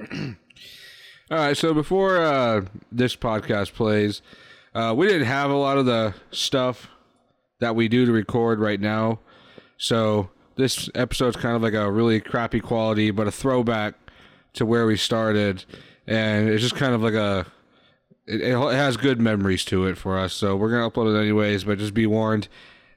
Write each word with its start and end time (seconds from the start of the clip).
All 0.00 1.38
right, 1.38 1.56
so 1.56 1.72
before 1.72 2.18
uh, 2.18 2.62
this 2.90 3.16
podcast 3.16 3.72
plays, 3.72 4.20
uh, 4.74 4.94
we 4.96 5.06
didn't 5.06 5.26
have 5.26 5.50
a 5.50 5.56
lot 5.56 5.78
of 5.78 5.86
the 5.86 6.14
stuff 6.30 6.88
that 7.60 7.74
we 7.74 7.88
do 7.88 8.04
to 8.04 8.12
record 8.12 8.60
right 8.60 8.80
now. 8.80 9.20
So 9.78 10.30
this 10.56 10.90
episode's 10.94 11.36
kind 11.36 11.56
of 11.56 11.62
like 11.62 11.74
a 11.74 11.90
really 11.90 12.20
crappy 12.20 12.60
quality, 12.60 13.10
but 13.10 13.26
a 13.26 13.32
throwback 13.32 13.94
to 14.54 14.66
where 14.66 14.86
we 14.86 14.96
started, 14.96 15.64
and 16.06 16.48
it's 16.48 16.62
just 16.62 16.76
kind 16.76 16.94
of 16.94 17.02
like 17.02 17.14
a. 17.14 17.46
It, 18.26 18.40
it 18.42 18.56
has 18.56 18.96
good 18.96 19.20
memories 19.20 19.64
to 19.66 19.86
it 19.86 19.96
for 19.96 20.18
us, 20.18 20.34
so 20.34 20.54
we're 20.56 20.70
gonna 20.70 20.90
upload 20.90 21.14
it 21.14 21.18
anyways. 21.18 21.64
But 21.64 21.78
just 21.78 21.94
be 21.94 22.06
warned, 22.06 22.48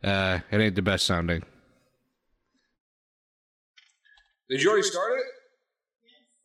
uh, 0.04 0.39
it 0.52 0.59
ain't 0.59 0.75
the 0.75 0.82
best 0.82 1.05
sounding. 1.05 1.43
Did 4.50 4.62
you 4.62 4.70
already 4.70 4.84
start 4.88 5.14
it? 5.18 5.25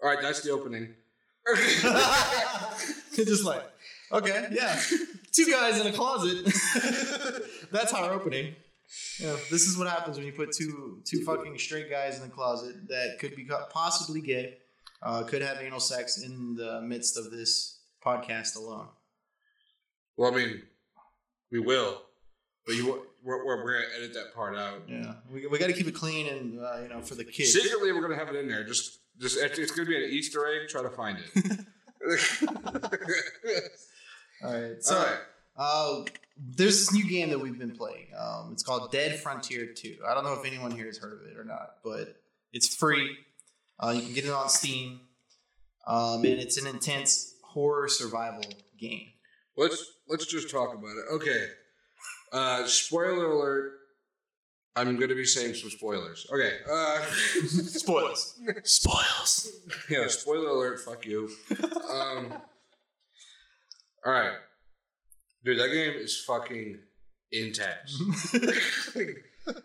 All 0.02 0.08
right, 0.08 0.18
that's 0.20 0.40
the 0.40 0.50
opening. 0.50 0.94
just 3.14 3.44
like, 3.44 3.62
okay, 4.12 4.46
yeah, 4.50 4.80
two 5.32 5.50
guys 5.50 5.80
in 5.80 5.86
a 5.86 5.92
closet. 5.92 6.44
That's 7.72 7.92
our 7.92 8.12
opening. 8.12 8.54
Yeah, 9.18 9.36
this 9.50 9.66
is 9.66 9.78
what 9.78 9.88
happens 9.88 10.16
when 10.16 10.26
you 10.26 10.32
put 10.32 10.52
two 10.52 11.00
two 11.04 11.22
fucking 11.24 11.58
straight 11.58 11.90
guys 11.90 12.18
in 12.18 12.26
a 12.26 12.28
closet 12.28 12.88
that 12.88 13.18
could 13.18 13.36
be 13.36 13.48
possibly 13.70 14.20
gay, 14.20 14.58
uh, 15.02 15.22
could 15.22 15.42
have 15.42 15.58
anal 15.58 15.80
sex 15.80 16.22
in 16.22 16.56
the 16.56 16.80
midst 16.82 17.16
of 17.16 17.30
this 17.30 17.80
podcast 18.04 18.56
alone. 18.56 18.88
Well, 20.16 20.32
I 20.32 20.36
mean, 20.36 20.62
we 21.52 21.60
will, 21.60 22.02
but 22.66 22.74
you 22.74 23.06
we're, 23.22 23.44
we're, 23.44 23.64
we're 23.64 23.72
gonna 23.74 23.94
edit 23.96 24.14
that 24.14 24.34
part 24.34 24.56
out. 24.56 24.82
Yeah, 24.88 25.14
we, 25.32 25.46
we 25.46 25.58
got 25.58 25.68
to 25.68 25.72
keep 25.72 25.86
it 25.86 25.94
clean 25.94 26.26
and 26.26 26.58
uh, 26.58 26.80
you 26.82 26.88
know 26.88 27.00
for 27.00 27.14
the 27.14 27.24
kids. 27.24 27.52
Secretly, 27.52 27.92
we're 27.92 28.02
gonna 28.02 28.16
have 28.16 28.28
it 28.28 28.36
in 28.36 28.48
there. 28.48 28.64
Just 28.64 28.99
just 29.20 29.38
it's, 29.38 29.58
it's 29.58 29.72
gonna 29.72 29.88
be 29.88 29.96
an 29.96 30.10
Easter 30.10 30.46
egg. 30.46 30.68
Try 30.68 30.82
to 30.82 30.90
find 30.90 31.18
it. 31.18 31.60
All 34.42 34.52
right. 34.52 34.82
So, 34.82 34.96
All 34.96 35.04
right. 35.04 35.18
Uh, 35.56 36.04
there's 36.38 36.78
this 36.78 36.94
new 36.94 37.06
game 37.08 37.28
that 37.30 37.38
we've 37.38 37.58
been 37.58 37.76
playing. 37.76 38.06
Um, 38.18 38.50
it's 38.52 38.62
called 38.62 38.90
Dead 38.90 39.18
Frontier 39.20 39.66
2. 39.66 39.98
I 40.08 40.14
don't 40.14 40.24
know 40.24 40.32
if 40.32 40.46
anyone 40.46 40.70
here 40.70 40.86
has 40.86 40.96
heard 40.96 41.12
of 41.12 41.30
it 41.30 41.36
or 41.36 41.44
not, 41.44 41.76
but 41.84 42.20
it's 42.52 42.74
free. 42.74 43.16
Uh, 43.78 43.90
you 43.90 44.02
can 44.02 44.14
get 44.14 44.24
it 44.24 44.30
on 44.30 44.48
Steam, 44.48 45.00
um, 45.86 46.24
and 46.24 46.40
it's 46.40 46.56
an 46.58 46.66
intense 46.66 47.34
horror 47.42 47.88
survival 47.88 48.44
game. 48.78 49.08
Let's 49.56 49.84
let's 50.08 50.26
just 50.26 50.50
talk 50.50 50.74
about 50.74 50.96
it. 50.96 51.14
Okay. 51.14 51.46
Uh, 52.32 52.66
spoiler 52.66 53.30
alert. 53.30 53.72
I'm 54.76 54.96
going 54.96 55.08
to 55.08 55.14
be 55.14 55.24
saying 55.24 55.54
some 55.54 55.70
spoilers. 55.70 56.26
Okay. 56.32 56.58
Uh, 56.70 57.00
Spoilers. 57.46 58.38
Spoils. 58.64 59.50
Yeah, 59.88 60.06
spoiler 60.06 60.48
alert. 60.48 60.80
Fuck 60.80 61.06
you. 61.06 61.28
Um, 61.90 62.32
all 64.06 64.12
right. 64.12 64.32
Dude, 65.44 65.58
that 65.58 65.72
game 65.72 65.94
is 65.96 66.22
fucking 66.24 66.78
intense. 67.32 68.34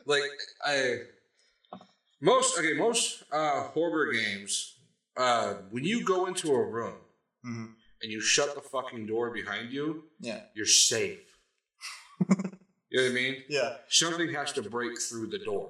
like, 0.05 0.21
I. 0.65 0.99
Most, 2.21 2.57
okay, 2.57 2.73
most 2.73 3.23
uh, 3.31 3.63
horror 3.63 4.11
games, 4.11 4.79
uh, 5.17 5.55
when 5.69 5.83
you 5.83 6.03
go 6.03 6.25
into 6.25 6.53
a 6.53 6.65
room 6.65 6.95
mm-hmm. 7.45 7.65
and 8.01 8.11
you 8.11 8.21
shut 8.21 8.55
the 8.55 8.61
fucking 8.61 9.05
door 9.05 9.31
behind 9.31 9.71
you, 9.71 10.05
yeah, 10.19 10.39
you're 10.55 10.65
safe. 10.65 11.19
You 12.95 13.01
know 13.01 13.13
what 13.13 13.19
I 13.19 13.21
mean? 13.23 13.43
Yeah. 13.49 13.73
Something 13.89 14.33
has 14.33 14.53
to 14.53 14.61
break 14.61 14.97
through 15.01 15.27
the 15.27 15.39
door. 15.39 15.69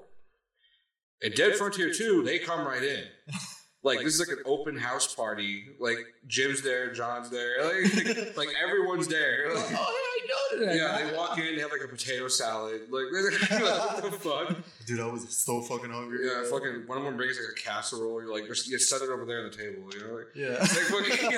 In 1.23 1.31
Dead 1.31 1.56
Frontier 1.56 1.92
2, 1.92 2.22
they 2.23 2.38
come 2.38 2.68
right 2.68 2.84
in. 2.84 3.04
Like 3.84 4.00
this 4.00 4.20
is 4.20 4.28
like 4.28 4.36
an 4.36 4.44
open 4.48 4.76
house 4.76 5.14
party. 5.14 5.66
Like 5.80 6.00
Jim's 6.26 6.64
there, 6.64 6.92
John's 6.92 7.30
there, 7.30 7.64
like, 7.84 8.36
like 8.36 8.48
everyone's 8.59 9.08
there. 9.08 9.53
Like, 9.53 9.64
oh, 9.73 9.76
I 9.78 10.58
know 10.58 10.66
that. 10.66 10.76
Yeah, 10.76 11.06
they 11.06 11.16
walk 11.16 11.38
in, 11.38 11.56
they 11.56 11.62
have 11.62 11.70
like 11.70 11.84
a 11.85 11.88
potato 11.88 12.28
salad. 12.28 12.81
Like 12.90 13.06
what 13.12 14.02
the 14.02 14.18
fuck? 14.19 14.58
Dude, 14.88 15.00
I 15.00 15.06
was 15.06 15.30
so 15.30 15.62
fucking 15.62 15.91
hungry. 15.91 16.25
Yeah, 16.25 16.50
fucking 16.50 16.88
one 16.88 16.97
of 16.97 17.03
them 17.03 17.16
brings 17.16 17.38
like 17.38 17.56
a 17.56 17.62
casserole. 17.62 18.24
You're 18.24 18.34
like, 18.34 18.47
just 18.47 18.68
you 18.68 18.80
set 18.80 19.03
it 19.03 19.09
over 19.09 19.24
there 19.24 19.46
on 19.46 19.52
the 19.52 19.56
table. 19.56 19.84
You 19.94 20.00
know, 20.00 20.16
like, 20.16 20.28
yeah. 20.34 20.58
Like, 20.62 21.19
fucking, 21.19 21.30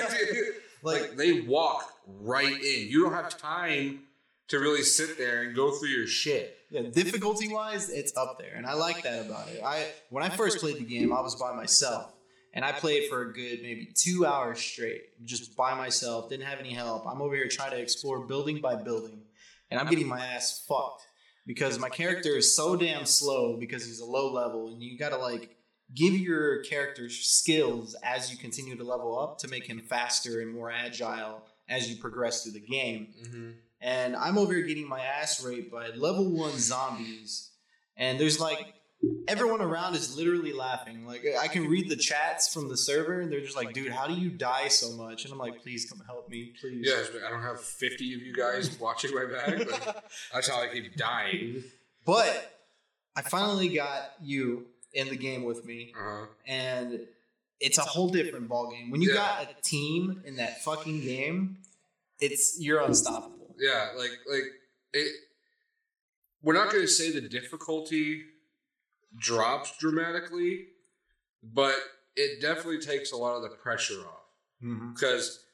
like, 0.82 1.00
like 1.02 1.16
they 1.18 1.42
walk 1.42 1.92
right 2.06 2.46
in. 2.50 2.88
You 2.88 3.04
don't 3.04 3.12
have 3.12 3.36
time 3.36 4.04
to 4.48 4.58
really 4.58 4.82
sit 4.82 5.18
there 5.18 5.42
and 5.42 5.54
go 5.54 5.70
through 5.72 5.90
your 5.90 6.06
shit. 6.06 6.56
Yeah, 6.70 6.82
difficulty 6.82 7.48
wise, 7.48 7.88
it's 7.88 8.14
up 8.16 8.38
there, 8.38 8.52
and 8.54 8.66
I 8.66 8.74
like 8.74 9.02
that 9.02 9.24
about 9.24 9.48
it. 9.48 9.62
I 9.64 9.86
when 10.10 10.22
I 10.22 10.28
first 10.28 10.58
played 10.58 10.76
the 10.76 10.84
game, 10.84 11.12
I 11.14 11.20
was 11.20 11.34
by 11.34 11.54
myself, 11.54 12.12
and 12.52 12.62
I 12.62 12.72
played 12.72 13.08
for 13.08 13.22
a 13.22 13.32
good 13.32 13.62
maybe 13.62 13.90
two 13.94 14.26
hours 14.26 14.58
straight, 14.58 15.24
just 15.24 15.56
by 15.56 15.74
myself. 15.74 16.28
Didn't 16.28 16.46
have 16.46 16.58
any 16.58 16.74
help. 16.74 17.06
I'm 17.06 17.22
over 17.22 17.34
here 17.34 17.48
trying 17.48 17.70
to 17.70 17.80
explore 17.80 18.26
building 18.26 18.60
by 18.60 18.76
building, 18.76 19.22
and 19.70 19.80
I'm 19.80 19.86
getting 19.86 20.06
my 20.06 20.20
ass 20.20 20.62
fucked 20.68 21.06
because 21.46 21.78
my 21.78 21.88
character 21.88 22.36
is 22.36 22.54
so 22.54 22.76
damn 22.76 23.06
slow 23.06 23.56
because 23.56 23.86
he's 23.86 24.00
a 24.00 24.06
low 24.06 24.30
level, 24.30 24.68
and 24.68 24.82
you 24.82 24.98
gotta 24.98 25.16
like 25.16 25.56
give 25.94 26.12
your 26.12 26.62
character 26.64 27.08
skills 27.08 27.96
as 28.02 28.30
you 28.30 28.36
continue 28.36 28.76
to 28.76 28.84
level 28.84 29.18
up 29.18 29.38
to 29.38 29.48
make 29.48 29.64
him 29.64 29.80
faster 29.80 30.42
and 30.42 30.52
more 30.52 30.70
agile 30.70 31.46
as 31.66 31.88
you 31.88 31.96
progress 31.96 32.42
through 32.42 32.52
the 32.52 32.60
game. 32.60 33.08
Mm-hmm 33.22 33.50
and 33.80 34.16
I'm 34.16 34.38
over 34.38 34.54
here 34.54 34.64
getting 34.64 34.88
my 34.88 35.00
ass 35.00 35.44
raped 35.44 35.70
by 35.70 35.88
level 35.88 36.30
one 36.30 36.58
zombies, 36.58 37.50
and 37.96 38.18
there's 38.18 38.40
like 38.40 38.74
everyone 39.28 39.60
around 39.60 39.94
is 39.94 40.16
literally 40.16 40.52
laughing. 40.52 41.06
Like 41.06 41.24
I 41.40 41.48
can 41.48 41.68
read 41.68 41.88
the 41.88 41.96
chats 41.96 42.52
from 42.52 42.68
the 42.68 42.76
server, 42.76 43.20
and 43.20 43.30
they're 43.30 43.40
just 43.40 43.56
like, 43.56 43.72
"Dude, 43.72 43.92
how 43.92 44.06
do 44.06 44.14
you 44.14 44.30
die 44.30 44.68
so 44.68 44.92
much?" 44.92 45.24
And 45.24 45.32
I'm 45.32 45.38
like, 45.38 45.62
"Please 45.62 45.88
come 45.88 46.02
help 46.06 46.28
me, 46.28 46.52
please." 46.60 46.86
Yeah, 46.88 47.26
I 47.26 47.30
don't 47.30 47.42
have 47.42 47.60
50 47.60 48.14
of 48.14 48.22
you 48.22 48.34
guys 48.34 48.78
watching 48.80 49.14
my 49.14 49.26
back. 49.26 50.04
that's 50.32 50.48
how 50.48 50.60
I 50.60 50.68
keep 50.68 50.96
dying. 50.96 51.62
But 52.04 52.60
I 53.16 53.22
finally 53.22 53.68
got 53.68 54.12
you 54.20 54.66
in 54.92 55.08
the 55.08 55.16
game 55.16 55.44
with 55.44 55.64
me, 55.64 55.92
uh-huh. 55.96 56.26
and 56.46 57.00
it's 57.60 57.78
a 57.78 57.82
whole 57.82 58.08
different 58.08 58.48
ball 58.48 58.70
game. 58.70 58.90
When 58.90 59.02
you 59.02 59.10
yeah. 59.10 59.16
got 59.16 59.42
a 59.42 59.62
team 59.62 60.22
in 60.24 60.36
that 60.36 60.62
fucking 60.62 61.00
game, 61.02 61.58
it's 62.20 62.60
you're 62.60 62.80
unstoppable 62.80 63.37
yeah, 63.58 63.88
like 63.96 64.10
like 64.30 64.44
it. 64.92 65.08
We're 66.40 66.54
not 66.54 66.70
going 66.70 66.84
to 66.84 66.88
say 66.88 67.10
the 67.10 67.28
difficulty 67.28 68.22
drops 69.16 69.76
dramatically, 69.78 70.66
but 71.42 71.74
it 72.14 72.40
definitely 72.40 72.78
takes 72.78 73.10
a 73.10 73.16
lot 73.16 73.34
of 73.34 73.42
the 73.42 73.48
pressure 73.48 74.00
off. 74.06 74.22
Because, 74.60 75.44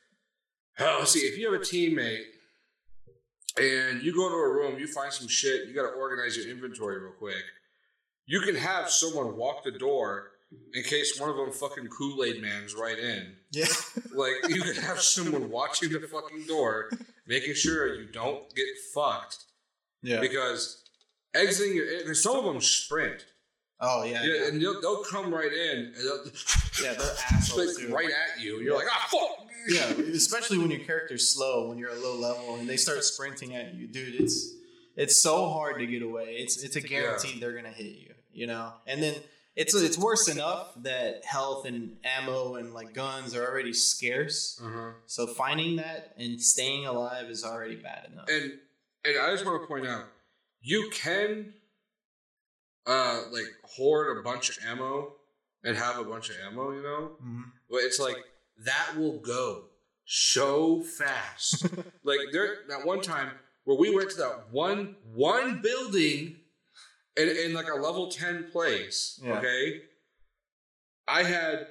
mm-hmm. 0.79 1.01
oh, 1.01 1.05
see, 1.05 1.21
if 1.21 1.39
you 1.39 1.51
have 1.51 1.59
a 1.59 1.65
teammate 1.65 2.25
and 3.59 4.03
you 4.03 4.15
go 4.15 4.29
to 4.29 4.35
a 4.35 4.53
room, 4.53 4.79
you 4.79 4.87
find 4.87 5.11
some 5.11 5.27
shit, 5.27 5.67
you 5.69 5.75
got 5.75 5.91
to 5.91 5.97
organize 5.97 6.37
your 6.37 6.49
inventory 6.51 6.99
real 6.99 7.13
quick. 7.13 7.45
You 8.27 8.41
can 8.41 8.55
have 8.55 8.91
someone 8.91 9.39
walk 9.39 9.65
the 9.65 9.71
door 9.71 10.33
in 10.75 10.83
case 10.83 11.19
one 11.19 11.31
of 11.31 11.37
them 11.37 11.51
fucking 11.51 11.87
Kool 11.89 12.25
Aid 12.25 12.43
Man's 12.43 12.75
right 12.75 12.99
in. 12.99 13.37
Yeah. 13.53 13.67
Like, 14.15 14.51
you 14.51 14.61
could 14.61 14.77
have 14.77 15.01
someone 15.01 15.51
watching 15.51 15.91
the 15.93 16.01
fucking 16.01 16.45
door 16.47 16.91
making 17.27 17.55
sure 17.55 17.95
you 17.95 18.07
don't 18.07 18.55
get 18.55 18.67
fucked. 18.95 19.45
Yeah. 20.03 20.21
Because 20.21 20.83
exiting 21.35 21.77
your, 21.77 21.87
because 21.99 22.23
some 22.23 22.37
of 22.37 22.45
them 22.45 22.61
sprint. 22.61 23.25
Oh 23.81 24.05
yeah, 24.05 24.23
yeah, 24.23 24.35
yeah. 24.35 24.49
and 24.49 24.63
they'll, 24.63 24.81
they'll 24.81 25.03
come 25.03 25.35
right 25.35 25.53
in. 25.53 25.79
And 25.79 26.33
yeah, 26.83 26.95
they're 26.95 27.17
assholes 27.33 27.83
like, 27.83 27.93
right 27.93 28.09
at 28.09 28.43
you. 28.43 28.61
You're 28.61 28.73
yeah. 28.73 28.79
like, 28.79 28.87
ah, 28.89 29.09
fuck. 29.11 29.49
Yeah, 29.69 29.91
especially 30.15 30.59
when 30.59 30.71
your 30.71 30.81
character's 30.81 31.29
slow, 31.29 31.69
when 31.69 31.79
you're 31.79 31.91
a 31.91 31.99
low 31.99 32.17
level, 32.17 32.57
and 32.57 32.69
they 32.69 32.77
start 32.77 33.03
sprinting 33.03 33.57
at 33.57 33.75
you, 33.75 33.87
dude. 33.87 34.21
It's 34.21 34.55
it's 34.97 35.17
so 35.17 35.49
hard 35.49 35.79
to 35.79 35.87
get 35.87 36.03
away. 36.03 36.37
It's 36.39 36.63
it's 36.63 36.77
a 36.77 36.81
guarantee 36.81 37.33
yeah. 37.35 37.41
they're 37.41 37.55
gonna 37.55 37.71
hit 37.71 37.97
you. 37.97 38.15
You 38.33 38.47
know, 38.47 38.73
and 38.87 39.03
then 39.03 39.15
it's 39.57 39.75
it's 39.75 39.99
worse 39.99 40.29
enough 40.29 40.73
that 40.83 41.25
health 41.25 41.65
and 41.65 41.97
ammo 42.05 42.57
and 42.57 42.75
like 42.75 42.93
guns 42.93 43.35
are 43.35 43.47
already 43.47 43.73
scarce. 43.73 44.61
Uh-huh. 44.63 44.91
So 45.07 45.27
finding 45.27 45.77
that 45.77 46.15
and 46.19 46.41
staying 46.41 46.87
alive 46.87 47.27
is 47.31 47.45
already 47.45 47.77
bad 47.77 48.09
enough. 48.13 48.27
And 48.29 48.53
and 49.05 49.19
I 49.19 49.31
just 49.31 49.47
want 49.47 49.63
to 49.63 49.67
point 49.67 49.87
out, 49.87 50.07
you 50.61 50.91
can 50.93 51.55
uh 52.87 53.23
like 53.31 53.47
hoard 53.63 54.19
a 54.19 54.23
bunch 54.23 54.51
of 54.51 54.59
ammo 54.67 55.13
and 55.63 55.77
have 55.77 55.99
a 55.99 56.05
bunch 56.05 56.31
of 56.31 56.37
ammo, 56.47 56.73
you 56.73 56.83
know. 56.83 57.11
Mm-hmm. 57.23 57.43
But 57.71 57.79
it's 57.79 58.01
like 58.01 58.17
that 58.65 58.97
will 58.97 59.19
go 59.19 59.67
so 60.05 60.83
fast. 60.83 61.67
like 62.03 62.19
there 62.33 62.57
that 62.69 62.85
one 62.85 63.01
time 63.01 63.31
where 63.65 63.79
we 63.79 63.95
went 63.95 64.11
to 64.11 64.17
that 64.17 64.47
one 64.51 64.97
one 65.13 65.63
building 65.63 66.39
in, 67.17 67.29
in 67.29 67.55
like 67.55 67.69
a 67.69 67.75
level 67.75 68.11
10 68.11 68.51
place, 68.51 69.21
yeah. 69.23 69.39
okay, 69.39 69.81
I 71.07 71.23
had 71.23 71.67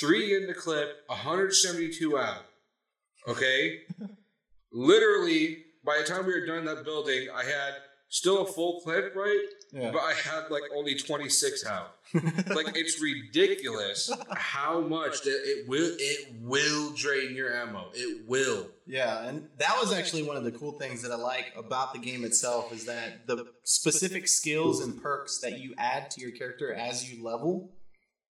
three 0.00 0.36
in 0.36 0.46
the 0.46 0.54
clip, 0.54 0.88
172 1.06 2.18
out. 2.18 2.44
Okay? 3.28 3.80
Literally, 4.72 5.64
by 5.84 5.98
the 5.98 6.04
time 6.04 6.26
we 6.26 6.32
were 6.32 6.46
done 6.46 6.64
that 6.64 6.84
building, 6.84 7.28
I 7.34 7.44
had 7.44 7.74
still 8.08 8.42
a 8.42 8.46
full 8.46 8.80
clip, 8.80 9.14
right? 9.16 9.46
Yeah. 9.72 9.90
But 9.92 10.00
I 10.02 10.12
had 10.14 10.50
like 10.50 10.62
only 10.74 10.94
26 10.94 11.66
out. 11.66 11.96
Like 12.54 12.76
it's 12.76 13.02
ridiculous 13.02 14.08
how 14.36 14.80
much 14.80 15.22
that 15.22 15.40
it 15.44 15.68
will 15.68 15.90
it 15.98 16.34
will 16.40 16.92
drain 16.94 17.34
your 17.34 17.52
ammo. 17.52 17.90
It 17.92 18.28
will. 18.28 18.68
Yeah, 18.86 19.26
and 19.26 19.48
that 19.58 19.76
was 19.80 19.92
actually 19.92 20.22
one 20.22 20.36
of 20.36 20.44
the 20.44 20.52
cool 20.52 20.72
things 20.78 21.02
that 21.02 21.10
I 21.10 21.16
like 21.16 21.52
about 21.56 21.92
the 21.92 21.98
game 21.98 22.24
itself 22.24 22.72
is 22.72 22.84
that 22.84 23.26
the 23.26 23.46
specific 23.64 24.28
skills 24.28 24.80
and 24.84 25.02
perks 25.02 25.38
that 25.40 25.58
you 25.58 25.74
add 25.76 26.10
to 26.12 26.20
your 26.20 26.30
character 26.30 26.72
as 26.72 27.10
you 27.10 27.24
level 27.24 27.72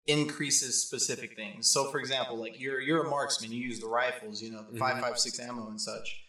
increases 0.06 0.82
specific 0.82 1.36
things. 1.36 1.70
So 1.72 1.90
for 1.90 1.98
example, 1.98 2.36
like 2.36 2.60
you're 2.60 2.80
you're 2.80 3.04
a 3.04 3.10
marksman, 3.10 3.52
you 3.52 3.62
use 3.62 3.80
the 3.80 3.88
rifles, 3.88 4.42
you 4.42 4.50
know, 4.52 4.64
the 4.70 4.76
Mhm. 4.76 4.80
556 4.80 5.40
ammo 5.40 5.68
and 5.68 5.80
such. 5.80 6.21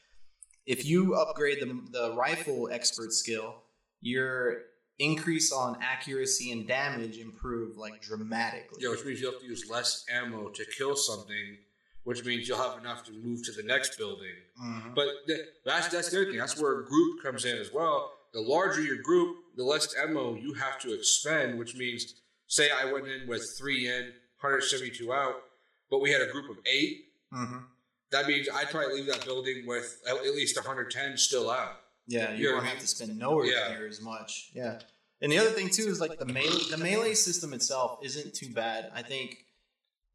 If 0.66 0.86
you 0.86 1.16
upgrade 1.16 1.60
the 1.62 1.80
the 1.92 2.16
rifle 2.16 2.70
expert 2.72 3.12
skill, 3.14 3.56
your 4.02 4.62
increase 5.00 5.52
on 5.52 5.78
accuracy 5.82 6.52
and 6.52 6.68
damage 6.68 7.18
improve 7.18 7.78
like 7.78 8.02
dramatically. 8.02 8.78
Yeah, 8.82 8.90
which 8.92 9.04
means 9.06 9.20
you 9.22 9.32
have 9.32 9.40
to 9.42 9.46
use 9.46 9.70
less 9.70 10.06
ammo 10.10 10.50
to 10.50 10.66
kill 10.78 10.96
something, 10.96 11.58
which 12.04 12.24
means 12.24 12.48
you'll 12.48 12.62
have 12.62 12.80
enough 12.80 13.04
to 13.06 13.12
move 13.12 13.44
to 13.46 13.52
the 13.52 13.64
next 13.64 13.98
building. 13.98 14.36
Mhm. 14.62 14.94
But 14.96 15.08
th- 15.28 15.42
that's 15.66 15.88
that's 15.90 16.10
the 16.12 16.18
other 16.22 16.30
thing. 16.30 16.38
That's 16.40 16.60
where 16.60 16.80
a 16.80 16.86
group 16.86 17.22
comes 17.24 17.44
in 17.46 17.58
as 17.58 17.72
well. 17.74 18.12
The 18.34 18.42
larger 18.42 18.82
your 18.82 18.98
group, 19.02 19.38
the 19.56 19.64
less 19.64 19.94
ammo 19.98 20.36
you 20.36 20.54
have 20.54 20.80
to 20.82 20.94
expend, 20.94 21.60
which 21.60 21.76
means, 21.76 22.16
say 22.48 22.72
I 22.72 22.86
went 22.92 23.08
in 23.08 23.28
with 23.28 23.44
three 23.58 23.88
in, 23.88 24.14
172 24.42 25.12
out, 25.14 25.44
but 25.90 26.00
we 26.00 26.12
had 26.12 26.22
a 26.22 26.28
group 26.32 26.50
of 26.50 26.58
eight. 26.66 27.10
Mhm. 27.34 27.66
That 28.14 28.28
means 28.28 28.48
I'd 28.54 28.70
probably 28.70 28.94
leave 28.94 29.08
that 29.08 29.26
building 29.26 29.66
with 29.66 30.02
at 30.08 30.22
least 30.24 30.56
110 30.56 31.18
still 31.18 31.50
out. 31.50 31.80
Yeah, 32.06 32.32
you 32.34 32.46
Yeah, 32.48 32.56
don't 32.56 32.66
have 32.66 32.80
to 32.80 32.88
spend 32.88 33.18
nowhere 33.18 33.46
Yeah. 33.46 33.70
near 33.76 33.88
as 33.88 34.00
much. 34.02 34.52
Yeah. 34.54 34.80
And 35.20 35.32
the 35.32 35.40
other 35.40 35.50
thing 35.50 35.70
too 35.70 35.88
is 35.88 36.00
like 36.00 36.20
the 36.20 36.26
melee 36.26 36.70
the 36.70 36.78
melee 36.78 37.16
system 37.16 37.54
itself 37.54 38.00
isn't 38.04 38.36
too 38.36 38.54
bad. 38.54 38.92
I 38.94 39.02
think 39.02 39.46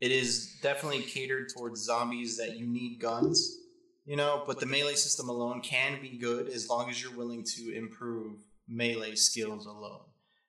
it 0.01 0.13
is 0.13 0.57
definitely 0.63 1.03
catered 1.03 1.49
towards 1.53 1.81
zombies 1.83 2.37
that 2.37 2.57
you 2.57 2.67
need 2.69 3.01
guns, 3.01 3.59
you 4.05 4.15
know, 4.17 4.45
but 4.47 4.61
the 4.61 4.67
melee 4.67 4.95
system 4.95 5.29
alone 5.29 5.61
can 5.61 6.01
be 6.01 6.11
good 6.19 6.49
as 6.49 6.69
long 6.69 6.89
as 6.91 7.03
you're 7.03 7.17
willing 7.17 7.43
to 7.57 7.75
improve 7.75 8.37
melee 8.69 9.17
skills 9.17 9.67
alone. 9.67 10.05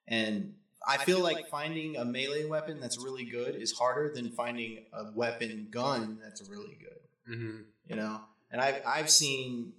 And 0.06 0.54
I 0.86 0.98
feel 0.98 1.18
like 1.20 1.48
finding 1.48 1.96
a 1.96 2.04
melee 2.04 2.44
weapon 2.44 2.78
that's 2.80 2.98
really 2.98 3.24
good 3.24 3.56
is 3.56 3.72
harder 3.72 4.12
than 4.14 4.30
finding 4.30 4.84
a 4.92 5.10
weapon 5.16 5.66
gun 5.70 6.18
that's 6.22 6.48
really 6.48 6.76
good 6.80 6.99
Mm-hmm. 7.30 7.56
you 7.86 7.96
know. 7.96 8.20
And 8.52 8.60
I've 8.60 8.82
I've 8.84 9.10
seen 9.10 9.72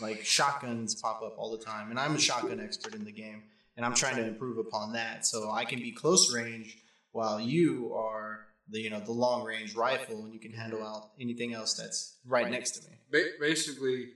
like 0.00 0.24
shotguns 0.24 0.94
pop 1.00 1.22
up 1.22 1.36
all 1.38 1.50
the 1.56 1.64
time, 1.64 1.90
and 1.90 1.98
I'm 1.98 2.16
a 2.16 2.18
shotgun 2.18 2.60
expert 2.60 2.94
in 2.94 3.04
the 3.04 3.12
game, 3.12 3.44
and 3.76 3.86
I'm 3.86 3.94
trying 3.94 4.16
to 4.16 4.26
improve 4.26 4.58
upon 4.58 4.92
that 4.94 5.26
so 5.26 5.50
I 5.50 5.64
can 5.64 5.78
be 5.78 5.92
close 5.92 6.34
range 6.34 6.76
while 7.12 7.40
you 7.40 7.92
are 7.94 8.46
the 8.68 8.80
you 8.80 8.90
know 8.90 9.00
the 9.00 9.12
long 9.12 9.44
range 9.44 9.74
rifle, 9.74 10.24
and 10.24 10.32
you 10.32 10.40
can 10.40 10.52
handle 10.52 10.82
out 10.82 11.10
anything 11.20 11.54
else 11.54 11.74
that's 11.74 12.16
right 12.26 12.50
next 12.50 12.72
to 12.72 12.90
me. 12.90 12.96
Ba- 13.10 13.38
basically, 13.38 14.10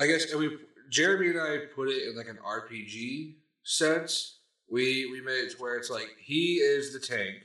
I 0.00 0.06
guess 0.06 0.30
and 0.30 0.40
we 0.40 0.58
Jeremy 0.90 1.28
and 1.28 1.40
I 1.40 1.58
put 1.74 1.88
it 1.88 2.08
in 2.08 2.16
like 2.16 2.28
an 2.28 2.38
RPG 2.44 3.34
sense. 3.62 4.38
We 4.68 5.08
we 5.10 5.20
made 5.20 5.44
it 5.44 5.52
to 5.52 5.56
where 5.58 5.76
it's 5.76 5.90
like 5.90 6.08
he 6.20 6.56
is 6.56 6.92
the 6.92 7.00
tank. 7.00 7.36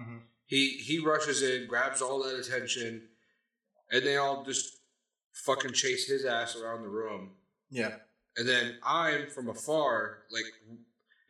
Mm-hmm. 0.00 0.18
He 0.46 0.70
he 0.70 0.98
rushes 0.98 1.42
in, 1.42 1.66
grabs 1.66 2.02
all 2.02 2.22
that 2.24 2.36
attention, 2.36 3.02
and 3.92 4.04
they 4.04 4.16
all 4.16 4.42
just 4.44 4.78
fucking 5.32 5.72
chase 5.72 6.06
his 6.08 6.24
ass 6.24 6.56
around 6.56 6.82
the 6.82 6.88
room. 6.88 7.30
Yeah, 7.70 7.96
And 8.36 8.46
then 8.48 8.76
I'm 8.84 9.28
from 9.28 9.48
afar, 9.48 10.18
like, 10.30 10.44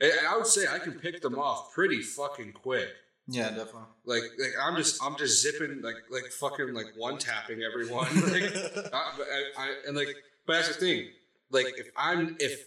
and 0.01 0.11
I 0.29 0.37
would 0.37 0.47
say 0.47 0.67
I 0.69 0.79
can 0.79 0.95
pick 0.95 1.21
them 1.21 1.39
off 1.39 1.73
pretty 1.75 2.01
fucking 2.03 2.53
quick. 2.53 2.89
yeah, 3.29 3.51
definitely. 3.51 3.83
Like, 4.05 4.23
like 4.41 4.53
I'm 4.61 4.77
just 4.77 5.03
I'm 5.05 5.17
just 5.17 5.43
zipping 5.43 5.83
like 5.83 5.95
like 6.11 6.25
fucking 6.41 6.75
like 6.75 6.87
one 6.97 7.19
tapping 7.19 7.63
everyone. 7.63 8.07
like, 8.33 8.53
I, 8.93 9.43
I, 9.57 9.75
and 9.87 9.97
like, 9.97 10.09
but 10.47 10.55
that's 10.55 10.69
the 10.69 10.75
thing. 10.75 11.09
Like, 11.51 11.67
if 11.77 11.91
I'm 11.97 12.37
if 12.41 12.65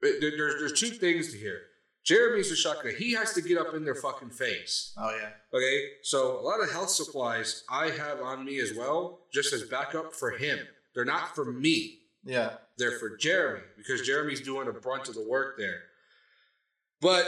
there's 0.00 0.60
there's 0.60 0.78
two 0.78 0.90
things 0.90 1.32
to 1.32 1.38
hear. 1.38 1.62
Jeremy's 2.06 2.52
a 2.52 2.56
shotgun. 2.56 2.92
He 2.96 3.12
has 3.14 3.32
to 3.32 3.42
get 3.42 3.58
up 3.58 3.74
in 3.74 3.84
their 3.84 3.94
fucking 3.96 4.30
face. 4.30 4.94
Oh 4.96 5.10
yeah, 5.20 5.30
Okay, 5.52 5.88
so 6.02 6.38
a 6.38 6.42
lot 6.42 6.62
of 6.62 6.70
health 6.70 6.90
supplies 6.90 7.64
I 7.68 7.90
have 7.90 8.20
on 8.22 8.44
me 8.44 8.60
as 8.60 8.72
well, 8.74 9.20
just 9.32 9.52
as 9.52 9.64
backup 9.64 10.14
for 10.14 10.30
him. 10.30 10.60
They're 10.94 11.04
not 11.04 11.34
for 11.34 11.44
me. 11.44 11.98
yeah, 12.24 12.54
They're 12.78 12.98
for 12.98 13.16
Jeremy 13.16 13.64
because 13.76 14.02
Jeremy's 14.02 14.40
doing 14.40 14.68
a 14.68 14.72
brunt 14.72 15.08
of 15.08 15.14
the 15.16 15.26
work 15.28 15.58
there. 15.58 15.80
But 17.00 17.24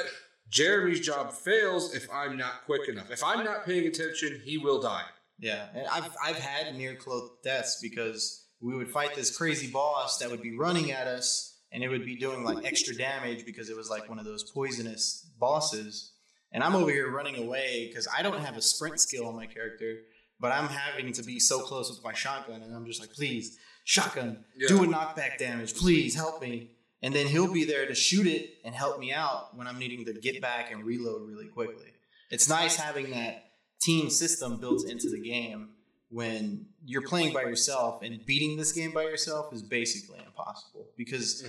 Jeremy's 0.48 1.00
job 1.00 1.32
fails 1.32 1.94
if 1.94 2.06
I'm 2.12 2.36
not 2.36 2.64
quick 2.64 2.88
enough. 2.88 3.10
If 3.10 3.22
I'm 3.22 3.44
not 3.44 3.66
paying 3.66 3.86
attention, 3.86 4.40
he 4.44 4.56
will 4.58 4.80
die. 4.80 5.04
yeah. 5.38 5.66
And 5.74 5.86
I've 5.88 6.08
I've 6.24 6.38
had 6.38 6.74
near 6.76 6.94
close 6.94 7.28
deaths 7.44 7.78
because 7.82 8.46
we 8.60 8.74
would 8.76 8.90
fight 8.90 9.14
this 9.14 9.36
crazy 9.36 9.70
boss 9.70 10.18
that 10.18 10.30
would 10.30 10.40
be 10.42 10.56
running 10.56 10.90
at 10.92 11.06
us 11.06 11.57
and 11.72 11.82
it 11.82 11.88
would 11.88 12.04
be 12.04 12.16
doing 12.16 12.44
like 12.44 12.64
extra 12.64 12.94
damage 12.94 13.44
because 13.44 13.68
it 13.70 13.76
was 13.76 13.90
like 13.90 14.08
one 14.08 14.18
of 14.18 14.24
those 14.24 14.44
poisonous 14.50 15.26
bosses. 15.38 16.12
And 16.52 16.62
I'm 16.62 16.74
over 16.74 16.90
here 16.90 17.10
running 17.10 17.36
away 17.36 17.86
because 17.88 18.08
I 18.16 18.22
don't 18.22 18.40
have 18.40 18.56
a 18.56 18.62
sprint 18.62 19.00
skill 19.00 19.26
on 19.26 19.36
my 19.36 19.46
character, 19.46 19.98
but 20.40 20.50
I'm 20.52 20.68
having 20.68 21.12
to 21.12 21.22
be 21.22 21.38
so 21.38 21.60
close 21.60 21.90
with 21.90 22.02
my 22.02 22.14
shotgun, 22.14 22.62
and 22.62 22.74
I'm 22.74 22.86
just 22.86 23.00
like, 23.00 23.12
please, 23.12 23.58
shotgun, 23.84 24.44
Yeah. 24.56 24.68
do 24.68 24.84
a 24.84 24.86
knockback 24.86 25.38
damage, 25.38 25.74
please 25.74 26.14
help 26.14 26.40
me. 26.40 26.70
And 27.02 27.14
then 27.14 27.26
he'll 27.26 27.52
be 27.52 27.64
there 27.64 27.86
to 27.86 27.94
shoot 27.94 28.26
it 28.26 28.54
and 28.64 28.74
help 28.74 28.98
me 28.98 29.12
out 29.12 29.56
when 29.56 29.66
I'm 29.66 29.78
needing 29.78 30.04
to 30.06 30.14
get 30.14 30.40
back 30.40 30.72
and 30.72 30.84
reload 30.84 31.28
really 31.28 31.46
quickly. 31.48 31.92
It's 32.30 32.48
nice 32.48 32.76
having 32.76 33.10
that 33.10 33.44
team 33.80 34.10
system 34.10 34.58
built 34.58 34.88
into 34.88 35.08
the 35.10 35.20
game 35.20 35.70
when 36.10 36.66
you're 36.84 37.02
playing 37.02 37.34
by 37.34 37.42
yourself 37.42 38.02
and 38.02 38.24
beating 38.24 38.56
this 38.56 38.72
game 38.72 38.92
by 38.92 39.02
yourself 39.02 39.52
is 39.52 39.62
basically 39.62 40.18
impossible 40.24 40.86
because 40.96 41.44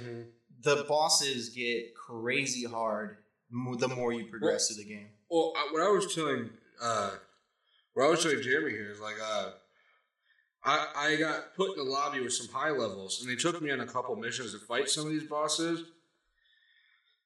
the 0.64 0.84
bosses 0.88 1.50
get 1.50 1.96
crazy 1.96 2.66
hard 2.66 3.18
the 3.52 3.88
more 3.88 4.12
you 4.14 4.26
progress 4.26 4.68
through 4.68 4.84
the 4.84 4.90
game. 4.90 5.08
Well, 5.30 5.54
I, 5.56 5.70
what 5.72 5.82
I 5.82 5.90
was 5.90 6.14
telling, 6.14 6.50
uh, 6.82 7.12
what 7.94 8.06
I 8.06 8.10
was 8.10 8.22
telling 8.22 8.42
Jeremy 8.42 8.72
here 8.72 8.92
is 8.92 9.00
like, 9.00 9.16
uh, 9.24 9.52
I 10.64 10.88
I 10.96 11.16
got 11.16 11.56
put 11.56 11.72
in 11.72 11.78
the 11.86 11.90
lobby 11.90 12.20
with 12.20 12.34
some 12.34 12.48
high 12.54 12.72
levels, 12.72 13.22
and 13.22 13.32
they 13.32 13.36
took 13.36 13.62
me 13.62 13.72
on 13.72 13.80
a 13.80 13.86
couple 13.88 14.16
missions 14.18 14.52
to 14.54 14.60
fight 14.60 14.90
some 14.90 15.06
of 15.06 15.12
these 15.12 15.24
bosses. 15.24 15.84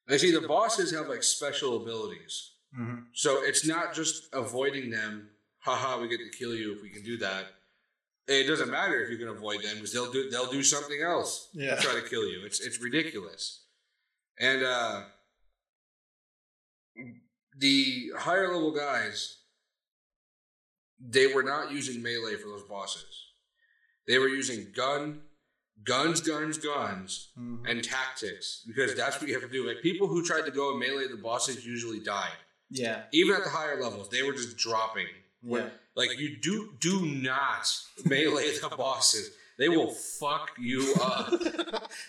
And 0.07 0.19
see, 0.19 0.31
the 0.31 0.47
bosses 0.47 0.91
have 0.93 1.07
like 1.07 1.23
special 1.23 1.81
abilities, 1.81 2.51
Mm-hmm. 2.79 3.01
so 3.13 3.43
it's 3.43 3.67
not 3.67 3.93
just 3.93 4.29
avoiding 4.33 4.89
them. 4.89 5.29
Haha, 5.63 5.99
we 6.01 6.07
get 6.09 6.17
to 6.19 6.37
kill 6.37 6.53
you 6.55 6.73
if 6.75 6.81
we 6.81 6.89
can 6.89 7.03
do 7.03 7.17
that. 7.17 7.45
It 8.27 8.47
doesn't 8.47 8.69
matter 8.71 9.01
if 9.01 9.09
you 9.09 9.17
can 9.17 9.27
avoid 9.29 9.61
them 9.63 9.75
because 9.75 9.91
they'll 9.93 10.11
do 10.11 10.29
they'll 10.29 10.51
do 10.51 10.63
something 10.63 11.01
else 11.01 11.49
Yeah. 11.53 11.75
to 11.75 11.81
try 11.81 11.93
to 11.95 12.07
kill 12.07 12.25
you. 12.27 12.45
It's 12.45 12.59
it's 12.61 12.79
ridiculous. 12.81 13.63
And 14.39 14.63
uh 14.63 15.03
the 17.57 18.11
higher 18.17 18.51
level 18.53 18.71
guys, 18.71 19.37
they 20.99 21.27
were 21.33 21.43
not 21.43 21.71
using 21.71 22.01
melee 22.01 22.35
for 22.35 22.47
those 22.47 22.63
bosses. 22.63 23.25
They 24.07 24.17
were 24.19 24.27
using 24.27 24.67
gun, 24.75 25.21
guns, 25.83 26.21
guns, 26.21 26.57
guns, 26.57 27.29
Mhm. 27.37 27.69
and 27.69 27.83
tactics 27.83 28.63
because 28.67 28.95
that's 28.95 29.19
what 29.19 29.27
you 29.27 29.33
have 29.33 29.43
to 29.43 29.49
do. 29.49 29.67
Like 29.67 29.81
people 29.81 30.07
who 30.07 30.25
tried 30.25 30.45
to 30.45 30.51
go 30.51 30.71
and 30.71 30.79
melee 30.79 31.07
the 31.07 31.17
bosses 31.17 31.65
usually 31.65 31.99
died. 31.99 32.37
Yeah. 32.69 33.05
Even 33.11 33.35
at 33.35 33.43
the 33.43 33.49
higher 33.49 33.81
levels, 33.81 34.09
they 34.09 34.23
were 34.23 34.33
just 34.33 34.57
dropping. 34.57 35.07
Yeah. 35.43 35.69
Like 35.95 36.17
you 36.19 36.37
do 36.41 36.73
do 36.79 37.05
not 37.05 37.71
melee 38.05 38.57
the 38.57 38.69
bosses. 38.75 39.31
They 39.59 39.69
will 39.69 39.91
fuck 39.91 40.51
you 40.57 40.95
up. 41.01 41.31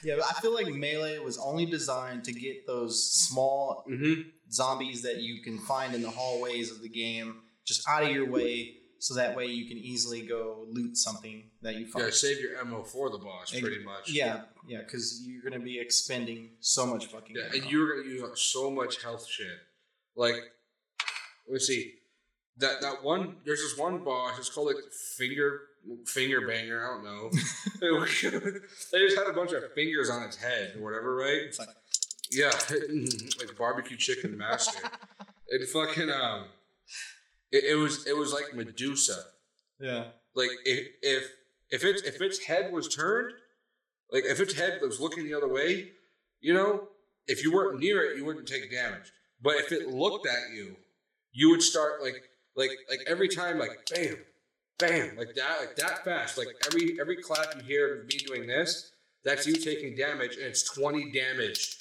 yeah, 0.02 0.16
but 0.16 0.24
I 0.24 0.40
feel 0.40 0.54
like 0.54 0.66
melee 0.68 1.18
was 1.18 1.38
only 1.38 1.66
designed 1.66 2.24
to 2.24 2.32
get 2.32 2.66
those 2.66 3.12
small 3.12 3.84
mm-hmm. 3.88 4.22
zombies 4.50 5.02
that 5.02 5.18
you 5.18 5.42
can 5.42 5.58
find 5.58 5.94
in 5.94 6.00
the 6.00 6.10
hallways 6.10 6.70
of 6.70 6.80
the 6.80 6.88
game 6.88 7.42
just 7.66 7.86
out 7.88 8.02
of 8.02 8.10
your 8.10 8.30
way 8.30 8.76
so 8.98 9.14
that 9.14 9.36
way 9.36 9.44
you 9.46 9.68
can 9.68 9.76
easily 9.76 10.22
go 10.22 10.64
loot 10.70 10.96
something 10.96 11.44
that 11.60 11.74
you 11.74 11.80
You 11.80 11.86
find. 11.88 12.04
gotta 12.06 12.16
save 12.16 12.40
your 12.40 12.56
ammo 12.56 12.82
for 12.82 13.10
the 13.10 13.18
boss, 13.18 13.50
pretty 13.50 13.84
much. 13.84 14.10
Yeah, 14.10 14.42
yeah, 14.66 14.78
because 14.78 15.22
you're 15.26 15.42
gonna 15.42 15.62
be 15.62 15.78
expending 15.78 16.52
so 16.60 16.86
much 16.86 17.06
fucking. 17.06 17.36
Yeah, 17.36 17.42
ammo. 17.42 17.54
and 17.54 17.70
you're 17.70 18.02
gonna 18.02 18.14
use 18.14 18.40
so 18.40 18.70
much 18.70 19.02
health 19.02 19.28
shit. 19.28 19.58
Like, 20.16 20.40
let's 21.46 21.66
see, 21.66 21.92
that 22.58 22.80
that 22.80 23.02
one. 23.02 23.36
There's 23.44 23.60
this 23.60 23.78
one 23.78 24.04
boss. 24.04 24.38
It's 24.38 24.50
called 24.50 24.68
like 24.68 24.76
finger 25.16 25.60
finger 26.06 26.46
banger. 26.46 26.84
I 26.84 26.94
don't 26.94 27.04
know. 27.04 27.30
they 28.92 28.98
just 28.98 29.18
had 29.18 29.26
a 29.26 29.32
bunch 29.32 29.52
of 29.52 29.72
fingers 29.74 30.10
on 30.10 30.22
its 30.22 30.36
head 30.36 30.74
or 30.76 30.82
whatever, 30.82 31.14
right? 31.16 31.42
It's 31.46 31.58
like 31.58 31.68
Yeah, 32.30 32.50
like 33.38 33.56
barbecue 33.58 33.96
chicken 33.96 34.36
master. 34.36 34.88
It 35.48 35.68
fucking 35.68 36.10
um, 36.10 36.46
it, 37.52 37.64
it 37.64 37.74
was 37.74 38.06
it 38.06 38.16
was 38.16 38.32
like 38.32 38.54
Medusa. 38.54 39.16
yeah, 39.80 40.04
Like 40.34 40.50
if 40.64 40.88
if 41.02 41.24
if 41.70 41.84
its 41.84 42.02
if 42.02 42.20
its 42.20 42.44
head 42.44 42.72
was 42.72 42.94
turned, 42.94 43.32
like 44.10 44.24
if 44.24 44.40
its 44.40 44.54
head 44.54 44.78
was 44.80 45.00
looking 45.00 45.24
the 45.24 45.34
other 45.34 45.48
way, 45.48 45.90
you 46.40 46.54
know, 46.54 46.88
if 47.26 47.42
you 47.42 47.52
weren't 47.52 47.80
near 47.80 48.02
it, 48.02 48.16
you 48.16 48.24
wouldn't 48.24 48.48
take 48.48 48.70
damage. 48.70 49.12
But 49.42 49.56
if 49.56 49.72
it 49.72 49.88
looked 49.88 50.26
at 50.26 50.54
you, 50.54 50.76
you 51.32 51.50
would 51.50 51.62
start 51.62 52.02
like 52.02 52.22
like 52.56 52.70
like 52.88 53.00
every 53.06 53.28
time 53.28 53.58
like 53.58 53.88
bam, 53.94 54.16
bam, 54.78 55.16
like 55.16 55.34
that, 55.34 55.56
like 55.60 55.76
that 55.76 56.04
fast. 56.04 56.38
Like 56.38 56.48
every 56.66 56.98
every 57.00 57.16
clap 57.16 57.54
you 57.56 57.62
hear 57.62 58.00
of 58.00 58.06
me 58.06 58.16
doing 58.18 58.46
this, 58.46 58.92
that's 59.24 59.46
you 59.46 59.54
taking 59.54 59.96
damage, 59.96 60.36
and 60.36 60.44
it's 60.46 60.62
twenty 60.62 61.10
damage. 61.12 61.76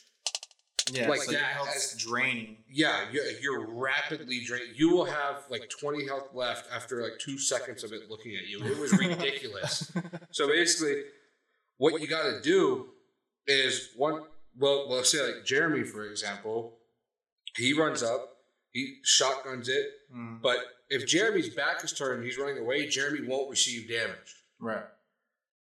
Yeah, 0.92 1.08
Like 1.08 1.22
so 1.22 1.32
that 1.32 1.56
as- 1.74 1.96
draining. 1.98 2.58
Yeah, 2.70 3.06
you're, 3.10 3.24
you're 3.42 3.68
rapidly 3.74 4.42
draining. 4.46 4.74
You 4.76 4.90
will 4.90 5.06
have 5.06 5.44
like 5.50 5.70
twenty 5.80 6.06
health 6.06 6.30
left 6.34 6.68
after 6.74 7.02
like 7.02 7.14
two 7.20 7.38
seconds 7.40 7.86
of 7.86 7.94
it 7.94 8.10
looking 8.10 8.36
at 8.36 8.48
you. 8.48 8.62
It 8.66 8.78
was 8.80 8.92
ridiculous. 8.98 9.92
So 10.32 10.48
basically, 10.48 11.04
what 11.78 12.02
you 12.02 12.08
got 12.08 12.24
to 12.24 12.42
do 12.42 12.88
is 13.48 13.90
one. 13.96 14.24
Well, 14.58 14.88
well, 14.90 15.04
say 15.04 15.22
like 15.26 15.46
Jeremy 15.46 15.84
for 15.84 16.06
example, 16.06 16.80
he 17.56 17.72
runs 17.74 18.02
up, 18.04 18.33
he 18.74 18.98
shotguns 19.04 19.70
it, 19.70 19.86
Mm, 20.14 20.42
but 20.42 20.58
if 20.90 21.08
Jeremy's 21.08 21.50
back 21.56 21.84
is 21.84 21.92
turned, 21.94 22.24
he's 22.24 22.38
running 22.38 22.58
away. 22.60 22.88
Jeremy 22.88 23.26
won't 23.28 23.50
receive 23.50 23.88
damage. 23.90 24.36
right. 24.60 24.84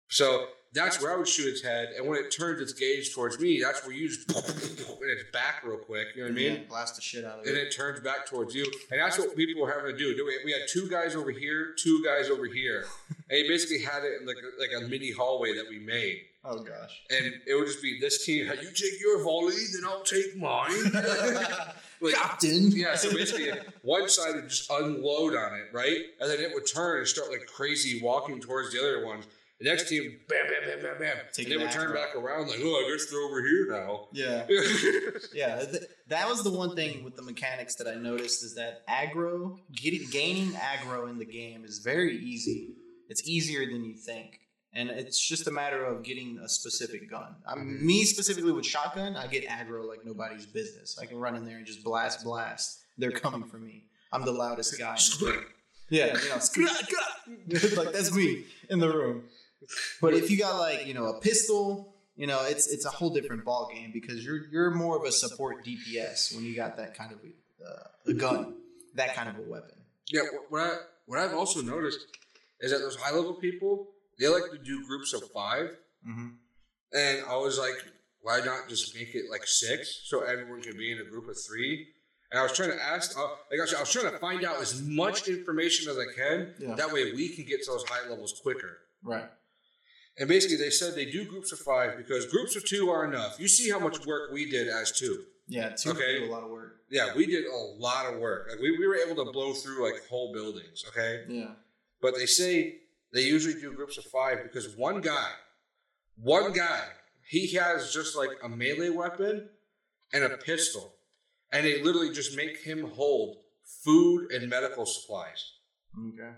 So 0.10 0.48
that's 0.74 1.02
where 1.02 1.14
I 1.14 1.18
would 1.18 1.28
shoot 1.28 1.48
its 1.48 1.62
head, 1.62 1.94
and 1.96 2.08
when 2.08 2.18
it 2.18 2.32
turns 2.32 2.60
its 2.60 2.74
gaze 2.74 3.14
towards 3.14 3.40
me, 3.40 3.62
that's 3.62 3.86
where 3.86 3.96
you 3.96 4.10
just 4.10 4.30
and 4.32 5.12
it's 5.12 5.30
back 5.32 5.62
real 5.64 5.78
quick. 5.78 6.08
You 6.16 6.24
know 6.24 6.30
what 6.30 6.40
I 6.40 6.42
mean? 6.42 6.54
Yeah, 6.54 6.68
blast 6.68 6.96
the 6.96 7.02
shit 7.02 7.26
out 7.26 7.40
of 7.40 7.46
it. 7.46 7.50
and 7.50 7.58
it. 7.58 7.72
turns 7.72 8.00
back 8.00 8.26
towards 8.26 8.56
you. 8.56 8.66
And 8.92 9.00
that's 9.00 9.20
what 9.20 9.36
people 9.36 9.62
were 9.62 9.72
having 9.72 9.92
to 9.92 9.98
do. 9.98 10.16
We 10.44 10.52
had 10.52 10.62
two 10.68 10.90
guys 10.90 11.16
over 11.16 11.32
here, 11.32 11.74
two 11.78 12.04
guys 12.04 12.30
over 12.30 12.46
here, 12.46 12.86
and 13.30 13.38
he 13.38 13.48
basically 13.48 13.84
had 13.84 14.04
it 14.04 14.22
in 14.22 14.28
like 14.28 14.38
a, 14.38 14.62
like 14.62 14.84
a 14.84 14.88
mini 14.88 15.12
hallway 15.12 15.56
that 15.56 15.70
we 15.70 15.80
made. 15.80 16.22
Oh 16.46 16.60
gosh. 16.60 17.04
And 17.10 17.34
it 17.46 17.56
would 17.56 17.68
just 17.68 17.82
be 17.82 18.00
this 18.00 18.26
team. 18.26 18.48
You 18.48 18.72
take 18.72 19.00
your 19.00 19.24
volley, 19.24 19.54
then 19.74 19.84
I'll 19.86 20.02
take 20.02 20.36
mine. 20.36 20.92
like, 22.02 22.16
Captain. 22.16 22.70
yeah. 22.72 22.96
So 22.96 23.14
basically, 23.14 23.52
one 23.82 24.10
side 24.10 24.36
would 24.36 24.50
just 24.50 24.70
unload 24.70 25.36
on 25.36 25.54
it, 25.54 25.68
right, 25.72 26.02
and 26.20 26.30
then 26.30 26.40
it 26.40 26.54
would 26.54 26.66
turn 26.66 26.98
and 27.00 27.08
start 27.08 27.30
like 27.30 27.46
crazy 27.46 28.02
walking 28.02 28.42
towards 28.42 28.74
the 28.74 28.80
other 28.80 29.06
ones. 29.06 29.26
The 29.64 29.70
next 29.70 29.88
team, 29.88 30.20
bam, 30.28 30.46
bam, 30.50 30.70
bam, 30.70 30.84
bam, 30.84 31.00
bam. 31.00 31.24
Take 31.32 31.46
and 31.46 31.54
they 31.54 31.58
would 31.58 31.72
turn 31.72 31.92
right. 31.92 31.96
back 31.96 32.16
around 32.16 32.50
like, 32.50 32.60
oh, 32.62 32.86
I 32.86 32.92
guess 32.92 33.06
they're 33.10 33.22
over 33.22 33.42
here 33.42 33.68
now. 33.70 34.08
Yeah. 34.12 34.46
Yeah, 35.34 35.64
th- 35.64 35.84
that 36.10 36.28
was 36.28 36.44
the 36.44 36.52
one 36.52 36.76
thing 36.76 37.04
with 37.04 37.16
the 37.16 37.22
mechanics 37.22 37.76
that 37.76 37.88
I 37.88 37.96
noticed 37.96 38.44
is 38.44 38.56
that 38.56 38.86
aggro, 38.88 39.58
getting 39.74 40.08
gaining 40.12 40.52
aggro 40.52 41.10
in 41.10 41.18
the 41.18 41.26
game 41.26 41.64
is 41.64 41.80
very 41.80 42.18
easy. 42.18 42.76
It's 43.10 43.28
easier 43.28 43.66
than 43.66 43.86
you 43.86 43.96
think, 43.96 44.40
and 44.74 44.90
it's 44.90 45.20
just 45.20 45.48
a 45.48 45.52
matter 45.52 45.84
of 45.86 46.04
getting 46.04 46.40
a 46.44 46.50
specific 46.50 47.10
gun. 47.10 47.36
I 47.48 47.56
mean, 47.56 47.86
me 47.86 48.04
specifically 48.04 48.52
with 48.52 48.66
shotgun, 48.66 49.16
I 49.16 49.28
get 49.28 49.48
aggro 49.48 49.88
like 49.88 50.00
nobody's 50.04 50.46
business. 50.46 50.98
I 51.02 51.06
can 51.06 51.18
run 51.18 51.36
in 51.36 51.46
there 51.46 51.58
and 51.58 51.66
just 51.66 51.84
blast, 51.84 52.24
blast. 52.24 52.84
They're 52.98 53.12
coming 53.12 53.44
for 53.44 53.58
me. 53.58 53.86
I'm 54.12 54.26
the 54.26 54.34
loudest 54.34 54.78
guy. 54.78 54.98
Yeah, 55.90 56.18
you 56.18 56.30
know, 56.30 57.76
like 57.84 57.94
that's 57.94 58.14
me 58.16 58.46
in 58.70 58.80
the 58.80 58.90
room. 58.90 59.26
But 60.02 60.14
if 60.14 60.30
you 60.32 60.38
got 60.38 60.58
like 60.60 60.86
you 60.88 60.94
know 60.94 61.06
a 61.08 61.20
pistol, 61.20 61.94
you 62.16 62.28
know 62.28 62.44
it's 62.46 62.68
it's 62.68 62.86
a 62.86 62.90
whole 62.90 63.10
different 63.10 63.44
ball 63.46 63.70
game 63.74 63.92
because 63.94 64.24
you're 64.26 64.42
you're 64.52 64.72
more 64.72 64.98
of 64.98 65.04
a 65.04 65.12
support 65.12 65.66
DPS 65.66 66.36
when 66.36 66.44
you 66.46 66.56
got 66.56 66.78
that 66.78 66.96
kind 66.96 67.12
of 67.12 67.20
uh, 67.20 68.12
a 68.12 68.14
gun, 68.14 68.56
that 68.96 69.16
kind 69.16 69.30
of 69.30 69.38
a 69.38 69.50
weapon. 69.50 69.76
Yeah, 70.12 70.22
what 70.50 70.62
I 70.62 70.76
what 71.06 71.20
I've 71.20 71.34
also 71.34 71.62
noticed 71.62 72.00
is 72.60 72.72
that 72.72 72.80
those 72.80 72.96
high 72.96 73.14
level 73.16 73.34
people 73.36 73.88
they 74.20 74.28
like 74.28 74.52
to 74.52 74.58
do 74.58 74.86
groups 74.86 75.14
of 75.14 75.24
five, 75.32 75.76
Mm-hmm. 76.08 76.28
and 76.94 77.24
I 77.30 77.38
was 77.38 77.58
like, 77.58 77.76
why 78.22 78.40
not 78.44 78.68
just 78.70 78.94
make 78.96 79.16
it 79.16 79.24
like 79.32 79.46
six 79.48 80.02
so 80.06 80.22
everyone 80.22 80.62
can 80.62 80.76
be 80.78 80.92
in 80.92 81.00
a 81.00 81.06
group 81.10 81.28
of 81.30 81.38
three? 81.48 81.88
And 82.30 82.40
I 82.40 82.44
was 82.44 82.52
trying 82.54 82.72
to 82.72 82.84
ask, 82.84 83.18
uh, 83.18 83.22
like 83.52 83.60
I 83.60 83.62
was, 83.62 83.74
I 83.74 83.80
was 83.80 83.92
trying 83.92 84.12
to 84.12 84.18
find 84.20 84.44
out 84.44 84.60
as 84.62 84.82
much 84.82 85.28
information 85.28 85.90
as 85.90 85.98
I 85.98 86.06
can. 86.16 86.54
Yeah. 86.60 86.76
That 86.76 86.92
way 86.92 87.12
we 87.14 87.30
can 87.30 87.46
get 87.46 87.64
to 87.64 87.72
those 87.72 87.84
high 87.88 88.10
levels 88.10 88.34
quicker. 88.42 88.80
Right. 89.04 89.30
And 90.18 90.30
basically, 90.30 90.58
they 90.58 90.70
said 90.70 90.94
they 90.96 91.10
do 91.10 91.26
groups 91.26 91.52
of 91.52 91.60
five 91.60 91.98
because 91.98 92.28
groups 92.28 92.56
of 92.56 92.66
two 92.66 92.90
are 92.90 93.06
enough. 93.06 93.40
You 93.40 93.48
see 93.48 93.70
how 93.72 93.80
much 93.80 94.06
work 94.06 94.32
we 94.32 94.50
did 94.50 94.68
as 94.68 94.92
two. 94.92 95.24
Yeah. 95.48 95.70
Two 95.70 95.92
Okay. 95.92 96.20
do 96.20 96.26
a 96.26 96.32
lot 96.32 96.44
of 96.44 96.50
work. 96.52 96.78
Yeah, 96.90 97.10
we 97.16 97.26
did 97.26 97.46
a 97.46 97.56
lot 97.56 98.06
of 98.14 98.20
work. 98.20 98.48
Like 98.52 98.60
we, 98.60 98.78
we 98.78 98.86
were 98.88 98.96
able 98.96 99.26
to 99.26 99.32
blow 99.32 99.54
through 99.54 99.84
like 99.84 100.06
whole 100.08 100.32
buildings. 100.32 100.86
Okay. 100.90 101.24
Yeah. 101.28 101.52
But 102.02 102.16
they 102.16 102.28
say 102.28 102.76
they 103.12 103.22
usually 103.24 103.60
do 103.60 103.74
groups 103.74 103.98
of 103.98 104.04
five 104.06 104.44
because 104.44 104.76
one 104.78 105.02
guy, 105.02 105.32
one 106.16 106.54
guy, 106.54 106.82
he 107.28 107.48
has 107.54 107.92
just 107.94 108.16
like 108.16 108.30
a 108.44 108.50
melee 108.50 108.90
weapon 108.90 109.50
and 110.14 110.24
a 110.24 110.38
pistol. 110.38 110.94
And 111.52 111.66
they 111.66 111.82
literally 111.82 112.12
just 112.14 112.36
make 112.38 112.58
him 112.62 112.92
hold 112.92 113.38
food 113.84 114.32
and 114.32 114.50
medical 114.50 114.86
supplies. 114.86 115.54
Okay. 116.10 116.32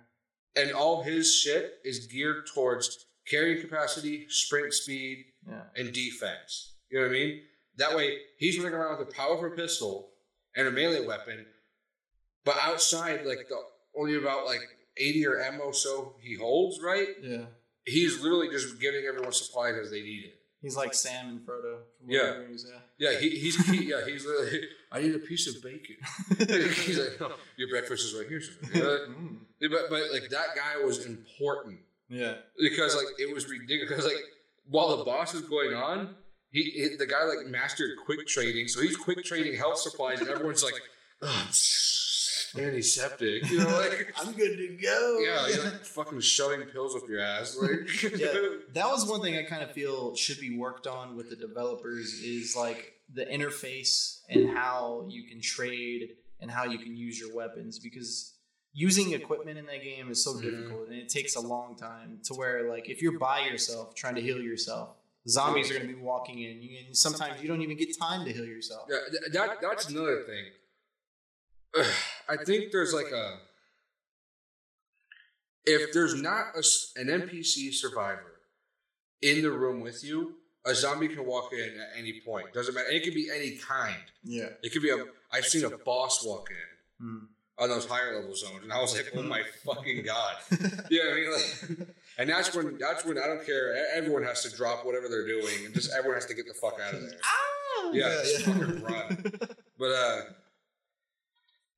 And 0.55 0.71
all 0.71 1.03
his 1.03 1.33
shit 1.35 1.75
is 1.83 2.07
geared 2.07 2.47
towards 2.53 3.05
carrying 3.29 3.61
capacity, 3.61 4.25
sprint 4.29 4.73
speed, 4.73 5.25
Yeah. 5.47 5.63
and 5.75 5.93
defense. 5.93 6.73
You 6.89 6.99
know 6.99 7.07
what 7.07 7.15
I 7.15 7.19
mean? 7.19 7.41
That 7.77 7.95
way, 7.95 8.17
he's 8.37 8.57
running 8.57 8.73
around 8.73 8.99
with 8.99 9.09
a 9.09 9.11
powerful 9.11 9.49
pistol 9.55 10.11
and 10.55 10.67
a 10.67 10.71
melee 10.71 11.05
weapon, 11.05 11.45
but 12.43 12.55
outside, 12.61 13.25
like 13.25 13.47
the 13.49 13.57
only 13.97 14.15
about 14.17 14.45
like 14.45 14.61
eighty 14.97 15.25
or 15.27 15.41
ammo 15.41 15.71
so 15.71 16.15
he 16.21 16.35
holds, 16.35 16.79
right? 16.81 17.09
Yeah. 17.21 17.45
He's 17.85 18.21
literally 18.21 18.49
just 18.49 18.79
giving 18.79 19.05
everyone 19.05 19.31
supplies 19.33 19.75
as 19.75 19.91
they 19.91 20.01
need 20.01 20.25
it. 20.25 20.35
He's 20.61 20.75
like 20.75 20.93
Sam 20.95 21.27
and 21.29 21.39
Frodo. 21.41 21.79
From 21.99 22.09
Yeah. 22.09 22.41
Yeah. 22.97 23.11
Yeah, 23.11 23.19
he, 23.19 23.29
he's 23.29 23.55
he, 23.67 23.89
yeah 23.89 24.05
he's 24.05 24.25
literally. 24.25 24.61
I 24.91 25.01
need 25.01 25.13
a 25.15 25.19
piece 25.19 25.47
of 25.53 25.61
bacon. 25.61 25.97
he's 26.85 26.97
like, 26.97 27.21
"Oh, 27.21 27.35
your 27.57 27.69
breakfast 27.69 28.05
is 28.05 28.13
right 28.17 28.27
here. 28.27 28.41
sir." 28.41 29.07
Mm. 29.09 29.37
but 29.71 29.89
but 29.89 30.11
like 30.13 30.29
that 30.29 30.55
guy 30.55 30.83
was 30.83 31.05
important 31.05 31.79
Yeah. 32.09 32.35
because 32.59 32.95
like 32.95 33.07
it 33.19 33.33
was 33.33 33.49
ridiculous. 33.49 33.89
Because 33.89 34.05
like 34.05 34.23
while 34.69 34.95
the 34.97 35.03
boss 35.03 35.33
is 35.33 35.41
going 35.41 35.73
on, 35.73 36.15
he, 36.51 36.63
he 36.63 36.95
the 36.97 37.05
guy 37.07 37.23
like 37.23 37.47
mastered 37.47 37.91
quick 38.05 38.27
trading, 38.27 38.67
so 38.67 38.81
he's 38.81 38.95
quick 38.97 39.23
trading 39.23 39.55
health 39.57 39.77
supplies, 39.79 40.19
and 40.21 40.29
everyone's 40.29 40.63
like, 40.63 40.73
oh, 41.21 41.47
antiseptic, 42.57 43.49
you 43.49 43.57
know, 43.59 43.65
like 43.79 44.13
I'm 44.17 44.31
good 44.33 44.55
to 44.57 44.77
go. 44.81 45.19
yeah, 45.25 45.47
you're 45.53 45.63
like 45.63 45.83
fucking 45.85 46.19
shoving 46.21 46.61
pills 46.67 46.95
up 46.95 47.03
your 47.09 47.19
ass, 47.19 47.57
like 47.61 48.01
Yeah. 48.17 48.33
that 48.73 48.85
was 48.87 49.05
one 49.09 49.21
thing 49.21 49.35
I 49.37 49.43
kind 49.43 49.63
of 49.63 49.71
feel 49.71 50.15
should 50.15 50.39
be 50.39 50.57
worked 50.57 50.87
on 50.87 51.15
with 51.15 51.29
the 51.29 51.35
developers 51.35 52.13
is 52.23 52.55
like 52.55 52.93
the 53.13 53.25
interface 53.25 54.21
and 54.29 54.49
how 54.55 55.05
you 55.09 55.23
can 55.27 55.41
trade 55.41 56.09
and 56.39 56.49
how 56.49 56.63
you 56.65 56.77
can 56.77 56.95
use 56.95 57.19
your 57.19 57.35
weapons 57.35 57.79
because 57.79 58.34
using 58.77 59.13
equipment 59.13 59.57
in 59.57 59.65
that 59.71 59.81
game 59.81 60.11
is 60.11 60.19
so 60.23 60.31
Mhm. 60.33 60.41
difficult 60.41 60.83
and 60.89 60.97
it 61.03 61.07
takes 61.17 61.33
a 61.35 61.39
long 61.53 61.75
time 61.77 62.19
to 62.25 62.33
where 62.39 62.57
like 62.73 62.85
if 62.93 63.01
you're 63.01 63.17
by 63.31 63.39
yourself 63.49 63.95
trying 63.95 64.15
to 64.15 64.21
heal 64.21 64.39
yourself 64.49 64.87
zombies 65.27 65.69
are 65.71 65.75
going 65.75 65.87
to 65.87 65.93
be 65.97 66.01
walking 66.13 66.37
in 66.47 66.61
you, 66.61 66.71
and 66.85 66.95
sometimes 67.05 67.41
you 67.41 67.47
don't 67.47 67.61
even 67.61 67.77
get 67.77 67.89
time 67.97 68.21
to 68.25 68.31
heal 68.37 68.45
yourself 68.55 68.83
Yeah, 68.91 68.99
that 69.31 69.49
that's 69.61 69.85
another 69.89 70.17
thing. 70.29 70.45
I 72.33 72.37
think 72.47 72.71
there's 72.71 72.93
like 72.93 73.11
a 73.11 73.39
if 75.65 75.91
there's 75.93 76.15
not 76.29 76.45
a 76.55 76.59
s 76.59 76.91
an 76.95 77.07
NPC 77.07 77.73
survivor 77.73 78.33
in 79.21 79.41
the 79.41 79.51
room 79.51 79.79
with 79.81 80.03
you, 80.03 80.35
a 80.65 80.75
zombie 80.75 81.07
can 81.07 81.25
walk 81.25 81.51
in 81.53 81.69
at 81.83 81.89
any 81.97 82.13
point. 82.27 82.53
Doesn't 82.53 82.75
matter. 82.75 82.89
It 82.89 83.03
could 83.03 83.15
be 83.15 83.29
any 83.39 83.51
kind. 83.73 84.03
yeah 84.23 84.49
It 84.61 84.69
could 84.73 84.81
be 84.81 84.91
a. 84.91 84.99
I've 85.31 85.45
seen 85.45 85.63
a 85.63 85.69
boss 85.89 86.23
walk 86.23 86.49
in 86.51 86.67
Hmm. 87.05 87.25
On 87.57 87.69
those 87.69 87.85
higher 87.85 88.15
level 88.19 88.35
zones, 88.35 88.63
and 88.63 88.73
I 88.73 88.81
was 88.81 88.93
like, 88.93 89.11
oh 89.15 89.23
my 89.23 89.41
fucking 89.65 90.03
god. 90.03 90.35
Yeah, 90.89 91.01
I 91.09 91.13
mean, 91.15 91.31
like, 91.31 91.87
and 92.19 92.29
that's 92.29 92.53
when 92.55 92.77
that's 92.77 93.05
when 93.05 93.17
I 93.17 93.27
don't 93.27 93.45
care. 93.45 93.75
Everyone 93.95 94.23
has 94.23 94.43
to 94.43 94.55
drop 94.55 94.85
whatever 94.85 95.07
they're 95.09 95.25
doing, 95.27 95.65
and 95.65 95.73
just 95.73 95.91
everyone 95.93 96.15
has 96.15 96.25
to 96.27 96.33
get 96.35 96.45
the 96.47 96.53
fuck 96.53 96.79
out 96.85 96.93
of 96.93 97.01
there. 97.01 97.17
Ah! 97.23 97.91
Yeah, 97.93 98.09
just 98.23 98.45
fucking 98.45 98.81
run. 98.83 99.23
But 99.79 99.85
uh, 99.91 100.21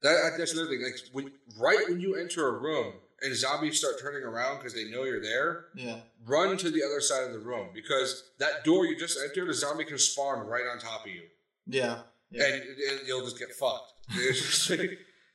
that 0.02 0.32
that's 0.38 0.54
another 0.54 0.70
thing. 0.70 0.84
Like 0.84 0.96
when 1.12 1.32
right 1.60 1.86
when 1.90 2.00
you 2.00 2.16
enter 2.16 2.48
a 2.48 2.60
room 2.60 2.94
and 3.22 3.36
zombies 3.36 3.80
start 3.80 3.96
turning 4.00 4.24
around 4.24 4.58
because 4.58 4.74
they 4.74 4.86
know 4.86 5.04
you're 5.04 5.22
there, 5.22 5.66
yeah 5.76 5.98
run 6.26 6.58
to 6.58 6.70
the 6.70 6.84
other 6.84 7.00
side 7.00 7.24
of 7.24 7.32
the 7.34 7.40
room 7.40 7.70
because 7.74 8.32
that 8.40 8.64
door 8.64 8.86
you 8.86 8.98
just 8.98 9.18
entered, 9.24 9.50
a 9.50 9.54
zombie 9.54 9.86
can 9.86 9.98
spawn 9.98 10.46
right 10.46 10.66
on 10.72 10.78
top 10.80 11.06
of 11.06 11.12
you, 11.12 11.22
yeah 11.66 12.00
yeah 12.30 12.46
and, 12.46 12.62
and 12.64 13.08
you'll 13.08 13.24
just 13.24 13.40
get 13.40 13.52
fucked. 13.52 13.94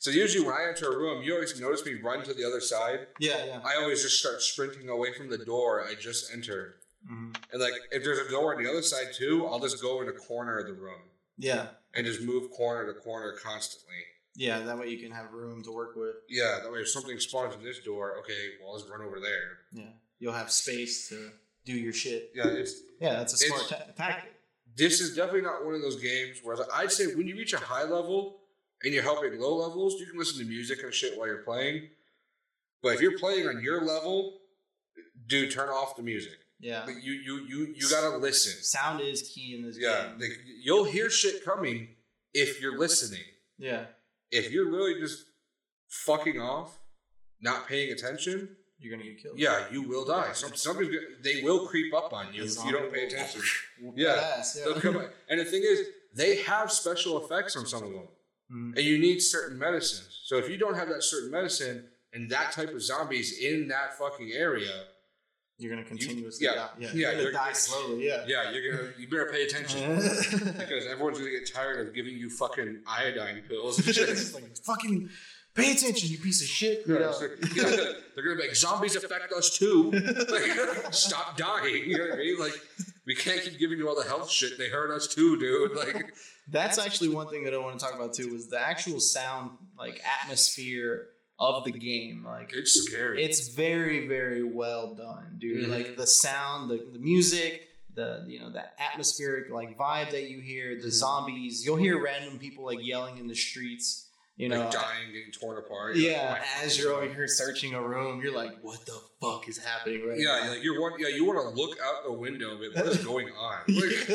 It's 0.05 0.07
just 0.07 0.07
like- 0.07 0.15
so 0.15 0.21
usually 0.21 0.45
when 0.47 0.55
I 0.55 0.69
enter 0.69 0.93
a 0.93 0.97
room, 0.99 1.23
you 1.23 1.35
always 1.35 1.59
notice 1.61 1.85
me 1.85 1.95
run 1.95 2.23
to 2.25 2.35
the 2.35 2.45
other 2.45 2.61
side. 2.61 3.07
yeah 3.19 3.45
yeah 3.45 3.61
I 3.65 3.77
always 3.77 4.03
just 4.03 4.19
start 4.19 4.43
sprinting 4.43 4.89
away 4.89 5.13
from 5.13 5.29
the 5.31 5.39
door 5.39 5.85
I 5.87 5.95
just 5.95 6.33
entered. 6.33 6.75
Mhm. 7.11 7.37
And 7.53 7.61
like 7.61 7.75
if 7.91 8.03
there's 8.05 8.19
a 8.19 8.29
door 8.31 8.55
on 8.55 8.63
the 8.63 8.69
other 8.71 8.83
side 8.83 9.13
too, 9.15 9.47
I'll 9.47 9.61
just 9.61 9.81
go 9.81 10.01
in 10.03 10.09
a 10.09 10.13
corner 10.13 10.59
of 10.59 10.67
the 10.67 10.73
room 10.75 11.03
yeah 11.39 11.69
and 11.95 12.05
just 12.07 12.21
move 12.21 12.51
corner 12.51 12.93
to 12.93 12.99
corner 13.01 13.33
constantly. 13.37 14.05
yeah 14.35 14.61
that 14.61 14.79
way 14.79 14.89
you 14.89 14.99
can 14.99 15.11
have 15.13 15.33
room 15.33 15.63
to 15.65 15.71
work 15.73 15.95
with 15.97 16.17
Yeah, 16.29 16.61
that 16.63 16.71
way 16.73 16.81
if 16.81 16.89
something 16.89 17.19
spawns 17.21 17.55
in 17.55 17.63
this 17.63 17.79
door, 17.81 18.17
okay, 18.21 18.55
well 18.61 18.73
let's 18.75 18.89
run 18.89 19.03
over 19.03 19.21
there. 19.21 19.61
Yeah, 19.73 19.93
you'll 20.19 20.33
have 20.33 20.51
space 20.51 21.09
to 21.11 21.33
do 21.65 21.75
your 21.75 21.93
shit. 21.93 22.31
Yeah, 22.35 22.47
it's 22.49 22.75
Yeah, 23.01 23.15
that's 23.19 23.35
a 23.35 23.39
smart 23.39 23.69
ta- 23.69 23.85
tactic. 23.97 24.33
this 24.77 25.01
is 25.01 25.15
definitely 25.17 25.43
not 25.43 25.65
one 25.65 25.75
of 25.75 25.83
those 25.83 25.97
games 26.01 26.39
where 26.43 26.57
I'd 26.73 26.91
say 26.93 27.15
when 27.15 27.27
you 27.29 27.37
reach 27.37 27.53
a 27.53 27.59
high 27.59 27.85
level 27.85 28.41
and 28.85 28.93
you're 28.93 29.03
helping 29.03 29.39
low 29.41 29.57
levels, 29.57 30.01
you 30.01 30.07
can 30.07 30.19
listen 30.19 30.39
to 30.39 30.45
music 30.45 30.83
and 30.83 30.93
shit 30.93 31.17
while 31.17 31.27
you're 31.27 31.39
playing. 31.45 31.89
But 32.83 32.95
if 32.95 33.01
you're 33.01 33.19
playing 33.19 33.47
on 33.49 33.63
your 33.63 33.83
level, 33.85 34.39
dude, 35.27 35.51
turn 35.53 35.69
off 35.69 35.97
the 35.97 36.03
music. 36.03 36.39
Yeah. 36.61 36.85
Like, 36.85 36.97
You 37.03 37.13
you 37.13 37.45
you 37.49 37.75
you 37.77 37.89
gotta 37.91 38.17
listen. 38.17 38.53
Sound 38.63 39.01
is 39.01 39.23
key 39.35 39.55
in 39.57 39.63
this 39.65 39.77
Yeah, 39.79 40.09
game. 40.09 40.21
like, 40.21 40.39
you'll 40.63 40.85
hear 40.85 41.11
shit 41.11 41.45
coming 41.45 41.89
if 42.35 42.61
you're 42.61 42.79
listening. 42.79 43.25
yeah. 43.59 43.85
If 44.31 44.51
you're 44.51 44.71
really 44.71 44.99
just 44.99 45.27
fucking 45.89 46.41
off, 46.41 46.79
not 47.41 47.67
paying 47.69 47.93
attention, 47.93 48.57
You're 48.79 48.97
gonna 48.97 49.09
get 49.11 49.23
killed. 49.23 49.39
yeah, 49.39 49.67
you 49.71 49.83
will 49.83 50.05
die. 50.07 50.33
Some 50.33 50.55
somebody's 50.55 50.91
gonna, 50.95 51.07
they 51.23 51.43
will 51.43 51.67
creep 51.67 51.93
up 51.95 52.13
on 52.15 52.33
you 52.33 52.45
if 52.45 52.65
you 52.65 52.73
don't 52.73 52.93
pay 52.93 53.07
attention. 53.07 53.43
Yeah. 53.95 54.15
yeah. 54.17 54.45
They'll 54.65 54.81
come 54.81 55.05
and 55.29 55.39
the 55.41 55.45
thing 55.45 55.63
is, 55.65 55.87
they 56.15 56.37
have 56.43 56.71
special 56.73 57.23
effects 57.25 57.57
on 57.57 57.67
some 57.67 57.83
of 57.85 57.93
them, 57.93 58.09
Mhm. 58.53 58.77
and 58.77 58.85
you 58.85 58.99
need 58.99 59.21
certain 59.21 59.59
medicines. 59.59 60.21
So 60.25 60.37
if 60.37 60.49
you 60.51 60.57
don't 60.59 60.75
have 60.75 60.89
that 60.89 61.03
certain 61.03 61.31
medicine 61.31 61.85
and 62.13 62.29
that 62.31 62.53
type 62.53 62.71
of 62.75 62.83
zombies 62.83 63.39
in 63.39 63.69
that 63.69 63.97
fucking 63.99 64.31
area, 64.33 64.85
You're 65.59 65.71
gonna 65.75 65.87
continuously 65.87 66.45
yeah, 66.47 66.55
die. 66.55 66.69
Yeah. 66.79 66.89
yeah, 66.89 66.93
You're 66.95 67.11
gonna 67.13 67.23
you're- 67.23 67.33
die 67.33 67.53
slowly. 67.53 68.07
Yeah. 68.07 68.25
yeah, 68.27 68.51
you're 68.51 68.77
gonna 68.77 68.93
you 68.99 69.07
better 69.09 69.31
pay 69.31 69.45
attention 69.45 69.97
because 70.59 70.87
everyone's 70.87 71.19
gonna 71.19 71.31
get 71.31 71.47
tired 71.53 71.87
of 71.87 71.95
giving 71.95 72.17
you 72.17 72.29
fucking 72.31 72.83
iodine 72.87 73.43
pills. 73.49 73.79
and 73.87 73.95
shit. 73.95 74.35
like 74.35 74.57
fucking 74.59 75.09
pay 75.55 75.73
attention, 75.73 76.09
you 76.11 76.19
piece 76.19 76.41
of 76.43 76.49
shit. 76.49 76.85
You 76.87 76.95
Yeah, 76.95 77.01
know? 77.01 77.19
like, 77.21 77.55
yeah, 77.55 77.65
they're 78.15 78.25
gonna 78.25 78.37
make 78.37 78.57
zombies 78.57 78.97
affect 78.97 79.33
us 79.33 79.57
too. 79.57 79.91
Like, 80.31 80.93
stop 80.93 81.37
dying. 81.37 81.85
You 81.87 81.99
know 81.99 82.05
what 82.09 82.15
I 82.15 82.17
mean? 82.17 82.39
Like, 82.39 82.61
we 83.07 83.15
can't 83.15 83.43
keep 83.43 83.59
giving 83.59 83.79
you 83.79 83.89
all 83.89 84.01
the 84.01 84.09
health 84.09 84.31
shit. 84.31 84.59
They 84.59 84.69
hurt 84.69 84.91
us 84.91 85.07
too, 85.09 85.39
dude. 85.39 85.77
Like, 85.77 86.15
That's 86.49 86.79
actually 86.79 87.11
one 87.11 87.29
thing 87.29 87.45
that 87.45 87.55
I 87.55 87.59
want 87.59 87.79
to 87.79 87.85
talk 87.85 87.95
about 87.95 88.15
too 88.15 88.33
was 88.33 88.49
the 88.49 88.59
actual 88.61 88.99
sound 89.01 89.51
like 89.79 90.03
atmosphere 90.23 91.07
of 91.39 91.65
the 91.65 91.71
game. 91.73 92.25
Like 92.25 92.53
it's 92.53 92.73
scary. 92.87 93.23
it's 93.25 93.49
very 93.49 94.07
very 94.09 94.43
well 94.43 94.95
done, 94.95 95.37
dude. 95.39 95.67
Mhm. 95.67 95.71
Like 95.71 95.97
the 95.97 96.07
sound, 96.07 96.71
the, 96.71 96.85
the 96.93 96.99
music, 96.99 97.69
the 97.95 98.25
you 98.29 98.41
know 98.41 98.51
that 98.53 98.75
atmospheric 98.79 99.51
like 99.51 99.77
vibe 99.79 100.11
that 100.11 100.29
you 100.31 100.41
hear, 100.41 100.77
the 100.81 100.89
Mhm. 100.89 100.93
zombies. 100.93 101.65
You'll 101.65 101.77
hear 101.77 102.03
random 102.03 102.39
people 102.39 102.65
like 102.65 102.85
yelling 102.85 103.19
in 103.19 103.27
the 103.29 103.35
streets. 103.35 104.09
You 104.43 104.49
know, 104.49 104.61
like 104.61 104.71
dying, 104.73 105.13
getting 105.13 105.31
torn 105.33 105.57
apart. 105.59 105.95
You're 105.97 106.13
like, 106.13 106.21
yeah. 106.21 106.39
"Oh 106.61 106.65
as 106.67 106.79
you're 106.79 106.93
over 106.95 107.07
here 107.07 107.29
searching 107.29 107.75
a 107.75 107.81
room, 107.83 108.21
you're 108.23 108.35
like, 108.35 108.59
what 108.63 108.85
the 108.87 108.99
fuck 109.21 109.49
is 109.49 109.57
happening 109.59 110.07
right 110.09 110.19
Yeah, 110.19 110.41
now? 110.45 110.51
like 110.51 110.65
you're 110.65 110.81
one. 110.81 110.95
Yeah, 110.99 111.09
you 111.09 111.25
want 111.25 111.39
to 111.39 111.49
look 111.61 111.79
out 111.81 112.03
the 112.05 112.13
window, 112.13 112.59
but 112.59 112.75
what 112.85 112.93
is 112.93 113.05
going 113.05 113.29
on? 113.29 113.59
Like, 113.69 114.09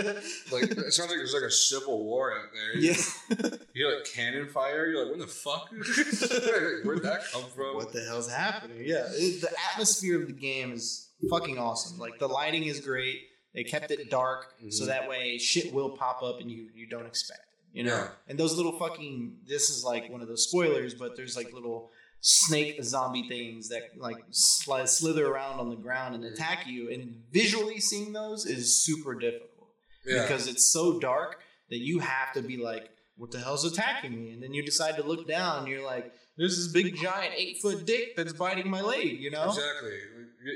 like 0.52 0.64
it 0.72 0.94
sounds 0.94 1.10
like 1.10 1.18
there's 1.18 1.34
like 1.34 1.44
a 1.44 1.52
civil 1.52 2.04
war 2.04 2.34
out 2.34 2.48
there. 2.54 2.78
yeah. 2.82 2.96
You 3.74 3.88
hear 3.88 3.96
like 3.96 4.06
cannon 4.12 4.50
fire. 4.50 4.88
You're 4.88 5.06
like, 5.06 5.18
what 5.18 5.20
the 5.20 5.34
fuck? 5.34 5.70
Like, 5.72 6.84
Where'd 6.86 7.04
that 7.04 7.22
come 7.32 7.44
from? 7.56 7.76
what 7.76 7.94
the 7.94 8.04
hell's 8.04 8.30
happening? 8.30 8.80
Yeah, 8.84 9.06
it, 9.12 9.40
the 9.42 9.50
atmosphere 9.72 10.20
of 10.22 10.28
the 10.28 10.34
game 10.34 10.74
is 10.74 11.10
fucking 11.30 11.58
awesome. 11.58 11.98
Like 12.00 12.20
the 12.20 12.28
lighting 12.28 12.64
is 12.66 12.80
great. 12.82 13.22
They 13.54 13.64
kept 13.64 13.92
it 13.92 14.10
dark 14.10 14.46
so 14.70 14.84
Mhm. 14.84 14.88
that 14.88 15.08
way 15.10 15.38
shit 15.38 15.74
will 15.74 15.92
pop 15.92 16.22
up 16.22 16.40
and 16.42 16.52
you 16.52 16.70
you 16.76 16.88
don't 16.88 17.06
expect 17.06 17.40
it. 17.40 17.47
You 17.74 17.84
know, 17.84 17.96
Yeah. 17.96 18.08
and 18.28 18.40
those 18.40 18.56
little 18.56 18.72
fucking 18.80 19.38
this 19.48 19.70
is 19.70 19.84
like 19.84 20.10
one 20.10 20.22
of 20.22 20.28
those 20.28 20.44
spoilers, 20.50 20.94
but 20.94 21.16
there's 21.16 21.36
like 21.36 21.52
little 21.54 21.92
snake 22.22 22.84
zombie 22.84 23.28
things 23.28 23.70
that 23.70 23.84
like 23.98 24.18
sli- 24.32 24.88
slither 24.88 25.28
around 25.28 25.60
on 25.60 25.70
the 25.70 25.76
ground 25.76 26.16
and 26.16 26.24
attack 26.26 26.66
you. 26.66 26.90
And 26.92 27.22
visually 27.32 27.80
seeing 27.80 28.14
those 28.14 28.46
is 28.46 28.82
super 28.84 29.14
difficult 29.14 29.70
Yeah. 30.06 30.24
because 30.24 30.48
it's 30.48 30.66
so 30.66 31.00
dark 31.00 31.40
that 31.70 31.78
you 31.78 32.00
have 32.00 32.34
to 32.34 32.42
be 32.42 32.58
like, 32.58 32.90
what 33.18 33.32
the 33.32 33.40
hell's 33.40 33.66
attacking 33.66 34.16
me? 34.16 34.32
And 34.32 34.42
then 34.42 34.54
you 34.54 34.64
decide 34.64 34.96
to 34.98 35.04
look 35.04 35.28
down 35.28 35.60
and 35.60 35.68
you're 35.68 35.84
like, 35.86 36.12
there's 36.38 36.56
this 36.56 36.68
big 36.72 36.96
giant 36.96 37.34
eight 37.36 37.58
foot 37.62 37.86
dick 37.86 38.16
that's 38.16 38.34
biting 38.34 38.70
my 38.70 38.82
leg, 38.82 39.20
you 39.20 39.30
know? 39.32 39.50
Exactly. 39.50 39.98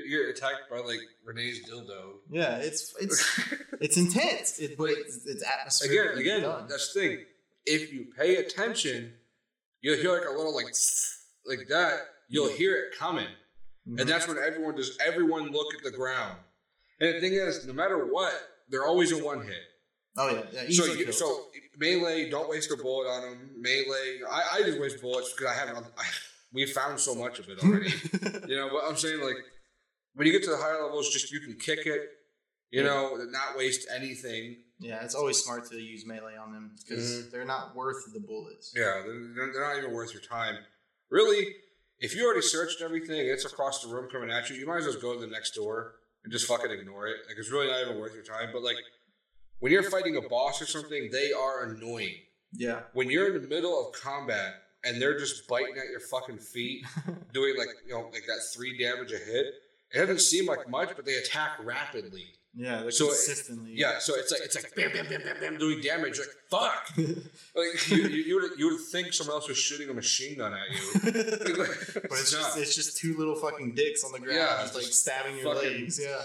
You're- 0.08 0.30
attacked 0.32 0.70
by 0.70 0.78
like 0.80 1.00
Renee's 1.26 1.68
dildo. 1.70 2.16
Yeah, 2.30 2.58
it's 2.58 2.94
it's 3.00 3.40
it's 3.82 3.98
intense, 3.98 4.60
it, 4.60 4.78
but 4.78 4.90
it's, 4.92 5.26
it's 5.26 5.44
atmospheric. 5.44 6.18
again, 6.20 6.44
again, 6.44 6.66
that's 6.70 6.94
the 6.94 7.00
thing. 7.00 7.26
If 7.66 7.92
you 7.94 8.08
pay 8.18 8.38
attention, 8.38 9.14
you'll 9.82 9.98
hear 9.98 10.12
like 10.18 10.28
a 10.28 10.32
little 10.32 10.56
like 10.56 10.74
like 11.46 11.68
that. 11.70 12.00
You'll 12.30 12.50
hear 12.50 12.76
it 12.78 12.98
coming, 12.98 13.28
Mm-hmm. 13.88 14.00
and 14.00 14.08
that's 14.10 14.28
when 14.28 14.38
everyone 14.38 14.76
does. 14.76 14.98
Everyone 15.06 15.52
look 15.52 15.74
at 15.76 15.84
the 15.84 15.92
ground. 15.92 16.38
And 17.00 17.16
the 17.16 17.20
thing 17.20 17.34
is, 17.34 17.66
no 17.66 17.74
matter 17.74 18.06
what, 18.06 18.32
they're 18.70 18.86
always 18.86 19.12
in 19.12 19.24
one 19.24 19.42
hit. 19.44 19.56
oh 20.18 20.30
yeah, 20.54 20.64
yeah 20.66 20.70
So, 20.70 20.86
you, 20.86 21.12
so 21.12 21.46
melee, 21.80 22.30
don't 22.30 22.48
waste 22.48 22.72
a 22.72 22.78
bullet 22.78 23.08
on 23.10 23.22
them. 23.24 23.50
Melee, 23.60 24.20
I, 24.30 24.42
I 24.54 24.62
just 24.64 24.80
waste 24.80 25.02
bullets 25.02 25.34
because 25.34 25.48
I 25.56 25.60
haven't. 25.66 25.86
I, 25.98 26.04
we 26.54 26.66
found 26.68 27.00
so 27.00 27.16
much 27.16 27.40
of 27.40 27.50
it 27.50 27.58
already. 27.64 27.92
you 28.48 28.56
know, 28.56 28.70
but 28.72 28.88
I'm 28.88 28.96
saying 28.98 29.20
like 29.22 29.38
when 30.16 30.28
you 30.28 30.34
get 30.34 30.44
to 30.44 30.52
the 30.52 30.58
higher 30.58 30.84
levels, 30.84 31.10
just 31.10 31.32
you 31.32 31.40
can 31.40 31.56
kick 31.58 31.86
it. 31.86 32.10
You 32.72 32.84
know, 32.84 33.18
not 33.30 33.58
waste 33.58 33.86
anything. 33.94 34.56
yeah, 34.80 35.04
it's 35.04 35.14
always 35.14 35.38
smart 35.44 35.70
to 35.72 35.76
use 35.78 36.06
melee 36.06 36.38
on 36.38 36.54
them 36.54 36.72
because 36.88 37.04
Mm-hmm. 37.12 37.30
they're 37.32 37.44
not 37.46 37.76
worth 37.76 37.98
the 38.14 38.20
bullets. 38.22 38.72
Yeah, 38.76 39.02
they're, 39.06 39.52
they're 39.52 39.68
not 39.68 39.78
even 39.78 39.92
worth 39.94 40.14
your 40.14 40.22
time. 40.22 40.56
Really, 41.10 41.48
if 42.00 42.16
you 42.16 42.24
already 42.26 42.42
searched 42.42 42.82
everything, 42.82 43.20
it's 43.28 43.44
across 43.44 43.82
the 43.84 43.90
room 43.94 44.10
coming 44.10 44.32
at 44.32 44.50
you. 44.50 44.56
You 44.56 44.66
might 44.68 44.78
as 44.78 44.86
well 44.88 45.02
go 45.02 45.14
to 45.16 45.20
the 45.20 45.28
next 45.28 45.52
door 45.52 45.96
and 46.24 46.32
just 46.32 46.48
fucking 46.48 46.72
ignore 46.72 47.08
it. 47.08 47.18
Like 47.28 47.36
it's 47.38 47.52
really 47.52 47.68
not 47.68 47.82
even 47.82 48.00
worth 48.00 48.14
your 48.14 48.24
time. 48.24 48.50
But 48.54 48.64
like 48.64 48.78
when 49.60 49.74
you're 49.74 49.84
fighting 49.90 50.16
a 50.16 50.22
boss 50.22 50.62
or 50.62 50.66
something, 50.66 51.10
they 51.12 51.34
are 51.34 51.66
annoying. 51.66 52.16
Yeah, 52.54 52.82
When 52.94 53.10
you're 53.10 53.36
in 53.36 53.42
the 53.42 53.48
middle 53.50 53.86
of 53.88 53.94
combat 54.02 54.54
and 54.86 55.02
they're 55.02 55.18
just 55.20 55.48
biting 55.50 55.76
at 55.78 55.90
your 55.90 56.00
fucking 56.00 56.38
feet, 56.38 56.86
doing 57.34 57.56
like 57.58 57.68
you 57.86 57.94
know 57.94 58.10
like 58.14 58.24
that 58.28 58.40
three 58.56 58.78
damage 58.78 59.12
a 59.12 59.18
hit, 59.18 59.48
it 59.94 60.00
doesn't 60.00 60.20
seem 60.20 60.46
like 60.46 60.68
much, 60.70 60.90
but 60.96 61.06
they 61.06 61.16
attack 61.16 61.52
rapidly. 61.64 62.26
yeah, 62.56 62.82
they're 62.82 62.92
So 62.92 63.06
it- 63.06 63.10
consistently. 63.10 63.74
Yeah, 63.76 64.00
so 64.00 64.14
it's 64.16 64.32
like 64.32 64.42
it's 64.44 64.56
like 64.56 64.74
bam, 64.76 64.92
bam, 64.94 65.08
bam, 65.08 65.22
bam, 65.24 65.38
bam, 65.40 65.58
doing 65.58 65.82
damage. 65.82 66.20
Like 66.20 66.28
fuck, 66.50 66.92
like 66.98 67.90
you, 67.90 67.98
you, 67.98 68.24
you 68.24 68.36
would 68.42 68.52
you 68.60 68.66
would 68.72 68.82
think 68.92 69.14
someone 69.14 69.36
else 69.36 69.48
was 69.48 69.58
shooting 69.58 69.90
a 69.90 69.94
machine 69.94 70.38
gun 70.38 70.54
at 70.54 70.70
you. 70.70 70.92
but 71.04 72.18
it's 72.20 72.32
just 72.32 72.58
it's 72.58 72.76
just 72.76 72.98
two 72.98 73.18
little 73.18 73.36
fucking 73.36 73.74
dicks 73.76 74.04
on 74.04 74.12
the 74.12 74.20
ground, 74.20 74.38
Yeah, 74.38 74.58
just 74.62 74.76
like 74.76 74.84
stabbing 74.84 75.38
your 75.38 75.56
legs. 75.56 76.00
Yeah, 76.02 76.22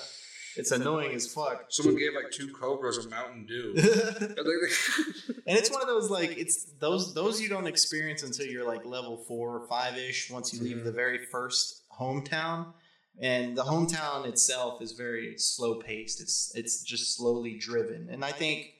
it's 0.57 0.72
annoying 0.72 1.14
as 1.14 1.33
fuck. 1.33 1.66
Someone 1.68 1.96
gave 1.96 2.14
like 2.14 2.31
two 2.33 2.48
cobras 2.52 2.98
a 3.05 3.09
Mountain 3.09 3.46
Dew. 3.46 3.74
and 5.46 5.57
it's 5.59 5.70
one 5.70 5.81
of 5.83 5.88
those 5.88 6.11
like 6.11 6.37
it's 6.38 6.64
those 6.81 7.14
those 7.14 7.40
you 7.40 7.48
don't 7.48 7.66
experience 7.66 8.22
until 8.22 8.46
you're 8.46 8.66
like 8.66 8.85
level 8.85 9.16
four 9.29 9.57
or 9.59 9.66
five 9.68 9.96
ish. 9.96 10.31
Once 10.31 10.52
you 10.52 10.61
leave 10.62 10.79
Mhm. 10.79 10.85
the 10.85 10.92
very 10.92 11.24
first 11.26 11.83
hometown, 12.00 12.72
and 13.20 13.57
the 13.57 13.62
hometown 13.64 14.26
itself 14.26 14.83
is 14.83 14.92
very 14.92 15.35
slow 15.38 15.81
paced. 15.81 16.20
It's 16.20 16.52
it's 16.55 16.83
just 16.83 17.16
slowly 17.16 17.57
driven, 17.59 18.09
and 18.11 18.24
I 18.24 18.33
think 18.33 18.70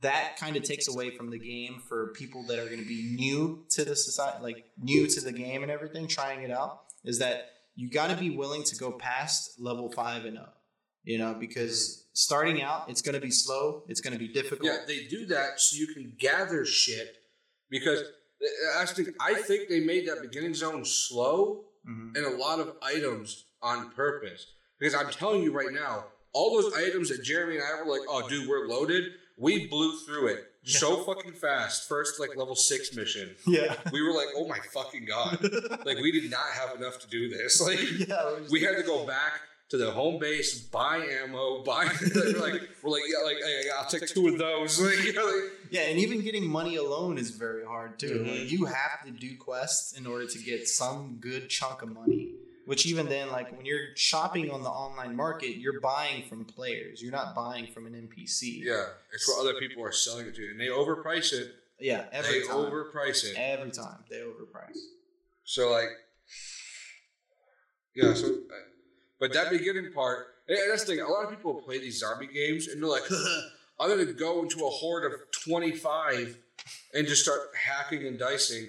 that 0.00 0.36
kind 0.38 0.56
of 0.56 0.62
takes 0.62 0.86
away 0.88 1.10
from 1.16 1.30
the 1.30 1.38
game 1.38 1.80
for 1.88 2.12
people 2.14 2.44
that 2.48 2.58
are 2.58 2.66
going 2.66 2.80
to 2.80 2.86
be 2.88 3.14
new 3.16 3.64
to 3.70 3.84
the 3.84 3.96
society, 3.96 4.42
like 4.42 4.64
new 4.78 5.06
to 5.06 5.20
the 5.20 5.32
game 5.32 5.62
and 5.62 5.70
everything, 5.70 6.06
trying 6.08 6.42
it 6.42 6.50
out. 6.50 6.82
Is 7.04 7.18
that 7.20 7.50
you 7.74 7.90
got 7.90 8.10
to 8.10 8.16
be 8.16 8.30
willing 8.30 8.62
to 8.64 8.76
go 8.76 8.92
past 8.92 9.58
level 9.58 9.90
five 9.90 10.24
and 10.24 10.38
up, 10.38 10.58
you 11.04 11.18
know, 11.18 11.34
because 11.38 12.06
starting 12.12 12.62
out 12.62 12.88
it's 12.88 13.02
going 13.02 13.14
to 13.14 13.20
be 13.20 13.30
slow, 13.30 13.82
it's 13.88 14.00
going 14.00 14.12
to 14.12 14.18
be 14.18 14.28
difficult. 14.28 14.64
yeah, 14.70 14.78
they 14.86 15.04
do 15.06 15.26
that 15.26 15.58
so 15.60 15.76
you 15.76 15.86
can 15.88 16.12
gather 16.18 16.64
shit 16.64 17.16
because 17.70 18.02
I 18.78 18.84
think 18.86 19.08
I 19.20 19.34
think 19.34 19.68
they 19.68 19.80
made 19.80 20.06
that 20.08 20.20
beginning 20.22 20.54
zone 20.54 20.84
slow 20.84 21.64
Mhm. 21.88 22.16
and 22.16 22.24
a 22.26 22.36
lot 22.38 22.60
of 22.60 22.76
items 22.82 23.44
on 23.64 23.90
purpose. 23.90 24.46
Because 24.78 24.94
I'm 24.94 25.10
telling 25.10 25.42
you 25.42 25.52
right 25.52 25.72
now, 25.72 26.04
all 26.32 26.60
those 26.60 26.72
items 26.74 27.08
that 27.08 27.22
Jeremy 27.24 27.56
and 27.56 27.64
I 27.64 27.82
were 27.82 27.90
like, 27.90 28.06
"Oh, 28.08 28.28
dude, 28.28 28.48
we're 28.48 28.68
loaded." 28.68 29.12
We 29.36 29.66
blew 29.66 29.98
through 30.06 30.28
it 30.28 30.44
so 30.62 31.02
fucking 31.02 31.32
fast. 31.32 31.88
First, 31.88 32.20
like 32.20 32.36
level 32.36 32.54
six 32.54 32.94
mission, 32.94 33.34
Yeah. 33.48 33.74
we 33.92 34.00
were 34.00 34.12
like, 34.12 34.28
"Oh 34.36 34.46
my 34.46 34.58
fucking 34.72 35.06
god!" 35.06 35.38
Like 35.84 35.98
we 35.98 36.12
did 36.12 36.30
not 36.30 36.46
have 36.52 36.76
enough 36.76 37.00
to 37.00 37.08
do 37.08 37.28
this. 37.28 37.60
Like 37.60 37.80
yeah, 38.08 38.36
we 38.50 38.60
had 38.60 38.76
to 38.76 38.82
go 38.84 39.04
back 39.06 39.40
to 39.70 39.76
the 39.76 39.90
home 39.90 40.20
base, 40.20 40.60
buy 40.60 40.98
ammo, 40.98 41.64
buy. 41.64 41.88
we're 42.14 42.38
like, 42.38 42.62
we're 42.82 42.90
like, 42.90 43.02
yeah, 43.08 43.24
like, 43.24 43.38
hey, 43.42 43.62
I'll 43.76 43.86
take 43.88 44.06
two 44.06 44.28
of 44.28 44.38
those. 44.38 44.78
Like, 44.84 45.02
you 45.04 45.12
know, 45.14 45.24
like, 45.24 45.50
yeah, 45.70 45.82
and 45.88 45.98
even 45.98 46.20
getting 46.20 46.46
money 46.48 46.76
alone 46.76 47.18
is 47.18 47.30
very 47.30 47.64
hard 47.64 47.98
too. 47.98 48.20
Mhm. 48.24 48.28
Like 48.40 48.52
you 48.52 48.66
have 48.66 49.04
to 49.06 49.10
do 49.10 49.36
quests 49.36 49.96
in 49.98 50.06
order 50.06 50.26
to 50.26 50.38
get 50.38 50.68
some 50.68 51.16
good 51.18 51.48
chunk 51.48 51.82
of 51.82 51.88
money. 51.92 52.34
Which 52.66 52.86
even 52.86 53.06
then, 53.06 53.30
like 53.30 53.54
when 53.54 53.66
you're 53.66 53.94
shopping 53.94 54.50
on 54.50 54.62
the 54.62 54.70
online 54.70 55.14
market, 55.14 55.56
you're 55.58 55.80
buying 55.80 56.24
from 56.28 56.44
players. 56.44 57.02
You're 57.02 57.12
not 57.12 57.34
buying 57.34 57.66
from 57.66 57.86
an 57.86 57.92
NPC. 57.92 58.62
yeah, 58.62 58.86
it's 59.12 59.28
what 59.28 59.40
other 59.40 59.58
people 59.58 59.84
are 59.84 59.92
selling 59.92 60.26
it 60.26 60.34
to, 60.36 60.48
and 60.48 60.58
they 60.58 60.68
overprice 60.68 61.32
it. 61.32 61.54
Yeah, 61.78 62.04
every 62.12 62.40
time 62.40 62.40
they 62.40 62.46
time. 62.46 62.72
overprice 62.72 63.24
it. 63.24 63.36
Every 63.36 63.70
time 63.70 64.04
they 64.08 64.16
overprice. 64.16 64.78
So 65.44 65.70
like, 65.70 65.88
yeah. 67.94 68.14
So, 68.14 68.28
uh, 68.28 68.54
but 69.20 69.32
that 69.34 69.50
beginning 69.50 69.92
part, 69.92 70.26
and 70.48 70.58
that's 70.70 70.84
the 70.84 70.94
thing. 70.94 71.00
A 71.04 71.08
lot 71.08 71.24
of 71.24 71.30
people 71.30 71.54
play 71.54 71.78
these 71.78 72.00
zombie 72.00 72.28
games, 72.28 72.68
and 72.68 72.82
they're 72.82 72.90
like, 72.90 73.02
i'm 73.80 73.88
gonna 73.88 74.12
go 74.12 74.42
into 74.42 74.64
a 74.64 74.70
horde 74.70 75.12
of 75.12 75.20
25 75.44 76.38
and 76.94 77.06
just 77.06 77.22
start 77.22 77.40
hacking 77.54 78.06
and 78.06 78.18
dicing. 78.18 78.68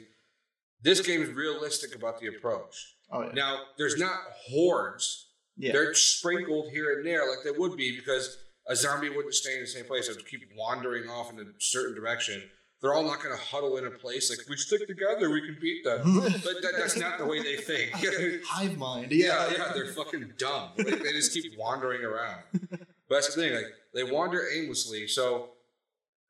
This 0.81 0.99
game 0.99 1.21
is 1.21 1.29
realistic 1.29 1.95
about 1.95 2.19
the 2.19 2.27
approach. 2.27 2.94
Oh 3.11 3.23
yeah. 3.23 3.31
Now, 3.33 3.59
there's 3.77 3.97
not 3.97 4.17
hordes. 4.49 5.27
yeah. 5.57 5.71
They're 5.73 5.93
sprinkled 5.93 6.71
here 6.71 6.93
and 6.97 7.05
there 7.05 7.27
like 7.29 7.39
they 7.43 7.51
would 7.51 7.75
be 7.77 7.95
because 7.95 8.37
a 8.67 8.75
zombie 8.75 9.09
wouldn't 9.09 9.33
stay 9.35 9.53
in 9.55 9.61
the 9.61 9.67
same 9.67 9.85
place. 9.85 10.07
It 10.09 10.15
would 10.15 10.27
keep 10.27 10.41
wandering 10.57 11.09
off 11.09 11.31
in 11.31 11.39
a 11.39 11.43
certain 11.59 11.95
direction. 11.95 12.41
They're 12.81 12.93
all 12.93 13.03
not 13.05 13.23
going 13.23 13.35
to 13.35 13.41
huddle 13.41 13.77
in 13.77 13.85
a 13.85 13.91
place 13.91 14.29
like, 14.29 14.47
we 14.49 14.57
stick 14.57 14.85
together, 14.87 15.29
we 15.31 15.41
can 15.41 15.57
beat 15.61 15.83
them. 15.85 16.19
But 16.43 16.61
that, 16.61 16.73
that's 16.77 16.97
not 16.97 17.17
the 17.17 17.25
way 17.25 17.41
they 17.41 17.55
think. 17.55 17.91
Hive 18.45 18.77
mind. 18.77 19.11
Yeah, 19.11 19.47
Yeah. 19.49 19.53
yeah, 19.57 19.71
they're 19.73 19.87
fucking 19.93 20.33
dumb. 20.37 20.71
Like, 20.77 21.01
they 21.01 21.11
just 21.13 21.33
keep 21.33 21.53
wandering 21.57 22.03
around. 22.03 22.41
But 22.69 22.79
that's 23.09 23.33
the 23.33 23.41
thing, 23.41 23.53
like 23.55 23.67
they 23.93 24.03
wander 24.03 24.43
aimlessly. 24.55 25.07
So 25.07 25.51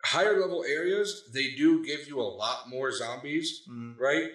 higher 0.03 0.39
level 0.39 0.63
areas, 0.67 1.23
they 1.33 1.55
do 1.55 1.83
give 1.85 2.07
you 2.07 2.19
a 2.21 2.29
lot 2.43 2.69
more 2.69 2.91
zombies, 2.91 3.63
Mhm. 3.69 3.97
right? 3.99 4.29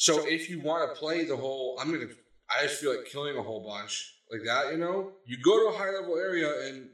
So 0.00 0.24
if 0.26 0.48
you 0.48 0.60
want 0.60 0.88
to 0.88 0.98
play 0.98 1.24
the 1.24 1.36
whole, 1.36 1.76
I'm 1.80 1.90
gonna, 1.92 2.06
I 2.48 2.62
just 2.62 2.80
feel 2.80 2.94
like 2.96 3.06
killing 3.06 3.36
a 3.36 3.42
whole 3.42 3.64
bunch 3.66 4.14
like 4.30 4.42
that. 4.44 4.70
You 4.72 4.78
know, 4.78 5.12
you 5.26 5.36
go 5.42 5.58
to 5.70 5.74
a 5.74 5.78
high 5.78 5.90
level 5.90 6.16
area 6.16 6.48
and 6.68 6.88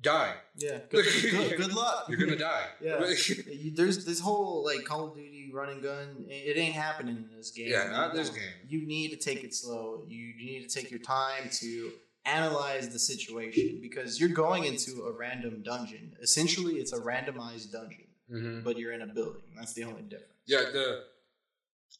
die. 0.00 0.34
Yeah. 0.56 0.78
Good, 0.90 1.04
good, 1.32 1.56
good 1.56 1.74
luck. 1.74 2.06
You're 2.08 2.18
gonna 2.18 2.36
die. 2.36 2.66
Yeah. 2.80 3.04
You- 3.50 3.74
There's 3.74 4.04
this 4.04 4.20
whole 4.20 4.64
like 4.64 4.84
Call 4.84 5.08
of 5.08 5.16
Duty 5.16 5.50
run 5.52 5.68
and 5.70 5.82
gun. 5.82 6.26
It 6.28 6.56
ain't 6.56 6.74
happening 6.74 7.16
in 7.16 7.36
this 7.36 7.50
game. 7.50 7.70
Yeah, 7.70 7.90
not 7.90 8.14
this 8.14 8.30
game. 8.30 8.54
You 8.68 8.86
need 8.86 9.08
to 9.10 9.16
take 9.16 9.42
it 9.42 9.52
slow. 9.54 10.04
You, 10.06 10.18
you 10.38 10.46
need 10.52 10.68
to 10.68 10.72
take 10.78 10.90
your 10.92 11.00
time 11.00 11.48
to 11.60 11.90
analyze 12.24 12.88
the 12.90 12.98
situation 12.98 13.78
because 13.82 14.20
you're 14.20 14.28
going 14.44 14.64
into 14.64 15.02
a 15.06 15.12
random 15.12 15.62
dungeon. 15.64 16.12
Essentially, 16.22 16.74
it's 16.74 16.92
a 16.92 17.00
randomized 17.00 17.72
dungeon, 17.72 18.06
hmm 18.30 18.60
but 18.62 18.78
you're 18.78 18.92
in 18.92 19.02
a 19.02 19.06
building. 19.06 19.42
That's 19.56 19.72
the 19.74 19.84
only 19.84 20.02
difference. 20.02 20.32
Yeah, 20.46 20.60
the 20.72 21.04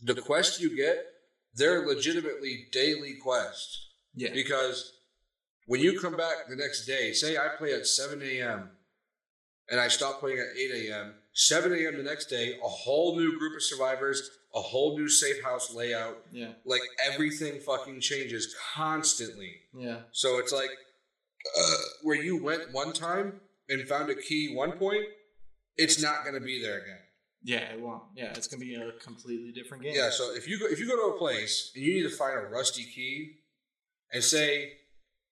the 0.05 0.21
quests 0.21 0.61
you 0.61 0.77
get, 0.77 1.07
they're 1.55 1.87
legitimately 1.87 2.67
daily 2.73 3.15
quests. 3.15 3.89
Yeah. 4.15 4.33
Because 4.33 4.93
when 5.67 5.81
you 5.81 5.99
come 5.99 6.17
back 6.17 6.49
the 6.49 6.57
next 6.57 6.87
day, 6.87 7.13
say 7.13 7.37
I 7.37 7.57
play 7.57 7.73
at 7.73 7.87
7 7.87 8.21
a.m. 8.23 8.71
and 9.71 9.81
I 9.81 9.89
stop 9.89 10.21
playing 10.21 10.39
at 10.39 10.57
8 10.57 10.89
a.m., 10.89 11.15
7 11.33 11.73
a.m. 11.73 11.97
the 11.97 12.03
next 12.03 12.27
day, 12.27 12.59
a 12.63 12.69
whole 12.69 13.17
new 13.17 13.39
group 13.39 13.57
of 13.57 13.63
survivors, 13.63 14.31
a 14.55 14.61
whole 14.61 14.97
new 14.97 15.09
safe 15.09 15.43
house 15.43 15.75
layout. 15.75 16.19
Yeah. 16.31 16.53
Like 16.65 16.83
everything 17.11 17.61
fucking 17.61 18.01
changes 18.01 18.55
constantly. 18.75 19.55
Yeah. 19.77 20.01
So 20.13 20.39
it's 20.39 20.53
like 20.53 20.71
uh, 21.59 21.77
where 22.03 22.21
you 22.23 22.43
went 22.43 22.73
one 22.73 22.93
time 22.93 23.41
and 23.69 23.87
found 23.89 24.11
a 24.11 24.15
key 24.15 24.55
one 24.55 24.73
point, 24.73 25.07
it's 25.77 26.01
not 26.01 26.23
going 26.23 26.35
to 26.35 26.41
be 26.41 26.63
there 26.63 26.79
again. 26.79 26.99
Yeah. 27.45 27.59
It 27.59 27.81
won't. 27.81 28.03
Yeah. 28.17 28.33
It's 28.35 28.49
gonna 28.49 28.61
be 28.61 28.75
a 28.75 28.93
completely 28.93 29.53
different 29.53 29.85
game. 29.85 29.95
Yeah, 29.95 30.11
so 30.11 30.35
if 30.35 30.49
you 30.49 30.59
go 30.59 30.67
if 30.67 30.81
you 30.81 30.89
go 30.89 30.97
to 30.97 31.15
a 31.15 31.19
place 31.19 31.71
and 31.75 31.85
you 31.85 31.95
need 31.95 32.11
to 32.11 32.17
find 32.17 32.37
a 32.37 32.43
rusty 32.49 32.85
key, 32.85 33.37
and 34.13 34.25
say 34.25 34.73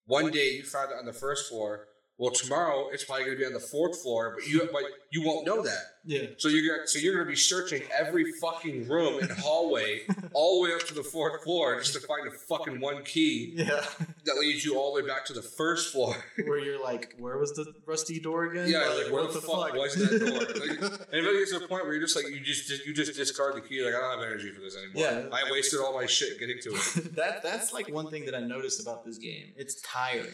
one 0.06 0.30
day 0.30 0.50
you 0.56 0.62
found 0.62 0.92
it 0.92 0.98
on 0.98 1.06
the 1.06 1.12
first 1.12 1.48
floor, 1.48 1.88
well 2.22 2.30
tomorrow 2.30 2.88
it's 2.92 3.02
probably 3.04 3.24
going 3.24 3.36
to 3.36 3.40
be 3.40 3.46
on 3.46 3.52
the 3.52 3.58
fourth 3.58 4.00
floor, 4.00 4.36
but 4.38 4.46
you 4.48 4.68
but 4.72 4.84
you 5.10 5.26
won't 5.26 5.44
know 5.44 5.60
that. 5.62 5.82
Yeah. 6.04 6.26
So 6.36 6.48
you're 6.48 6.76
gonna, 6.76 6.86
so 6.86 6.98
you're 7.00 7.14
going 7.14 7.26
to 7.26 7.30
be 7.30 7.36
searching 7.36 7.82
every 7.96 8.30
fucking 8.40 8.88
room 8.88 9.20
and 9.20 9.30
hallway 9.32 10.02
all 10.32 10.62
the 10.62 10.68
way 10.68 10.74
up 10.74 10.86
to 10.86 10.94
the 10.94 11.02
fourth 11.02 11.42
floor 11.42 11.80
just 11.80 11.94
to 11.94 12.00
find 12.00 12.26
a 12.28 12.30
fucking 12.30 12.80
one 12.80 13.02
key 13.04 13.52
Yeah. 13.56 13.84
that 14.24 14.36
leads 14.38 14.64
you 14.64 14.76
all 14.78 14.94
the 14.94 15.02
way 15.02 15.08
back 15.08 15.24
to 15.26 15.32
the 15.32 15.42
first 15.42 15.92
floor. 15.92 16.14
where 16.44 16.58
you're 16.58 16.82
like, 16.82 17.16
where 17.18 17.38
was 17.38 17.52
the 17.54 17.72
rusty 17.86 18.20
door 18.20 18.44
again? 18.46 18.68
yeah, 18.68 18.86
like 18.88 19.12
where 19.12 19.22
what 19.24 19.32
the, 19.32 19.40
fuck, 19.40 19.74
was 19.74 19.94
that 19.96 20.20
door? 20.20 20.42
Like, 20.62 20.92
and 21.12 21.26
it 21.26 21.38
gets 21.40 21.50
to 21.50 21.56
a 21.64 21.68
point 21.68 21.84
where 21.84 21.94
you're 21.94 22.02
just 22.02 22.14
like 22.14 22.28
you 22.28 22.38
just 22.40 22.70
you 22.86 22.94
just 22.94 23.16
discard 23.16 23.56
the 23.56 23.60
key. 23.60 23.84
Like 23.84 23.94
I 23.94 24.00
don't 24.00 24.18
have 24.18 24.26
energy 24.26 24.50
for 24.52 24.60
this 24.60 24.76
anymore. 24.76 25.02
Yeah. 25.02 25.36
I 25.36 25.50
wasted 25.50 25.80
all 25.80 25.92
my 25.94 26.06
shit 26.06 26.38
getting 26.38 26.58
to 26.62 26.70
it. 26.70 27.14
that 27.16 27.42
that's 27.42 27.72
like 27.72 27.88
one 27.92 28.10
thing 28.10 28.26
that 28.26 28.34
I 28.36 28.40
noticed 28.40 28.80
about 28.80 29.04
this 29.04 29.18
game. 29.18 29.52
It's 29.56 29.80
tiring 29.82 30.30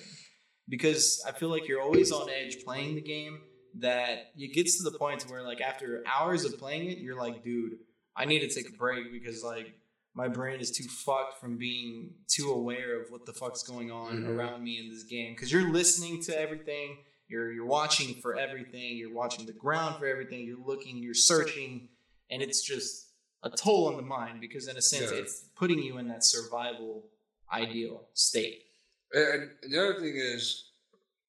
because 0.69 1.23
I 1.27 1.33
feel 1.33 1.49
like 1.49 1.67
you're 1.69 1.81
always 1.83 2.13
on 2.13 2.29
edge 2.31 2.65
playing 2.65 2.95
the 2.95 3.01
game. 3.03 3.41
That 3.81 4.33
it 4.37 4.55
gets 4.55 4.79
to 4.79 4.91
the 4.91 4.99
point 4.99 5.23
where 5.31 5.43
like 5.43 5.61
after 5.61 6.03
hours 6.07 6.45
of 6.45 6.59
playing 6.59 6.91
it, 6.91 6.99
you're 6.99 7.17
like, 7.21 7.45
dude, 7.45 7.75
I 8.17 8.25
need 8.25 8.41
to 8.41 8.49
take 8.49 8.69
a 8.69 8.73
break 8.77 9.13
because 9.13 9.45
like 9.45 9.75
my 10.15 10.27
brain 10.27 10.59
is 10.59 10.71
too 10.73 10.85
fucked 10.89 11.39
from 11.39 11.59
being 11.59 12.15
too 12.27 12.51
aware 12.51 13.01
of 13.01 13.11
what 13.11 13.25
the 13.27 13.33
fuck's 13.33 13.63
going 13.63 13.91
on 13.93 14.23
Mhm. 14.25 14.29
around 14.31 14.65
me 14.65 14.79
in 14.79 14.89
this 14.91 15.05
game. 15.05 15.35
Because 15.35 15.53
you're 15.53 15.71
listening 15.71 16.21
to 16.25 16.41
everything, 16.41 16.99
you're 17.29 17.53
you're 17.53 17.67
watching 17.67 18.15
for 18.21 18.37
everything, 18.37 18.97
you're 18.97 19.15
watching 19.15 19.47
the 19.47 19.53
ground 19.53 19.97
for 20.01 20.07
everything, 20.07 20.45
you're 20.45 20.65
looking, 20.67 20.97
you're 20.97 21.15
searching, 21.15 21.89
and 22.31 22.43
it's 22.43 22.63
just 22.63 23.11
a 23.45 23.51
toll 23.51 23.87
on 23.89 23.97
the 23.97 24.03
mind 24.03 24.41
because 24.41 24.67
in 24.67 24.77
a 24.77 24.83
sense 24.83 25.13
Yeah. 25.13 25.19
it's 25.19 25.45
putting 25.55 25.81
you 25.81 25.99
in 25.99 26.09
that 26.09 26.25
survival 26.25 27.05
ideal 27.53 28.09
state. 28.15 28.65
And, 29.13 29.51
the 29.63 29.79
other 29.79 30.01
thing 30.01 30.15
is, 30.17 30.65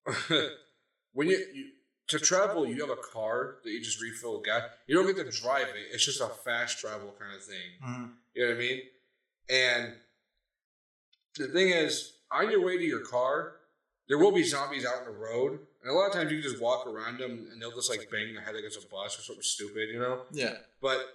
when 1.14 1.28
you, 1.28 1.38
you 1.54 1.66
to 2.10 2.20
travel, 2.20 2.68
you 2.68 2.82
have 2.82 2.90
a 2.90 3.02
car 3.14 3.58
that 3.64 3.70
you 3.70 3.82
just 3.82 4.02
refill 4.02 4.42
gas. 4.42 4.64
You 4.88 4.96
don't 4.96 5.06
get 5.16 5.32
to 5.32 5.42
drive 5.42 5.68
it. 5.68 5.94
It's 5.94 6.04
just 6.04 6.22
a 6.22 6.28
fast 6.28 6.80
travel 6.80 7.14
kind 7.20 7.36
of 7.36 7.44
thing. 7.44 7.58
Mm-hmm. 7.86 8.06
You 8.34 8.44
know 8.44 8.50
what 8.50 8.56
I 8.56 8.60
mean? 8.60 8.82
And 9.50 9.94
the 11.38 11.48
thing 11.48 11.70
is, 11.70 12.14
on 12.32 12.50
your 12.52 12.66
way 12.66 12.78
to 12.78 12.84
your 12.84 13.02
car, 13.06 13.54
there 14.08 14.18
will 14.18 14.32
be 14.32 14.44
zombies 14.44 14.86
out 14.86 15.06
in 15.06 15.14
the 15.14 15.18
road, 15.18 15.60
and 15.82 15.92
a 15.92 15.94
lot 15.94 16.08
of 16.08 16.14
times 16.14 16.32
you 16.32 16.42
can 16.42 16.52
just 16.52 16.62
walk 16.62 16.88
around 16.88 17.20
them, 17.20 17.48
and 17.52 17.62
they'll 17.62 17.76
just 17.76 17.90
like 17.90 18.10
bang 18.12 18.34
their 18.34 18.44
head 18.44 18.56
against 18.56 18.84
a 18.84 18.88
bus 18.88 19.18
or 19.18 19.22
something 19.22 19.44
stupid, 19.44 19.90
you 19.90 20.00
know. 20.00 20.22
Yeah. 20.32 20.56
But 20.82 21.06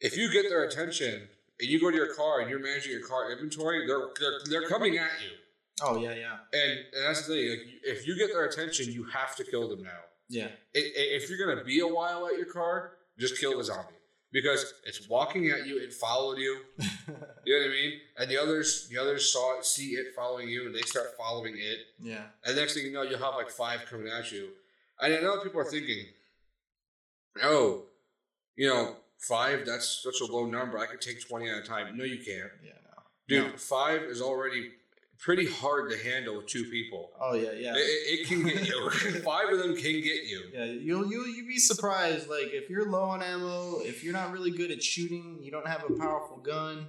if 0.00 0.16
you 0.16 0.30
get 0.32 0.48
their 0.48 0.64
attention 0.64 1.28
and 1.60 1.68
you 1.68 1.80
go 1.80 1.90
to 1.90 1.96
your 1.96 2.12
car 2.14 2.40
and 2.40 2.50
you're 2.50 2.60
managing 2.60 2.92
your 2.92 3.06
car 3.06 3.30
inventory, 3.30 3.86
they're 3.86 4.08
they're, 4.18 4.40
they're 4.60 4.68
coming 4.68 4.98
at 4.98 5.10
you. 5.22 5.30
Oh 5.82 5.96
yeah, 5.98 6.14
yeah, 6.14 6.36
And, 6.52 6.72
and 6.94 7.04
that's 7.04 7.26
the 7.26 7.34
thing. 7.34 7.50
Like, 7.50 7.58
if 7.84 8.06
you 8.06 8.16
get 8.16 8.28
their 8.32 8.44
attention, 8.46 8.90
you 8.92 9.04
have 9.04 9.36
to 9.36 9.44
kill 9.44 9.68
them 9.68 9.82
now. 9.82 10.00
yeah. 10.28 10.48
If 10.74 11.28
you're 11.28 11.38
gonna 11.46 11.64
be 11.64 11.80
a 11.80 11.86
while 11.86 12.26
at 12.26 12.36
your 12.36 12.46
car, 12.46 12.92
just 13.18 13.38
kill 13.38 13.56
the 13.58 13.64
zombie 13.64 13.92
because 14.32 14.72
it's 14.84 15.08
walking 15.08 15.48
at 15.50 15.66
you. 15.66 15.78
It 15.78 15.92
followed 15.92 16.38
you. 16.38 16.60
You 17.48 17.54
know 17.56 17.64
what 17.64 17.70
I 17.70 17.74
mean? 17.80 17.92
And 18.18 18.28
the 18.28 18.38
others, 18.42 18.88
the 18.90 18.98
others 18.98 19.32
saw 19.32 19.56
it, 19.58 19.64
see 19.64 19.90
it 19.90 20.06
following 20.16 20.48
you, 20.48 20.66
and 20.66 20.74
they 20.74 20.80
start 20.80 21.16
following 21.16 21.54
it. 21.56 21.78
yeah. 22.00 22.24
And 22.44 22.56
next 22.56 22.74
thing 22.74 22.84
you 22.86 22.92
know, 22.92 23.02
you'll 23.02 23.20
have 23.20 23.34
like 23.36 23.50
five 23.50 23.86
coming 23.88 24.08
at 24.08 24.32
you. 24.32 24.48
And 25.00 25.14
I 25.14 25.20
know 25.20 25.38
people 25.44 25.60
are 25.60 25.64
thinking, 25.70 26.06
"Oh, 27.42 27.84
you 28.56 28.68
know, 28.68 28.96
five? 29.18 29.64
That's 29.66 30.02
such 30.02 30.20
a 30.28 30.32
low 30.32 30.46
number. 30.46 30.76
I 30.78 30.86
could 30.86 31.00
take 31.00 31.26
twenty 31.28 31.48
at 31.48 31.58
a 31.58 31.62
time." 31.62 31.96
No, 31.96 32.02
you 32.04 32.16
can't, 32.18 32.50
Yeah. 32.64 32.72
No. 32.84 33.02
dude. 33.28 33.52
No. 33.52 33.56
Five 33.58 34.02
is 34.02 34.20
already 34.20 34.72
pretty 35.18 35.46
hard 35.46 35.90
to 35.90 35.98
handle 35.98 36.36
with 36.38 36.46
two 36.46 36.64
people. 36.64 37.10
Oh 37.20 37.34
yeah, 37.34 37.52
yeah. 37.52 37.74
It, 37.74 38.20
it, 38.20 38.28
can 38.28 38.42
get 38.42 38.66
you. 38.66 38.90
Five 39.24 39.48
of 39.52 39.58
them 39.58 39.74
can 39.76 40.00
get 40.02 40.24
you. 40.24 40.42
Yeah, 40.52 40.64
you'll 40.64 41.06
you'll 41.10 41.26
you 41.28 41.46
be 41.46 41.58
surprised. 41.58 42.28
Like 42.28 42.48
if 42.52 42.68
you're 42.70 42.90
low 42.90 43.04
on 43.04 43.22
ammo, 43.22 43.80
if 43.80 44.04
you're 44.04 44.12
not 44.12 44.32
really 44.32 44.50
good 44.50 44.70
at 44.70 44.82
shooting, 44.82 45.38
you 45.40 45.50
don't 45.50 45.66
have 45.66 45.84
a 45.88 45.92
powerful 45.98 46.38
gun. 46.38 46.86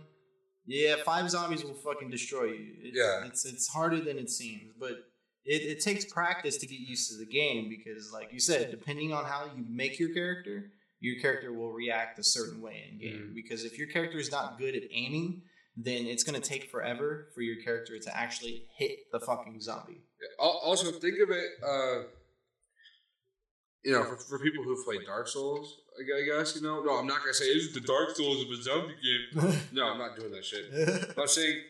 Yeah, 0.66 0.96
five 1.06 1.30
zombies 1.30 1.63
will 1.63 1.74
fucking 1.74 2.10
destroy 2.10 2.46
you. 2.46 2.74
It, 2.82 2.94
Yeah. 2.94 3.26
it's 3.26 3.46
it's 3.46 3.68
harder 3.70 4.02
than 4.02 4.18
it 4.18 4.30
seems, 4.30 4.74
but 4.78 4.92
it, 5.46 5.62
it 5.62 5.80
takes 5.82 6.04
practice 6.04 6.58
to 6.58 6.68
get 6.68 6.80
used 6.80 7.10
to 7.10 7.18
the 7.18 7.26
game 7.26 7.70
because, 7.70 8.12
like 8.12 8.34
you 8.34 8.40
said, 8.40 8.70
depending 8.70 9.13
on 9.13 9.24
how 9.24 9.46
you 9.56 9.63
make 9.70 9.98
your 9.98 10.13
character, 10.13 10.72
your 11.00 11.22
character 11.22 11.54
will 11.54 11.72
react 11.72 12.20
a 12.20 12.24
certain 12.24 12.62
way 12.62 12.90
in 12.92 13.00
game. 13.00 13.30
Mhm. 13.30 13.36
Because 13.36 13.63
if 13.63 13.78
your 13.78 13.88
character 13.88 14.18
is 14.18 14.30
not 14.30 14.58
good 14.60 14.76
at 14.76 14.84
aiming, 14.92 15.44
then 15.78 16.08
it's 16.08 16.24
gonna 16.24 16.40
take 16.40 16.72
forever 16.72 17.28
for 17.36 17.42
your 17.42 17.63
character 17.63 18.00
to 18.00 18.18
actually 18.18 18.66
hit 18.76 19.12
the 19.12 19.20
fucking 19.20 19.62
zombie. 19.62 20.02
Also, 20.40 20.92
think 20.92 21.20
of 21.20 21.30
it. 21.30 21.46
Uh, 21.63 22.08
you 23.86 23.94
know, 23.94 24.04
for, 24.04 24.18
for 24.18 24.40
people 24.40 24.63
who 24.63 24.84
play 24.84 24.98
Dark 25.06 25.28
Souls, 25.28 25.78
I 25.98 26.26
guess 26.26 26.56
you 26.56 26.63
know. 26.63 26.84
No, 26.84 26.98
I'm 26.98 27.08
not 27.08 27.20
gonna 27.20 27.34
say 27.34 27.46
it's 27.46 27.74
the 27.74 27.80
Dark 27.80 28.16
Souls 28.16 28.44
of 28.44 28.50
a 28.50 28.62
zombie 28.62 28.96
game. 29.04 29.62
No, 29.72 29.86
I'm 29.86 30.00
not 30.00 30.18
doing 30.18 30.32
that 30.32 30.44
shit. 30.44 30.66
But 31.16 31.22
I'm 31.22 31.28
saying, 31.28 31.62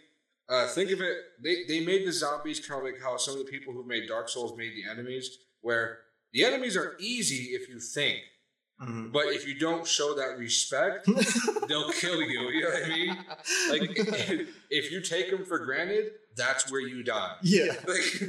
uh, 0.49 0.67
think 0.67 0.91
of 0.91 1.01
it. 1.01 1.17
They 1.43 1.65
they 1.67 1.85
made 1.85 2.07
the 2.07 2.13
zombies 2.13 2.65
kind 2.65 2.79
of 2.79 2.85
like 2.85 3.01
how 3.01 3.17
some 3.17 3.33
of 3.37 3.45
the 3.45 3.51
people 3.51 3.73
who 3.73 3.85
made 3.85 4.07
Dark 4.07 4.29
Souls 4.29 4.57
made 4.57 4.71
the 4.71 4.89
enemies, 4.89 5.37
where 5.61 5.99
the 6.31 6.45
enemies 6.45 6.77
are 6.77 6.95
easy 6.97 7.51
if 7.55 7.67
you 7.67 7.79
think, 7.79 8.19
Mhm. 8.81 9.11
but 9.11 9.27
if 9.27 9.47
you 9.47 9.57
don't 9.57 9.87
show 9.87 10.13
that 10.15 10.37
respect, 10.37 11.05
they'll 11.67 11.91
kill 11.91 12.21
you. 12.21 12.41
You 12.49 12.61
know 12.61 12.69
what 12.69 12.83
I 12.83 12.89
mean? 12.89 13.17
Like 13.69 13.81
if, 13.97 14.49
if 14.69 14.91
you 14.91 15.01
take 15.01 15.31
them 15.31 15.45
for 15.45 15.57
granted, 15.59 16.11
that's 16.35 16.71
where 16.71 16.81
you 16.81 17.03
die. 17.03 17.35
Yeah. 17.41 17.73
Like, 17.87 18.21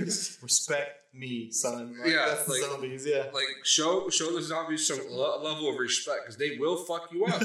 Respect 0.43 1.15
me, 1.15 1.51
son. 1.51 1.97
Like, 2.01 2.11
Yeah, 2.11 2.27
that's 2.29 2.45
the 2.47 2.53
like- 2.53 2.63
zombies. 2.63 3.07
Yeah. 3.07 3.27
like 3.35 3.47
show 3.65 4.09
show 4.09 4.35
the 4.35 4.43
zombies 4.43 4.87
some 4.87 5.01
le- 5.11 5.43
level 5.43 5.69
of 5.71 5.79
respect 5.79 6.21
because 6.25 6.37
they 6.39 6.57
will 6.57 6.77
fuck 6.85 7.11
you 7.13 7.27
up. 7.27 7.43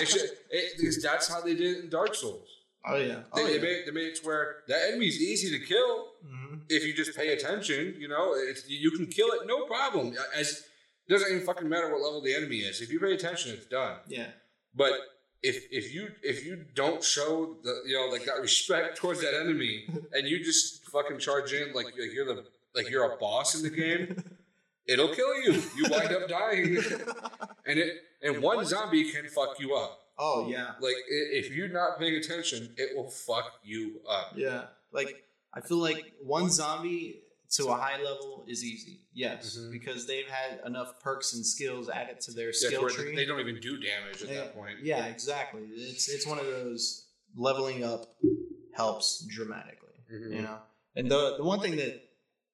It's 0.00 0.12
just, 0.12 0.26
it, 0.50 0.72
because 0.78 1.02
that's 1.02 1.28
how 1.28 1.40
they 1.40 1.54
did 1.54 1.76
it 1.78 1.84
in 1.84 1.90
Dark 1.90 2.14
Souls. 2.14 2.48
oh 2.86 2.96
yeah. 2.96 3.22
They, 3.34 3.42
Oh 3.42 3.46
they 3.46 3.54
yeah. 3.56 3.60
made 3.62 3.82
they 3.86 3.90
made 3.92 4.06
it 4.12 4.16
to 4.20 4.26
where 4.26 4.56
that 4.68 4.80
enemy's 4.88 5.20
easy 5.20 5.48
to 5.58 5.64
kill, 5.64 6.12
Mhm. 6.24 6.60
if 6.68 6.84
you 6.86 6.92
just 6.94 7.16
pay 7.16 7.32
attention, 7.32 7.96
you 7.98 8.06
know, 8.08 8.34
it's, 8.34 8.68
you 8.68 8.90
can 8.92 9.06
kill 9.06 9.30
it 9.32 9.46
no 9.46 9.66
problem. 9.66 10.14
As 10.36 10.62
doesn't 11.08 11.30
even 11.30 11.46
fucking 11.46 11.68
matter 11.68 11.90
what 11.90 12.02
level 12.02 12.20
the 12.20 12.34
enemy 12.34 12.58
is. 12.58 12.80
If 12.80 12.92
you 12.92 13.00
pay 13.00 13.14
attention, 13.14 13.52
it's 13.52 13.66
done. 13.66 13.98
Yeah. 14.08 14.26
But 14.74 14.92
if 15.42 15.66
if 15.70 15.94
you 15.94 16.08
if 16.22 16.44
you 16.44 16.64
don't 16.74 17.02
show 17.02 17.56
the 17.62 17.82
you 17.86 17.96
know 17.96 18.06
like 18.06 18.24
that 18.24 18.40
respect 18.40 18.96
towards 18.96 19.20
that 19.20 19.34
enemy 19.34 19.86
and 20.12 20.26
you 20.26 20.42
just 20.42 20.84
fucking 20.86 21.18
charge 21.18 21.52
in 21.52 21.72
like, 21.72 21.86
like 21.86 22.12
you're 22.12 22.26
the 22.26 22.44
like 22.74 22.90
you're 22.90 23.12
a 23.12 23.16
boss 23.16 23.54
in 23.54 23.62
the 23.62 23.70
game, 23.70 24.22
it'll 24.86 25.14
kill 25.14 25.34
you. 25.42 25.62
You 25.76 25.86
wind 25.90 26.12
up 26.12 26.28
dying, 26.28 26.78
and 27.66 27.78
it 27.78 28.02
and 28.22 28.42
one 28.42 28.64
zombie 28.64 29.10
can 29.10 29.28
fuck 29.28 29.60
you 29.60 29.74
up. 29.74 30.00
Oh 30.18 30.48
yeah. 30.48 30.72
Like 30.80 30.96
if 31.08 31.54
you're 31.54 31.68
not 31.68 31.98
paying 31.98 32.16
attention, 32.16 32.74
it 32.76 32.96
will 32.96 33.10
fuck 33.10 33.60
you 33.62 34.00
up. 34.08 34.32
Yeah. 34.34 34.64
Like 34.92 35.24
I 35.52 35.60
feel 35.60 35.78
like 35.78 36.14
one 36.22 36.50
zombie 36.50 37.22
to 37.50 37.68
a 37.68 37.76
high 37.76 38.00
level 38.02 38.44
is 38.48 38.64
easy. 38.64 39.00
Yes, 39.12 39.56
Mhm. 39.58 39.70
because 39.72 40.06
they've 40.06 40.26
had 40.28 40.60
enough 40.66 40.98
perks 41.00 41.32
and 41.34 41.44
skills 41.46 41.88
added 41.88 42.20
to 42.22 42.32
their 42.32 42.52
skill 42.52 42.82
where 42.82 42.90
tree. 42.90 43.14
they 43.14 43.24
don't 43.24 43.40
even 43.40 43.60
do 43.60 43.78
damage 43.78 44.22
at 44.22 44.28
Yeah. 44.28 44.34
that 44.34 44.54
point. 44.54 44.80
Yeah, 44.82 45.06
exactly. 45.06 45.62
It's 45.74 46.08
it's 46.08 46.26
one 46.26 46.38
of 46.38 46.46
those 46.46 47.06
leveling 47.36 47.84
up 47.84 48.16
helps 48.74 49.24
dramatically. 49.26 49.94
Mhm. 50.12 50.34
You 50.36 50.42
know, 50.42 50.60
and 50.94 51.10
the 51.10 51.36
the 51.36 51.44
one 51.44 51.60
thing 51.60 51.76
that 51.76 52.02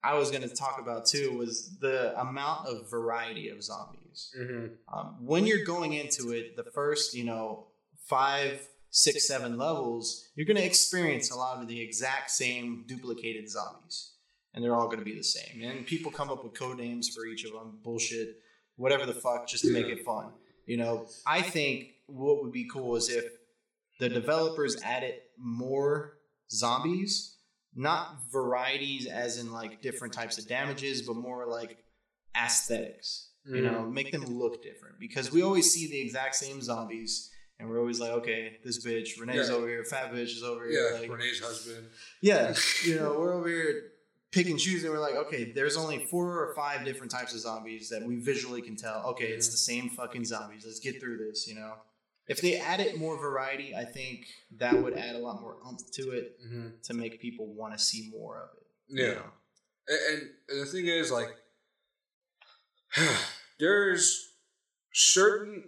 I 0.04 0.14
was 0.18 0.30
going 0.30 0.42
to 0.48 0.54
talk 0.54 0.80
about 0.80 1.06
too 1.06 1.32
was 1.36 1.78
the 1.78 2.18
amount 2.20 2.66
of 2.68 2.90
variety 2.90 3.48
of 3.48 3.62
zombies. 3.62 4.32
Mhm. 4.36 4.76
Um, 4.92 5.24
when 5.24 5.46
you're 5.46 5.64
going 5.64 5.92
into 5.92 6.32
it, 6.32 6.56
the 6.56 6.64
first 6.64 7.14
you 7.14 7.24
know 7.24 7.68
five, 8.06 8.68
six, 8.90 9.26
seven 9.26 9.56
levels, 9.56 10.28
you're 10.34 10.44
going 10.46 10.56
to 10.56 10.64
experience 10.64 11.30
a 11.30 11.36
lot 11.36 11.62
of 11.62 11.68
the 11.68 11.80
exact 11.80 12.30
same 12.30 12.84
duplicated 12.86 13.48
zombies, 13.48 14.11
and 14.54 14.62
they're 14.62 14.74
all 14.74 14.86
going 14.86 14.98
to 14.98 15.04
be 15.04 15.16
the 15.16 15.24
same. 15.24 15.62
And 15.62 15.86
people 15.86 16.10
come 16.10 16.30
up 16.30 16.44
with 16.44 16.54
code 16.54 16.78
names 16.78 17.08
for 17.08 17.26
each 17.26 17.44
of 17.44 17.52
them, 17.52 17.78
bullshit, 17.82 18.36
whatever 18.76 19.06
the 19.06 19.14
fuck, 19.14 19.48
just 19.48 19.64
to 19.64 19.72
make 19.72 19.86
it 19.86 20.04
fun. 20.04 20.32
You 20.66 20.76
know, 20.76 21.06
I 21.26 21.42
think 21.42 21.88
what 22.06 22.42
would 22.42 22.52
be 22.52 22.68
cool 22.68 22.96
is 22.96 23.08
if 23.08 23.24
the 23.98 24.08
developers 24.08 24.80
added 24.82 25.14
more 25.38 26.18
zombies, 26.50 27.36
not 27.74 28.16
varieties 28.30 29.06
as 29.06 29.38
in 29.38 29.52
like 29.52 29.80
different 29.80 30.12
types 30.12 30.38
of 30.38 30.46
damages, 30.46 31.02
but 31.02 31.16
more 31.16 31.46
like 31.46 31.78
aesthetics. 32.36 33.28
You 33.44 33.60
know, 33.60 33.70
mm-hmm. 33.80 33.94
make 33.94 34.12
them 34.12 34.24
look 34.24 34.62
different 34.62 35.00
because 35.00 35.32
we 35.32 35.42
always 35.42 35.72
see 35.72 35.90
the 35.90 36.00
exact 36.00 36.36
same 36.36 36.62
zombies. 36.62 37.28
And 37.58 37.68
we're 37.68 37.80
always 37.80 37.98
like, 37.98 38.10
okay, 38.10 38.58
this 38.64 38.84
bitch, 38.84 39.20
Renee's 39.20 39.48
Yeah. 39.48 39.54
over 39.54 39.68
here, 39.68 39.84
fat 39.84 40.12
bitch 40.12 40.36
is 40.36 40.42
over 40.44 40.68
here. 40.68 40.92
Yeah, 40.92 41.00
like, 41.00 41.10
Renee's 41.10 41.40
husband. 41.40 41.88
yeah, 42.20 42.54
you 42.84 42.96
know, 42.96 43.18
we're 43.18 43.34
over 43.34 43.48
here 43.48 43.91
picking 44.32 44.58
and 44.84 44.92
We're 44.92 44.98
like, 44.98 45.14
okay, 45.14 45.52
there's 45.52 45.76
only 45.76 46.06
four 46.06 46.42
or 46.42 46.54
five 46.54 46.84
different 46.84 47.12
types 47.12 47.32
of 47.34 47.40
zombies 47.40 47.88
that 47.90 48.02
we 48.02 48.16
visually 48.16 48.62
can 48.62 48.74
tell. 48.76 49.04
Okay, 49.10 49.26
it's 49.26 49.48
the 49.48 49.56
same 49.56 49.90
fucking 49.90 50.24
zombies. 50.24 50.64
Let's 50.66 50.80
get 50.80 51.00
through 51.00 51.18
this. 51.18 51.46
You 51.46 51.54
know, 51.56 51.74
if 52.26 52.40
they 52.40 52.56
added 52.56 52.96
more 52.98 53.16
variety, 53.20 53.74
I 53.76 53.84
think 53.84 54.26
that 54.58 54.74
would 54.82 54.94
add 54.96 55.14
a 55.14 55.18
lot 55.18 55.40
more 55.40 55.58
umph 55.66 55.90
to 55.92 56.10
it 56.10 56.38
Mm-hmm. 56.44 56.68
to 56.84 56.94
make 56.94 57.20
people 57.20 57.46
want 57.54 57.76
to 57.76 57.78
see 57.78 58.10
more 58.10 58.38
of 58.38 58.48
it. 58.58 58.66
Yeah. 58.88 59.08
you 59.08 59.14
know? 59.14 59.22
And, 59.88 60.22
and 60.48 60.60
the 60.60 60.66
thing 60.66 60.86
is, 60.86 61.10
like, 61.12 61.28
there's 63.60 64.32
certain. 64.92 65.64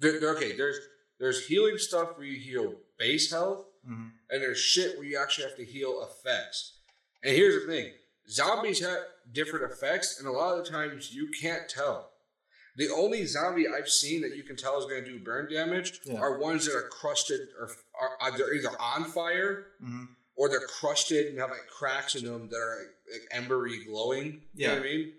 There, 0.00 0.34
okay, 0.36 0.56
there's 0.56 0.78
there's 1.20 1.46
healing 1.46 1.78
stuff 1.78 2.16
where 2.16 2.26
you 2.26 2.38
heal 2.40 2.74
base 2.98 3.30
health, 3.30 3.64
Mhm. 3.88 4.10
and 4.30 4.42
there's 4.42 4.58
shit 4.58 4.96
where 4.96 5.06
you 5.06 5.18
actually 5.20 5.46
have 5.46 5.56
to 5.56 5.64
heal 5.64 6.02
effects. 6.08 6.78
And 7.22 7.34
here's 7.36 7.64
the 7.64 7.72
thing: 7.72 7.92
zombies 8.28 8.80
have 8.80 8.98
different 9.32 9.70
effects, 9.72 10.18
and 10.18 10.28
a 10.28 10.32
lot 10.32 10.58
of 10.58 10.64
the 10.64 10.70
times 10.70 11.12
you 11.12 11.28
can't 11.40 11.68
tell. 11.68 12.10
The 12.76 12.88
only 12.88 13.26
zombie 13.26 13.66
I've 13.68 13.88
seen 13.88 14.22
that 14.22 14.34
you 14.34 14.42
can 14.44 14.56
tell 14.56 14.78
is 14.78 14.86
going 14.86 15.04
to 15.04 15.10
do 15.10 15.22
burn 15.22 15.52
damage 15.52 16.00
Yeah. 16.06 16.18
are 16.18 16.38
ones 16.38 16.64
that 16.64 16.74
are 16.74 16.88
crusted 16.88 17.40
or 17.58 17.70
are, 18.00 18.16
are 18.20 18.36
they're 18.38 18.54
either 18.54 18.70
on 18.80 19.04
fire 19.04 19.66
Mhm. 19.84 20.06
or 20.36 20.48
they're 20.48 20.66
crusted 20.66 21.26
and 21.26 21.38
have 21.38 21.50
like 21.50 21.66
cracks 21.68 22.14
in 22.14 22.24
them 22.24 22.48
that 22.48 22.56
are 22.56 22.78
like, 22.78 23.20
like 23.30 23.42
embery 23.44 23.84
glowing. 23.86 24.42
You 24.54 24.68
know 24.68 24.74
what 24.76 24.82
I 24.82 24.86
mean? 24.86 25.12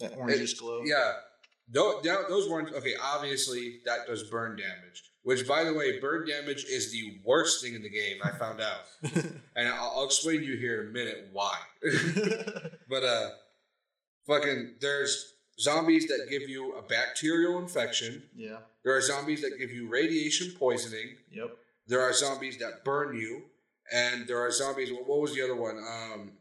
That 0.00 0.12
orangish 0.16 0.58
glow. 0.58 0.82
Yeah. 0.84 1.12
Those, 1.68 2.02
those 2.02 2.48
ones, 2.48 2.72
okay, 2.72 2.96
obviously 3.00 3.80
that 3.84 4.08
does 4.08 4.24
burn 4.24 4.56
damage. 4.56 5.09
Which, 5.22 5.46
by 5.46 5.64
the 5.64 5.74
way, 5.74 6.00
burn 6.00 6.26
damage 6.26 6.64
is 6.64 6.90
the 6.92 7.20
worst 7.24 7.62
thing 7.62 7.74
in 7.74 7.82
the 7.82 7.90
game, 7.90 8.16
I 8.24 8.30
found 8.30 8.60
out. 8.60 8.80
And 9.56 9.68
I'll, 9.68 9.92
I'll 9.96 10.04
explain 10.06 10.40
to 10.40 10.46
you 10.46 10.56
here 10.56 10.80
in 10.82 10.88
a 10.88 10.90
minute 10.92 11.28
why. 11.32 11.58
but, 12.88 13.04
uh, 13.04 13.28
fucking, 14.26 14.76
there's 14.80 15.34
zombies 15.58 16.06
that 16.06 16.26
give 16.30 16.48
you 16.48 16.74
a 16.78 16.82
bacterial 16.82 17.58
infection. 17.58 18.22
yeah. 18.34 18.58
There 18.82 18.96
are 18.96 19.02
zombies 19.02 19.42
that 19.42 19.58
give 19.58 19.70
you 19.70 19.88
radiation 19.90 20.54
poisoning. 20.58 21.16
Yep. 21.30 21.50
There 21.86 22.00
are 22.00 22.14
zombies 22.14 22.56
that 22.58 22.82
burn 22.82 23.14
you. 23.14 23.42
And 23.92 24.26
there 24.26 24.38
are 24.40 24.50
zombies, 24.50 24.90
what 24.90 25.20
was 25.20 25.34
the 25.34 25.42
other 25.42 25.56
one? 25.56 25.76
Um, 25.76 26.32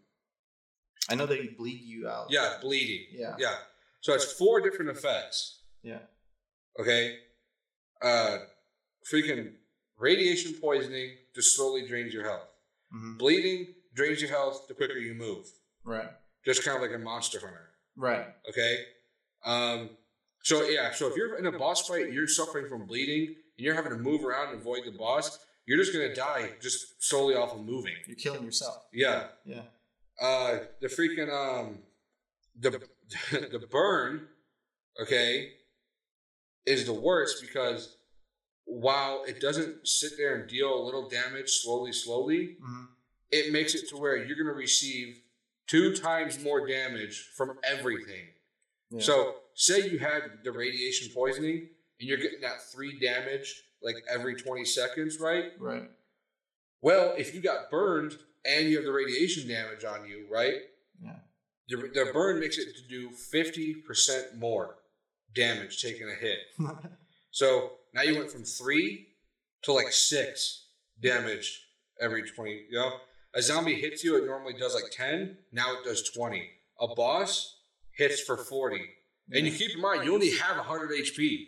I 1.10 1.15
know 1.15 1.26
they 1.26 1.48
bleed 1.48 1.82
you 1.82 2.08
out. 2.08 2.28
yeah, 2.30 2.54
bleeding. 2.62 3.08
Yeah. 3.12 3.36
Yeah. 3.38 3.56
So 4.00 4.13
it's 4.13 4.32
four 4.32 4.62
different 4.62 4.92
effects. 4.92 5.63
Yeah. 5.84 5.98
Okay. 6.80 7.18
Uh, 8.02 8.38
freaking 9.12 9.54
radiation 9.98 10.54
poisoning 10.54 11.12
just 11.36 11.56
slowly 11.56 11.88
drains 11.88 12.14
your 12.14 12.24
health. 12.24 12.48
Mhm. 12.94 13.18
Bleeding 13.18 13.76
drains 13.94 14.22
your 14.22 14.30
health 14.30 14.68
the 14.68 14.74
quicker 14.74 14.98
you 14.98 15.14
move. 15.14 15.46
Right. 15.84 16.10
Just 16.46 16.64
kind 16.64 16.76
of 16.76 16.82
like 16.82 16.94
a 16.94 16.98
monster 17.04 17.40
hunter. 17.40 17.70
Right. 17.96 18.28
Okay. 18.50 18.86
Um. 19.46 19.98
So 20.44 20.64
yeah. 20.64 20.92
So 20.92 21.08
if 21.08 21.16
you're 21.16 21.38
in 21.38 21.46
a 21.46 21.52
boss 21.58 21.88
fight, 21.88 22.12
you're 22.12 22.28
suffering 22.28 22.68
from 22.68 22.86
bleeding, 22.86 23.28
and 23.28 23.36
you're 23.58 23.76
having 23.76 23.92
to 23.92 23.98
move 23.98 24.24
around 24.24 24.50
and 24.50 24.60
avoid 24.62 24.86
the 24.86 24.92
boss. 24.92 25.38
You're 25.66 25.78
just 25.78 25.94
gonna 25.94 26.16
die 26.16 26.52
just 26.62 27.04
solely 27.04 27.36
off 27.36 27.54
of 27.54 27.62
moving. 27.66 27.94
You're 28.08 28.16
killing 28.16 28.44
yourself. 28.44 28.86
Yeah. 28.94 29.28
Yeah. 29.46 29.64
uh 30.22 30.60
the 30.82 30.88
freaking 30.88 31.30
um 31.32 31.80
the 32.60 32.72
the 33.32 33.68
burn 33.70 34.28
okay 35.02 35.54
is 36.66 36.86
the 36.86 36.94
worst 36.94 37.42
because 37.42 37.96
while 38.72 39.24
it 39.28 39.40
doesn't 39.42 39.88
sit 39.88 40.12
there 40.18 40.36
and 40.36 40.48
deal 40.50 40.74
a 40.74 40.84
little 40.86 41.10
damage 41.10 41.50
slowly 41.62 41.92
slowly 41.92 42.58
Mhm. 42.62 42.88
it 43.32 43.52
makes 43.52 43.74
it 43.76 43.90
to 43.90 43.98
where 43.98 44.16
you're 44.18 44.36
going 44.36 44.46
to 44.48 44.54
receive 44.54 45.22
two 45.68 45.96
times 45.96 46.40
more 46.44 46.68
damage 46.68 47.30
from 47.36 47.60
everything 47.64 48.28
Yeah. 48.92 49.00
so 49.02 49.42
say 49.56 49.90
you 49.90 49.98
had 50.00 50.44
the 50.44 50.52
radiation 50.52 51.12
poisoning 51.14 51.70
and 52.00 52.08
you're 52.08 52.18
getting 52.20 52.42
that 52.42 52.62
three 52.72 53.00
damage 53.00 53.64
like 53.82 53.96
every 54.08 54.36
20 54.36 54.66
seconds 54.66 55.20
right 55.20 55.52
Right. 55.60 55.90
well, 56.82 57.14
if 57.18 57.34
you 57.34 57.42
got 57.42 57.72
burned 57.72 58.18
and 58.46 58.70
you 58.70 58.76
have 58.78 58.86
the 58.86 58.92
radiation 58.92 59.48
damage 59.50 59.84
on 59.84 60.08
you, 60.08 60.28
right? 60.30 60.62
Yeah. 61.04 61.20
The, 61.68 61.78
the 61.78 62.10
burn 62.14 62.40
makes 62.40 62.58
it 62.58 62.74
to 62.76 62.82
do 62.88 63.10
50% 63.10 64.36
more 64.38 64.78
damage 65.34 65.82
taking 65.82 66.08
a 66.10 66.14
hit. 66.16 66.40
So 67.32 67.79
now 67.93 68.02
you 68.02 68.17
went 68.17 68.32
from 68.32 68.43
three 68.43 69.08
to 69.63 69.73
like 69.73 69.91
six 69.91 70.67
damage 71.02 71.62
every 72.02 72.23
20. 72.23 72.65
You 72.69 72.78
know, 72.80 72.91
a 73.34 73.41
zombie 73.41 73.75
hits 73.75 74.04
you, 74.04 74.17
it 74.17 74.25
normally 74.25 74.54
does 74.54 74.73
like 74.75 74.91
10. 74.91 75.38
Now 75.52 75.73
it 75.73 75.84
does 75.84 76.10
20. 76.12 76.49
A 76.82 76.88
boss 76.95 77.58
hits 77.95 78.21
for 78.21 78.38
40. 78.38 78.80
And 79.32 79.45
you 79.45 79.52
keep 79.52 79.75
in 79.75 79.82
mind, 79.82 80.04
you 80.06 80.13
only 80.13 80.32
have 80.38 80.58
100 80.58 80.91
HP. 80.91 81.45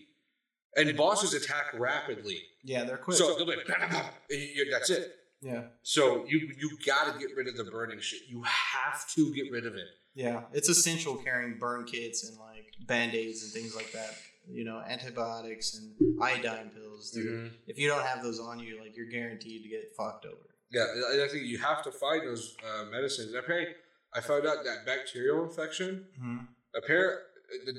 And 0.77 0.95
bosses 0.95 1.33
attack 1.33 1.65
rapidly. 1.73 2.39
yeah, 2.63 2.83
they're 2.85 2.97
quick. 2.97 3.17
So 3.17 3.35
they'll 3.35 3.45
be 3.45 3.55
like, 3.57 3.67
and 3.69 4.03
you- 4.29 4.69
that's 4.71 4.89
it. 4.89 5.11
yeah. 5.41 5.63
So 5.81 6.23
you 6.27 6.49
you 6.57 6.77
got 6.85 7.11
to 7.11 7.19
get 7.19 7.35
rid 7.35 7.47
of 7.47 7.57
the 7.57 7.65
burning 7.65 7.99
shit. 7.99 8.21
You 8.29 8.43
have 8.43 9.05
to 9.15 9.33
get 9.33 9.51
rid 9.51 9.65
of 9.65 9.75
it. 9.75 9.87
Yeah. 10.13 10.43
It's 10.53 10.69
essential 10.69 11.15
carrying 11.15 11.57
burn 11.57 11.85
kits 11.85 12.25
and 12.27 12.37
like 12.37 12.73
band 12.87 13.15
aids 13.15 13.43
and 13.43 13.51
things 13.51 13.75
like 13.75 13.91
that. 13.93 14.15
You 14.53 14.63
know, 14.65 14.81
antibiotics 14.87 15.75
and 15.77 15.93
iodine 16.21 16.69
pills. 16.69 17.11
Dude. 17.11 17.51
If 17.67 17.77
you 17.77 17.87
don't 17.87 18.05
have 18.05 18.21
those 18.23 18.39
on 18.39 18.59
you, 18.59 18.79
like 18.81 18.95
you're 18.95 19.09
guaranteed 19.09 19.63
to 19.63 19.69
get 19.69 19.95
fucked 19.97 20.25
over. 20.25 20.37
Yeah, 20.71 20.85
I 21.23 21.27
think 21.27 21.43
you 21.45 21.57
have 21.57 21.83
to 21.83 21.91
find 21.91 22.25
those 22.25 22.55
uh, 22.65 22.85
medicines. 22.85 23.33
Apparently, 23.33 23.75
I 24.13 24.21
found 24.21 24.45
out 24.45 24.63
that 24.63 24.85
bacterial 24.85 25.43
infection. 25.43 26.05
Mhm. 26.21 26.47
Apparently, 26.75 27.17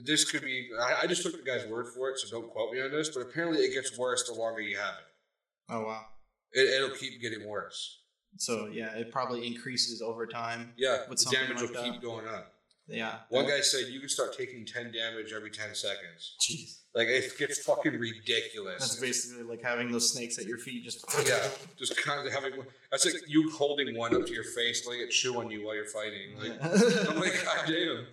this 0.05 0.31
could 0.31 0.43
be. 0.43 0.69
I, 0.79 1.01
I 1.03 1.07
just 1.07 1.23
took 1.23 1.33
the 1.37 1.43
guy's 1.43 1.67
word 1.67 1.89
for 1.89 2.11
it, 2.11 2.19
so 2.19 2.29
don't 2.41 2.51
quote 2.51 2.73
me 2.73 2.83
on 2.83 2.91
this. 2.91 3.09
But 3.09 3.21
apparently, 3.21 3.61
it 3.61 3.73
gets 3.75 3.97
worse 3.97 4.29
the 4.29 4.35
longer 4.35 4.61
you 4.61 4.77
have 4.77 4.95
it. 4.95 5.73
Oh 5.73 5.85
wow. 5.87 6.05
it 6.53 6.69
it'll 6.83 6.95
keep 6.97 7.21
getting 7.23 7.49
worse. 7.49 8.01
So 8.39 8.67
yeah, 8.67 8.95
it 8.97 9.11
probably 9.13 9.47
increases 9.47 10.03
over 10.03 10.27
time. 10.27 10.73
Yeah, 10.77 10.99
With 11.09 11.19
the 11.25 11.31
damage 11.31 11.61
like 11.63 11.71
will 11.71 11.83
that. 11.83 11.93
keep 11.93 12.03
going 12.03 12.27
up. 12.27 12.52
Yeah. 12.89 13.15
One 13.29 13.47
guy 13.47 13.61
said 13.61 13.89
you 13.89 14.01
can 14.01 14.09
start 14.09 14.37
taking 14.37 14.67
ten 14.67 14.93
damage 14.93 15.33
every 15.33 15.51
ten 15.51 15.75
seconds. 15.75 16.37
Jeez. 16.41 16.79
Like 16.95 17.09
it 17.09 17.39
gets 17.39 17.63
fucking 17.65 17.99
ridiculous. 17.99 18.81
That's 18.81 18.97
basically 19.01 19.45
like 19.45 19.63
having 19.63 19.91
those 19.91 20.13
snakes 20.13 20.39
at 20.39 20.45
your 20.47 20.59
feet 20.59 20.85
just. 20.85 21.05
yeah, 21.27 21.49
just 21.79 21.97
kind 22.03 22.27
of 22.27 22.33
having. 22.33 22.53
That's 22.91 23.07
like 23.07 23.15
you 23.27 23.51
holding 23.51 23.97
one 23.97 24.15
up 24.15 24.27
to 24.27 24.33
your 24.33 24.45
face, 24.45 24.87
letting 24.87 25.03
it 25.05 25.11
chew 25.11 25.41
on 25.41 25.51
you 25.51 25.65
while 25.65 25.75
you're 25.75 25.87
fighting. 25.87 26.37
Like 26.39 27.09
I'm 27.09 27.19
like, 27.19 27.43
god 27.45 27.67
damn, 27.67 28.07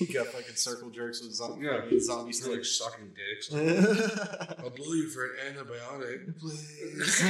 you 0.00 0.12
got 0.12 0.26
fucking 0.28 0.56
circle 0.56 0.90
jerks 0.90 1.22
with 1.22 1.34
zombie, 1.34 1.66
Yeah. 1.66 1.82
zombie 2.00 2.30
it's 2.30 2.46
like 2.46 2.64
sucking 2.64 3.12
dicks. 3.14 3.52
I'll 4.58 4.70
blow 4.70 4.94
you 4.94 5.08
for 5.10 5.26
an 5.26 5.54
antibiotic. 5.54 6.38
Please. 6.40 7.22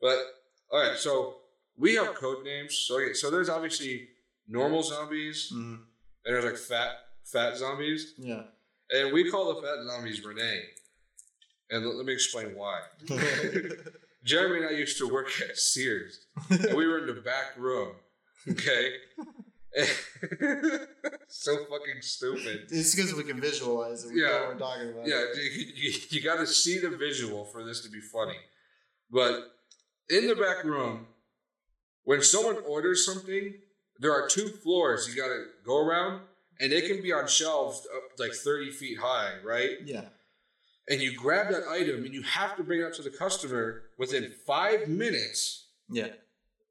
but 0.00 0.18
all 0.72 0.80
right, 0.80 0.96
so 0.96 1.36
we 1.76 1.94
have 1.96 2.14
code 2.14 2.42
names. 2.44 2.76
So 2.86 2.96
okay, 3.00 3.12
so 3.12 3.30
there's 3.30 3.48
obviously 3.50 4.08
normal 4.48 4.82
zombies, 4.82 5.50
Mhm. 5.52 5.74
and 6.24 6.34
there's 6.34 6.44
like 6.44 6.56
fat 6.56 6.92
fat 7.24 7.56
zombies, 7.56 8.14
Yeah. 8.18 8.44
and 8.90 9.12
we 9.12 9.30
call 9.30 9.54
the 9.54 9.62
fat 9.62 9.84
zombies 9.84 10.24
Renee. 10.24 10.62
And 11.70 11.84
let, 11.84 11.96
let 11.96 12.06
me 12.06 12.12
explain 12.12 12.54
why. 12.54 12.80
Jeremy 14.24 14.58
and 14.58 14.66
I 14.68 14.78
used 14.78 14.98
to 14.98 15.08
work 15.08 15.28
at 15.40 15.56
Sears, 15.58 16.26
and 16.50 16.74
we 16.76 16.86
were 16.86 16.98
in 17.00 17.06
the 17.06 17.20
back 17.20 17.56
room. 17.56 17.96
Okay. 18.48 18.94
so 21.28 21.56
fucking 21.64 22.00
stupid. 22.00 22.68
It's 22.70 22.94
because 22.94 23.14
we 23.14 23.24
can 23.24 23.40
visualize 23.40 24.04
it. 24.04 24.12
We 24.14 24.20
know 24.22 24.26
Yeah. 24.28 24.40
what 24.40 24.48
we're 24.54 24.58
talking 24.58 24.88
about. 24.90 25.06
Yeah, 25.06 25.24
you, 25.34 25.72
you, 25.74 25.92
you 26.10 26.22
got 26.22 26.36
to 26.36 26.46
see 26.46 26.78
the 26.78 26.90
visual 26.90 27.44
for 27.44 27.64
this 27.64 27.82
to 27.82 27.90
be 27.90 28.00
funny. 28.00 28.38
But 29.10 29.52
in 30.08 30.26
the 30.28 30.34
back 30.36 30.64
room, 30.64 31.06
when 32.04 32.22
someone 32.22 32.58
orders 32.66 33.04
something, 33.04 33.54
there 33.98 34.12
are 34.12 34.28
two 34.28 34.48
floors 34.48 35.08
you 35.08 35.20
got 35.20 35.28
to 35.28 35.44
go 35.64 35.78
around, 35.78 36.20
and 36.60 36.72
they 36.72 36.82
can 36.82 37.02
be 37.02 37.12
on 37.12 37.26
shelves 37.26 37.86
up 37.94 38.18
like 38.18 38.32
30 38.32 38.70
feet 38.70 38.98
high, 38.98 39.34
right? 39.44 39.76
Yeah. 39.84 40.04
And 40.88 41.00
you 41.00 41.16
grab 41.16 41.50
that 41.50 41.64
item 41.68 42.04
and 42.04 42.14
you 42.14 42.22
have 42.22 42.56
to 42.56 42.62
bring 42.62 42.80
it 42.80 42.84
up 42.84 42.92
to 42.94 43.02
the 43.02 43.10
customer 43.10 43.82
within 43.98 44.30
five 44.46 44.86
minutes. 44.86 45.66
Yeah. 45.90 46.08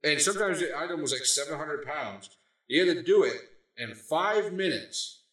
And 0.04 0.22
sometimes 0.22 0.60
the 0.60 0.78
item 0.78 1.02
was 1.02 1.12
like 1.12 1.26
700 1.26 1.86
pounds. 1.86 2.30
You 2.68 2.88
had 2.88 2.96
to 2.96 3.04
do 3.04 3.24
it 3.24 3.38
in 3.78 3.94
five 3.94 4.54
minutes, 4.54 5.24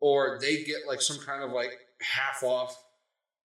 or 0.00 0.38
they 0.40 0.62
get 0.64 0.86
like 0.88 1.02
some 1.02 1.18
kind 1.18 1.42
of 1.42 1.52
like 1.52 1.72
half 2.00 2.42
off 2.42 2.82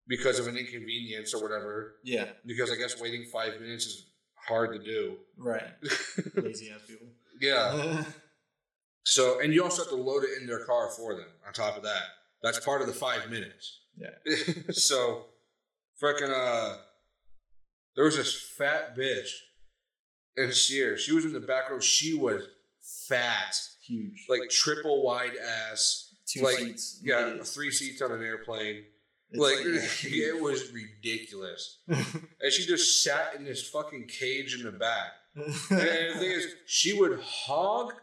because 0.08 0.40
of 0.40 0.48
an 0.48 0.56
inconvenience 0.56 1.34
or 1.34 1.42
whatever. 1.42 1.96
Yeah. 2.04 2.26
Because 2.46 2.72
I 2.72 2.76
guess 2.76 3.00
waiting 3.00 3.26
five 3.26 3.60
minutes 3.60 3.86
is 3.86 4.06
hard 4.36 4.72
to 4.72 4.80
do. 4.80 5.18
Right. 5.38 5.64
Lazy 6.36 6.72
ass 6.72 6.82
people. 6.88 7.08
Yeah. 7.40 8.04
So, 9.08 9.40
and 9.40 9.54
you 9.54 9.64
also 9.64 9.84
have 9.84 9.90
to 9.92 9.96
load 9.96 10.26
it 10.26 10.32
in 10.42 10.46
their 10.46 10.66
car 10.66 10.90
for 10.90 11.16
them. 11.16 11.28
On 11.48 11.54
top 11.54 11.78
of 11.78 11.84
that, 11.84 12.04
that's 12.44 12.60
part 12.60 12.82
of 12.82 12.88
the 12.88 12.94
five 12.94 13.32
minutes. 13.32 13.80
Yeah. 13.98 14.34
so, 14.72 15.28
freaking 16.04 16.30
uh, 16.30 16.76
there 17.96 18.04
was 18.04 18.18
this 18.18 18.36
fat 18.58 18.98
bitch 18.98 19.30
in 20.36 20.52
Sears. 20.52 21.02
She 21.02 21.14
was 21.14 21.24
in 21.24 21.32
the 21.32 21.40
back 21.40 21.70
row. 21.70 21.80
She 21.80 22.16
was 22.16 22.44
fat, 23.08 23.58
Huge. 23.86 24.26
like 24.28 24.50
triple 24.50 25.04
wide 25.04 25.38
ass. 25.72 26.14
two 26.28 26.42
like, 26.42 26.58
seats. 26.58 27.00
Yeah, 27.02 27.28
is. 27.28 27.54
three 27.54 27.72
seats 27.72 28.02
on 28.02 28.12
an 28.12 28.22
airplane. 28.22 28.84
It's 29.32 29.40
like, 29.40 29.60
it 30.12 30.42
was 30.42 30.72
ridiculous. 30.74 31.80
And 31.88 32.52
she 32.52 32.66
just 32.66 33.04
sat 33.04 33.36
in 33.36 33.46
this 33.46 33.70
fucking 33.70 34.08
cage 34.08 34.54
in 34.54 34.64
the 34.64 34.72
back. 34.78 35.12
And 35.38 35.48
the 35.48 35.54
thing 36.20 36.32
is, 36.32 36.48
she 36.66 37.00
would 37.00 37.20
hog 37.22 37.94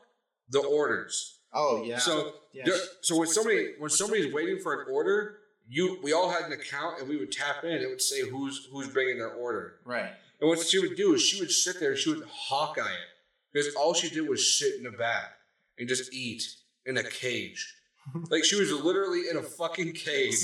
the 0.48 0.60
orders. 0.60 1.38
oh 1.52 1.82
yeah. 1.84 1.98
So, 1.98 2.34
yeah. 2.52 2.64
there- 2.66 2.78
so 3.02 3.16
when 3.18 3.28
somebody 3.28 3.74
when 3.78 3.90
somebody's 3.90 4.32
waiting 4.32 4.58
for 4.60 4.80
an 4.82 4.86
order, 4.92 5.38
you 5.68 5.98
we 6.02 6.12
all 6.12 6.30
had 6.30 6.44
an 6.44 6.52
account 6.52 7.00
and 7.00 7.08
we 7.08 7.16
would 7.16 7.32
tap 7.32 7.64
in. 7.64 7.72
It 7.72 7.88
would 7.88 8.02
say 8.02 8.28
who's 8.28 8.66
who's 8.70 8.88
bringing 8.88 9.18
their 9.18 9.32
order. 9.32 9.76
right. 9.84 10.12
And 10.40 10.48
what 10.50 10.58
she 10.58 10.78
would 10.80 10.96
do 10.96 11.14
is 11.14 11.22
she 11.22 11.40
would 11.40 11.50
sit 11.50 11.78
there 11.80 11.90
and 11.92 11.98
she 11.98 12.10
would 12.12 12.24
hawkeye 12.28 12.82
it 12.82 13.08
because 13.52 13.72
all 13.76 13.94
she 13.94 14.10
did 14.10 14.28
was 14.28 14.58
sit 14.58 14.74
in 14.76 14.82
the 14.82 14.90
back 14.90 15.30
and 15.78 15.88
just 15.88 16.12
eat 16.12 16.42
in 16.84 16.96
a 16.98 17.04
cage. 17.04 17.72
Like 18.30 18.44
she 18.44 18.56
was 18.56 18.70
literally 18.72 19.22
in 19.30 19.36
a 19.38 19.42
fucking 19.42 19.92
cage 19.92 20.36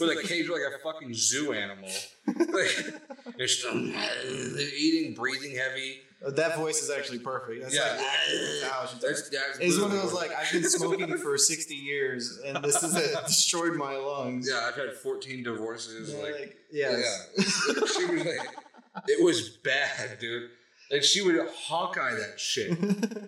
a 0.02 0.22
cage 0.26 0.48
like 0.48 0.60
a 0.62 0.78
fucking 0.82 1.12
zoo 1.12 1.52
animal. 1.52 1.88
Like, 2.26 2.94
and 3.38 3.48
she's 3.48 3.64
eating, 4.78 5.14
breathing 5.14 5.56
heavy. 5.56 6.00
That 6.36 6.56
voice 6.56 6.82
is 6.82 6.90
actually 6.90 7.18
perfect. 7.20 7.62
That's 7.62 7.74
Yeah. 7.74 7.96
like 7.96 8.70
how 8.70 8.86
That's, 9.00 9.28
that's 9.30 9.58
It's 9.58 9.78
one 9.80 9.90
of 9.90 9.96
those 10.02 10.12
like 10.12 10.30
I've 10.34 10.52
been 10.52 10.64
smoking 10.64 11.16
for 11.18 11.36
sixty 11.38 11.74
years 11.74 12.38
and 12.46 12.62
this 12.62 12.80
has 12.80 12.94
uh, 12.94 13.22
destroyed 13.26 13.74
my 13.76 13.96
lungs. 13.96 14.48
Yeah, 14.50 14.68
I've 14.68 14.74
had 14.76 14.92
14 14.94 15.42
divorces. 15.42 16.12
Yeah, 16.14 16.22
Like, 16.22 16.32
like, 16.40 16.56
yes. 16.70 17.28
she 17.96 18.04
was 18.06 18.24
like, 18.24 18.48
it 19.08 19.24
was 19.24 19.48
bad, 19.64 20.18
dude. 20.20 20.50
And 20.92 21.04
she 21.04 21.22
would 21.22 21.36
Hawkeye 21.54 22.14
that 22.14 22.38
shit. 22.40 22.76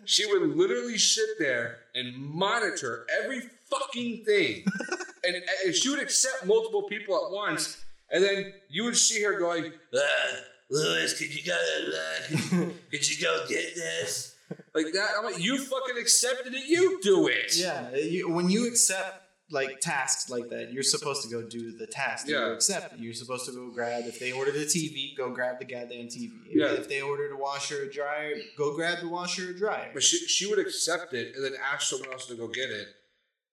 She 0.05 0.27
would 0.27 0.57
literally 0.57 0.99
sit 0.99 1.29
there 1.39 1.79
and 1.95 2.15
monitor 2.17 3.07
every 3.23 3.43
fucking 3.79 4.25
thing. 4.25 4.65
And, 5.25 5.37
and 5.65 5.73
she 5.73 5.89
would 5.89 6.01
accept 6.01 6.47
multiple 6.47 6.83
people 6.89 7.15
at 7.15 7.31
once. 7.33 7.81
And 8.11 8.25
then 8.25 8.53
you 8.69 8.83
would 8.83 8.97
see 8.97 9.23
her 9.23 9.39
going, 9.39 9.67
uh, 9.95 10.01
Lewis, 10.69 11.17
could 11.17 11.33
you 11.33 11.45
go, 11.45 11.57
uh, 11.57 12.65
could 12.91 13.09
you 13.09 13.25
go 13.25 13.45
get 13.49 13.77
this? 13.77 14.35
Like 14.75 14.87
that. 14.95 15.11
I'm 15.17 15.25
like, 15.25 15.39
you 15.39 15.59
fucking 15.65 15.97
accepted 15.97 16.55
it, 16.55 16.67
you 16.67 16.99
do 17.05 17.29
it. 17.29 17.55
yeah, 17.57 17.95
you, 17.95 18.31
when 18.31 18.51
you 18.51 18.67
accept 18.67 19.23
like 19.53 19.79
tasks 19.81 20.29
like 20.29 20.49
that, 20.49 20.73
you're 20.73 20.83
supposed 20.83 21.23
to 21.23 21.29
go 21.29 21.47
do 21.49 21.71
the 21.79 21.87
task. 21.87 22.27
that 22.27 22.33
Yeah. 22.33 22.47
You 22.49 22.53
accept. 22.55 22.99
You're 22.99 23.15
supposed 23.15 23.47
to 23.47 23.53
go 23.53 23.71
grab. 23.71 24.03
If 24.07 24.19
they 24.19 24.33
ordered 24.33 24.57
a 24.57 24.65
TV, 24.65 25.17
go 25.17 25.31
grab 25.31 25.61
the 25.61 25.67
goddamn 25.67 26.07
TV. 26.09 26.31
If, 26.49 26.57
Yeah. 26.57 26.73
if 26.81 26.89
they 26.89 27.01
ordered 27.01 27.31
a 27.33 27.37
washer 27.37 27.85
or 27.85 27.87
dryer, 27.87 28.35
go 28.59 28.75
grab 28.75 28.99
the 29.03 29.09
washer 29.09 29.51
or 29.51 29.53
dryer. 29.53 29.91
But 29.95 30.03
she, 30.03 30.17
she 30.27 30.47
would 30.51 30.59
accept 30.59 31.13
it 31.15 31.37
and 31.37 31.45
then 31.45 31.53
ask 31.73 31.83
someone 31.89 32.11
else 32.11 32.27
to 32.27 32.35
go 32.35 32.49
get 32.49 32.71
it. 32.71 32.89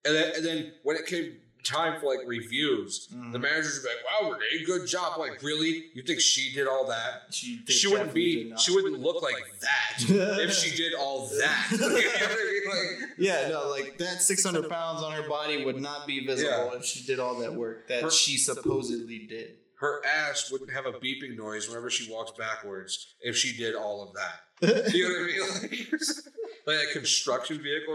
And 0.04 0.14
then, 0.14 0.32
and 0.36 0.44
then 0.46 0.72
when 0.82 0.96
it 0.96 1.06
came 1.06 1.36
time 1.62 2.00
for 2.00 2.06
like 2.06 2.26
reviews, 2.26 3.08
Mhm. 3.14 3.32
the 3.32 3.38
managers 3.38 3.74
would 3.82 3.90
be 3.90 3.94
like, 3.94 4.22
wow, 4.22 4.30
Renee, 4.32 4.64
good 4.64 4.86
job. 4.86 5.12
I'm 5.14 5.20
like, 5.20 5.42
really? 5.42 5.90
You 5.92 6.02
think 6.02 6.20
she 6.20 6.54
did 6.54 6.66
all 6.66 6.86
that? 6.86 7.24
She, 7.32 7.60
she 7.68 7.86
wouldn't 7.86 8.14
be, 8.14 8.50
she 8.56 8.72
wouldn't 8.74 8.98
look 8.98 9.22
like 9.22 9.34
that 9.60 9.96
if 10.40 10.54
she 10.54 10.74
did 10.74 10.94
all 10.94 11.26
that. 11.38 11.66
You 11.70 11.78
know 11.78 11.86
I 11.86 11.90
mean? 11.90 13.00
Like, 13.00 13.08
Yeah, 13.18 13.48
no, 13.50 13.68
like 13.68 13.98
that 13.98 14.22
600 14.22 14.70
pounds 14.70 15.02
on 15.02 15.12
her 15.12 15.28
body 15.28 15.62
would 15.64 15.78
not 15.80 16.06
be 16.06 16.24
visible 16.24 16.70
Yeah. 16.72 16.78
if 16.78 16.84
she 16.86 17.04
did 17.06 17.20
all 17.20 17.38
that 17.40 17.52
work 17.54 17.88
that 17.88 18.04
Her- 18.04 18.10
she 18.10 18.38
supposedly 18.38 19.26
did. 19.26 19.56
her 19.80 20.00
ass 20.06 20.50
wouldn't 20.50 20.72
have 20.72 20.86
a 20.86 20.92
beeping 20.92 21.36
noise 21.36 21.68
whenever 21.68 21.90
she 21.90 22.10
walks 22.10 22.32
backwards 22.38 23.14
if 23.20 23.36
she 23.36 23.54
did 23.56 23.74
all 23.74 24.02
of 24.02 24.14
that. 24.14 24.44
You 24.94 25.08
know 25.08 25.20
what 25.20 25.64
I 25.64 25.68
mean? 25.70 25.86
Like, 25.90 26.76
like 26.78 26.88
a 26.88 26.92
construction 26.92 27.62
vehicle. 27.62 27.94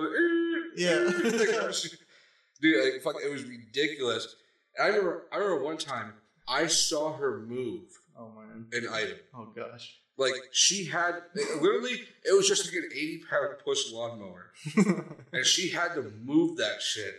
Yeah. 0.75 1.11
Dude, 2.61 2.93
like, 2.93 3.01
fuck, 3.01 3.15
it 3.23 3.31
was 3.31 3.43
ridiculous. 3.43 4.35
And 4.77 4.85
I 4.85 4.88
remember, 4.88 5.25
I 5.31 5.38
remember 5.38 5.63
one 5.63 5.77
time 5.77 6.13
I 6.47 6.67
saw 6.67 7.13
her 7.13 7.39
move 7.39 7.83
oh 8.17 8.31
man. 8.35 8.67
an 8.71 8.88
item. 8.91 9.17
Oh 9.33 9.47
gosh. 9.55 9.99
Like 10.17 10.33
she 10.51 10.85
had 10.85 11.15
literally, 11.59 12.01
it 12.23 12.35
was 12.35 12.47
just 12.47 12.65
like 12.65 12.75
an 12.75 12.89
eighty 12.93 13.21
pound 13.29 13.49
push 13.65 13.91
lawnmower, 13.91 14.51
and 15.33 15.45
she 15.45 15.69
had 15.69 15.93
to 15.95 16.13
move 16.23 16.57
that 16.57 16.81
shit, 16.81 17.15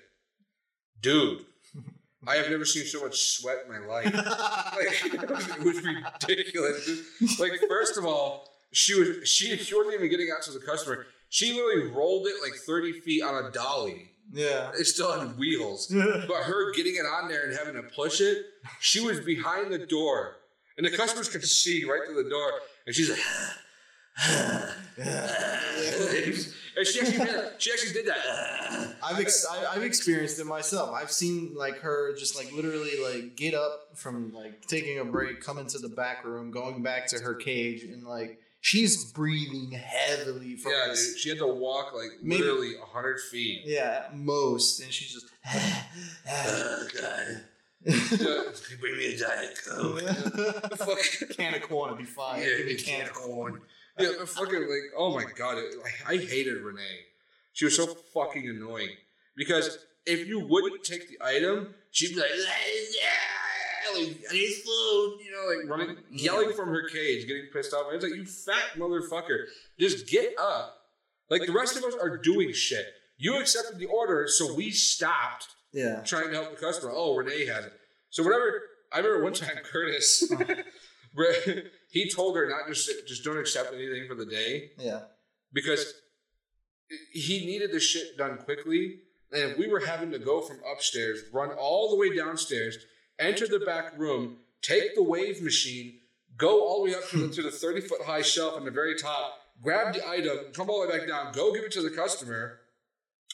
dude. 1.03 1.45
I 2.27 2.37
have 2.37 2.51
never 2.51 2.65
seen 2.65 2.87
so 2.87 3.03
much 3.03 3.37
sweat 3.37 3.59
in 3.67 3.71
my 3.71 3.87
life. 3.87 4.07
Like 4.07 5.15
it 5.15 5.63
was, 5.63 5.83
ridiculous. 5.83 7.39
Like 7.39 7.53
first 7.69 7.99
of 7.99 8.07
all, 8.07 8.49
she 8.73 8.99
was 8.99 9.29
she 9.29 9.57
she 9.59 9.75
wasn't 9.75 9.95
even 9.95 10.09
getting 10.09 10.31
out 10.35 10.43
to 10.45 10.53
the 10.53 10.59
customer. 10.61 11.07
She 11.29 11.53
literally 11.53 11.91
rolled 11.91 12.27
it 12.27 12.35
like 12.43 12.55
thirty 12.61 12.93
feet 12.93 13.23
on 13.23 13.45
a 13.45 13.51
dolly. 13.51 14.11
yeah. 14.33 14.71
It 14.79 14.87
still 14.87 15.13
had 15.19 15.37
wheels. 15.39 15.87
But 15.93 16.43
her 16.45 16.73
getting 16.73 16.95
it 16.97 17.07
on 17.07 17.29
there 17.29 17.45
and 17.49 17.57
having 17.57 17.75
to 17.75 17.83
push 17.95 18.21
it, 18.21 18.39
she 18.81 19.01
was 19.01 19.21
behind 19.21 19.73
the 19.73 19.87
door. 19.87 20.37
And 20.77 20.87
the 20.87 20.91
customers 20.97 21.29
could 21.29 21.43
see 21.45 21.85
right 21.85 22.01
through 22.07 22.23
the 22.23 22.29
door. 22.31 22.53
And 22.87 22.95
she's 22.95 23.09
like, 23.11 23.19
and 24.99 26.87
she 26.87 27.01
actually 27.01 27.19
did, 27.25 27.51
she 27.59 27.73
actually 27.73 27.93
did 27.93 28.07
that. 28.07 28.97
I've 29.03 29.19
ex- 29.21 29.47
I've 29.47 29.83
experienced 29.83 30.39
it 30.39 30.47
myself. 30.47 30.91
I've 30.95 31.11
seen 31.11 31.55
like 31.55 31.79
her 31.81 32.15
just 32.17 32.37
like 32.37 32.53
literally 32.53 32.93
like 33.03 33.37
get 33.37 33.55
up 33.55 33.89
from 33.95 34.33
like 34.33 34.63
taking 34.67 34.99
a 34.99 35.05
break, 35.05 35.41
come 35.41 35.59
into 35.59 35.79
the 35.79 35.89
back 35.89 36.25
room, 36.25 36.51
going 36.51 36.83
back 36.83 37.07
to 37.09 37.19
her 37.21 37.35
cage, 37.35 37.83
and 37.83 38.05
like 38.05 38.39
she's 38.67 39.05
breathing 39.13 39.71
heavily 39.71 40.57
from 40.57 40.73
Yeah, 40.73 40.87
dude, 40.95 41.19
she 41.19 41.29
had 41.29 41.39
to 41.39 41.47
walk 41.47 41.95
like 41.95 42.11
Maybe- 42.23 42.43
literally 42.43 42.77
100 42.77 43.21
feet. 43.21 43.63
Yeah, 43.65 44.07
most, 44.13 44.81
and 44.81 44.93
she's 44.93 45.13
just. 45.13 45.27
Oh, 46.29 46.87
God. 47.01 47.43
Bring 48.81 48.97
me 48.97 49.15
a 49.15 49.19
Diet 49.19 49.59
Coke. 49.65 50.01
Fuck. 50.77 50.99
can 51.37 51.55
of 51.55 51.63
corn 51.63 51.91
would 51.91 51.99
be 51.99 52.05
fine. 52.05 52.41
Yeah, 52.43 52.57
Give 52.57 52.67
me 52.67 52.73
a 52.73 52.77
can 52.77 52.85
can't 52.99 53.09
of 53.11 53.15
go 53.15 53.21
corn. 53.27 53.61
Yeah, 53.99 54.09
but 54.19 54.29
fucking 54.29 54.61
like, 54.61 54.91
oh 54.97 55.15
my 55.15 55.25
god, 55.37 55.59
it, 55.59 55.75
I, 56.07 56.15
I 56.15 56.17
hated 56.17 56.61
Renee. 56.63 56.83
She 57.53 57.65
was 57.65 57.77
so 57.77 57.87
fucking 57.87 58.49
annoying 58.49 58.91
because 59.37 59.79
if 60.05 60.27
you 60.27 60.41
wouldn't 60.41 60.83
take 60.83 61.09
the 61.09 61.25
item, 61.25 61.75
she'd 61.93 62.15
be 62.15 62.21
like, 62.21 62.29
yeah, 62.37 63.46
like 63.95 64.25
I 64.31 64.33
need 64.35 64.53
food, 64.65 65.19
you 65.25 65.31
know, 65.33 65.57
like 65.59 65.69
running, 65.69 65.97
yelling 66.11 66.53
from 66.53 66.69
her 66.69 66.89
cage, 66.89 67.27
getting 67.27 67.47
pissed 67.53 67.73
off. 67.75 67.87
And 67.93 67.97
it's 67.97 68.05
like, 68.05 68.15
you 68.15 68.25
fat 68.25 68.77
motherfucker, 68.79 69.45
just 69.79 70.09
get 70.09 70.35
up. 70.39 70.75
Like 71.31 71.47
the 71.47 71.53
rest 71.53 71.77
of 71.77 71.85
us 71.85 71.95
are 72.01 72.17
doing 72.19 72.53
shit. 72.53 72.87
You 73.19 73.39
accepted 73.41 73.79
the 73.79 73.87
order, 73.87 74.27
so 74.29 74.55
we 74.55 74.71
stopped 74.71 75.47
Yeah. 75.73 76.03
trying 76.05 76.29
to 76.29 76.35
help 76.35 76.51
the 76.51 76.57
customer. 76.65 76.93
Oh, 76.95 77.17
Renee 77.17 77.47
has 77.47 77.65
it. 77.67 77.73
So 78.11 78.23
whatever. 78.23 78.63
I 78.93 78.99
remember 78.99 79.25
one 79.25 79.33
time 79.33 79.57
Curtis, 79.65 80.31
he 81.91 82.11
told 82.11 82.37
her 82.37 82.49
not 82.49 82.69
just 82.69 82.91
just 83.07 83.25
don't 83.25 83.39
accept 83.39 83.73
anything 83.75 84.07
for 84.09 84.15
the 84.15 84.27
day 84.27 84.71
Yeah. 84.79 85.01
because 85.53 85.93
he 87.13 87.45
needed 87.47 87.73
the 87.73 87.81
shit 87.81 88.17
done 88.17 88.39
quickly, 88.39 89.01
and 89.33 89.51
if 89.53 89.59
we 89.59 89.67
were 89.67 89.81
having 89.81 90.13
to 90.13 90.19
go 90.21 90.41
from 90.41 90.59
upstairs, 90.71 91.21
run 91.33 91.51
all 91.51 91.91
the 91.91 91.97
way 91.97 92.15
downstairs, 92.15 92.79
enter 93.19 93.47
the 93.47 93.61
back 93.61 93.99
room, 93.99 94.37
take 94.63 94.95
the 94.95 95.03
wave 95.03 95.43
machine, 95.43 95.95
go 96.37 96.67
all 96.67 96.85
the 96.85 96.91
way 96.91 96.97
up 96.97 97.09
to 97.11 97.27
the, 97.27 97.35
to 97.35 97.43
the 97.43 97.51
thirty 97.51 97.81
foot 97.81 98.03
high 98.03 98.23
shelf 98.23 98.55
on 98.55 98.65
the 98.65 98.71
very 98.71 98.97
top, 98.97 99.39
grab 99.63 99.95
the 99.95 100.09
item, 100.09 100.39
come 100.53 100.69
all 100.71 100.83
the 100.83 100.89
way 100.89 100.99
back 100.99 101.09
down, 101.09 101.33
go 101.33 101.53
give 101.53 101.65
it 101.65 101.73
to 101.73 101.83
the 101.83 101.91
customer. 101.91 102.61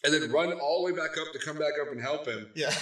And 0.04 0.12
then 0.12 0.32
run 0.32 0.52
all 0.54 0.84
the 0.84 0.92
way 0.92 0.98
back 0.98 1.16
up 1.16 1.32
to 1.32 1.38
come 1.38 1.58
back 1.58 1.74
up 1.80 1.92
and 1.92 2.00
help 2.00 2.26
him. 2.26 2.48
Yeah. 2.56 2.74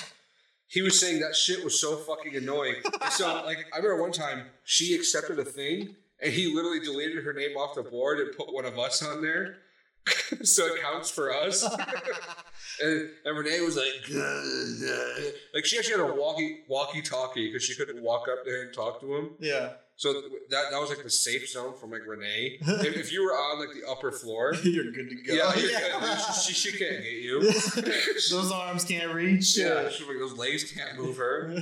he 0.68 0.80
was 0.80 0.98
saying 0.98 1.20
that 1.20 1.36
shit 1.36 1.62
was 1.62 1.78
so 1.78 1.96
fucking 1.96 2.34
annoying. 2.34 2.76
And 3.02 3.12
so, 3.12 3.42
like, 3.44 3.66
I 3.74 3.76
remember 3.76 4.00
one 4.00 4.12
time 4.12 4.46
she 4.64 4.94
accepted 4.94 5.38
a 5.38 5.44
thing, 5.44 5.96
and 6.22 6.32
he 6.32 6.54
literally 6.54 6.80
deleted 6.80 7.22
her 7.24 7.34
name 7.34 7.58
off 7.58 7.74
the 7.74 7.82
board 7.82 8.20
and 8.20 8.34
put 8.34 8.54
one 8.54 8.64
of 8.64 8.78
us 8.78 9.02
on 9.02 9.20
there, 9.20 9.56
so 10.42 10.66
it 10.66 10.82
counts 10.82 11.10
for 11.10 11.32
us. 11.32 11.62
and, 12.82 13.08
and 13.24 13.38
Renee 13.38 13.60
was 13.60 13.76
like, 13.76 13.86
like 15.54 15.64
she 15.64 15.78
actually 15.78 16.00
had 16.00 16.10
a 16.10 16.14
walkie 16.14 16.60
walkie 16.68 17.02
talkie 17.02 17.48
because 17.48 17.62
she 17.62 17.74
couldn't 17.74 18.02
walk 18.02 18.26
up 18.28 18.44
there 18.44 18.62
and 18.62 18.74
talk 18.74 19.00
to 19.00 19.14
him. 19.14 19.30
Yeah. 19.38 19.70
So 19.96 20.14
that 20.48 20.70
that 20.70 20.80
was 20.80 20.88
like 20.88 21.02
the 21.02 21.10
safe 21.10 21.46
zone 21.50 21.74
from 21.78 21.90
like 21.90 22.06
Renee. 22.06 22.56
If, 22.62 22.96
if 22.96 23.12
you 23.12 23.22
were 23.22 23.32
on 23.32 23.60
like 23.60 23.68
the 23.74 23.86
upper 23.90 24.10
floor, 24.10 24.54
You're 24.62 24.90
good 24.92 25.10
to 25.10 25.14
go. 25.16 25.34
yeah, 25.34 25.54
you're 25.56 26.00
good. 26.00 26.18
She, 26.42 26.54
she 26.54 26.70
can't 26.70 27.02
get 27.02 27.12
you. 27.12 27.42
Those 28.30 28.50
arms 28.50 28.84
can't 28.84 29.12
reach. 29.12 29.58
Yeah, 29.58 29.90
she, 29.90 30.04
those 30.04 30.38
legs 30.38 30.72
can't 30.72 30.98
move 30.98 31.18
her. 31.18 31.54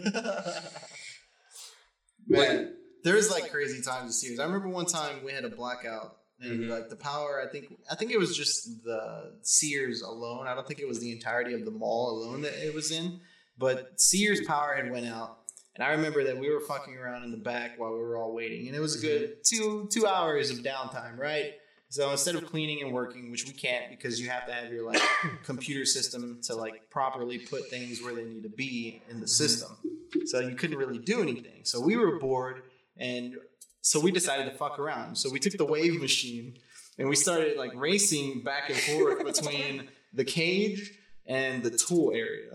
Man, 2.29 2.75
there's 3.03 3.31
like 3.31 3.51
crazy 3.51 3.83
times 3.83 4.11
of 4.11 4.15
Sears. 4.15 4.39
I 4.39 4.45
remember 4.45 4.69
one 4.69 4.87
time 4.87 5.25
we 5.25 5.33
had 5.33 5.45
a 5.45 5.51
blackout 5.51 6.19
and 6.41 6.61
Mhm. 6.65 6.69
like 6.69 6.89
the 6.89 6.97
power. 6.97 7.43
I 7.47 7.51
think 7.51 7.77
I 7.91 7.95
think 7.95 8.11
it 8.13 8.19
was 8.19 8.37
just 8.37 8.83
the 8.85 9.35
Sears 9.43 10.03
alone. 10.03 10.47
I 10.47 10.55
don't 10.55 10.67
think 10.67 10.81
it 10.81 10.89
was 10.89 11.01
the 11.01 11.13
entirety 11.13 11.53
of 11.55 11.65
the 11.65 11.71
mall 11.71 12.11
alone 12.11 12.43
that 12.43 12.55
it 12.65 12.75
was 12.75 12.91
in. 12.91 13.21
But 13.57 14.01
Sears 14.01 14.41
power 14.47 14.75
had 14.77 14.91
went 14.91 15.07
out, 15.07 15.39
and 15.75 15.83
I 15.83 15.91
remember 15.93 16.23
that 16.25 16.39
we 16.39 16.49
were 16.49 16.61
fucking 16.61 16.97
around 16.97 17.25
in 17.25 17.33
the 17.33 17.37
back 17.39 17.79
while 17.79 17.93
we 17.93 17.99
were 17.99 18.17
all 18.17 18.33
waiting, 18.33 18.69
and 18.69 18.77
it 18.77 18.81
was 18.81 18.97
a 18.97 19.01
good 19.07 19.45
two 19.45 19.89
two 19.93 20.07
hours 20.07 20.51
of 20.51 20.59
downtime, 20.59 21.19
right? 21.19 21.55
So 21.91 22.11
instead 22.11 22.35
of 22.35 22.45
cleaning 22.45 22.83
and 22.83 22.93
working, 22.93 23.31
which 23.31 23.47
we 23.47 23.53
can't 23.55 23.89
because 23.89 24.21
you 24.21 24.29
have 24.29 24.47
to 24.47 24.53
have 24.53 24.71
your 24.71 24.85
like 24.87 25.01
computer 25.45 25.87
system 25.87 26.41
to 26.43 26.55
like 26.55 26.89
properly 26.91 27.39
put 27.39 27.71
things 27.71 28.03
where 28.03 28.15
they 28.15 28.25
need 28.25 28.43
to 28.43 28.51
be 28.51 29.01
in 29.11 29.21
the 29.21 29.27
system. 29.27 29.71
So 30.27 30.41
you 30.41 30.55
couldn't 30.55 30.77
really 30.77 30.99
do 30.99 31.23
anything. 31.23 31.65
So 31.65 31.81
we 31.81 31.97
were 31.97 32.19
bored 32.19 32.63
and 32.99 33.37
so 33.81 34.01
we 34.01 34.11
decided 34.11 34.45
to 34.51 34.57
fuck 34.57 34.79
around. 34.79 35.17
So 35.17 35.31
we 35.31 35.39
took 35.39 35.55
the 35.55 35.65
wave 35.65 36.01
machine 36.01 36.59
and 36.99 37.09
we 37.09 37.17
started 37.17 37.57
like 37.57 37.73
racing 37.75 38.43
back 38.43 38.69
and 38.71 38.79
forth 38.79 39.25
between 39.25 39.89
the 40.13 40.25
cage 40.25 40.93
and 41.27 41.63
the 41.63 41.71
tool 41.71 42.11
area. 42.15 42.49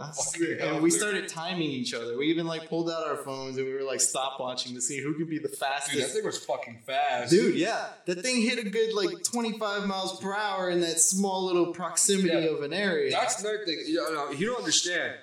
And 0.60 0.82
we 0.82 0.90
started 0.90 1.28
timing 1.30 1.70
each 1.70 1.94
other. 1.94 2.18
We 2.18 2.28
even 2.32 2.48
like 2.48 2.68
pulled 2.70 2.90
out 2.90 3.06
our 3.08 3.18
phones 3.18 3.56
and 3.58 3.68
we 3.68 3.74
were 3.74 3.84
like 3.84 4.00
stopwatching 4.00 4.74
to 4.74 4.82
see 4.82 5.00
who 5.00 5.14
could 5.16 5.30
be 5.30 5.38
the 5.38 5.48
fastest. 5.48 5.94
Dude, 5.94 6.04
that 6.04 6.10
thing 6.10 6.26
was 6.26 6.44
fucking 6.44 6.82
fast. 6.86 7.30
Dude, 7.32 7.56
yeah. 7.56 7.86
That 8.08 8.22
thing 8.24 8.42
hit 8.42 8.58
a 8.58 8.68
good 8.68 8.94
like 8.96 9.24
25 9.24 9.86
miles 9.88 10.20
per 10.20 10.36
hour 10.36 10.72
in 10.72 10.82
that 10.82 11.00
small 11.00 11.46
little 11.46 11.68
proximity 11.72 12.30
Yeah. 12.30 12.56
of 12.56 12.64
an 12.64 12.74
area. 12.74 13.12
That's 13.12 13.40
another 13.42 13.64
thing. 13.64 13.84
You, 13.86 13.96
know, 14.12 14.32
you 14.32 14.48
don't 14.48 14.58
understand. 14.58 15.14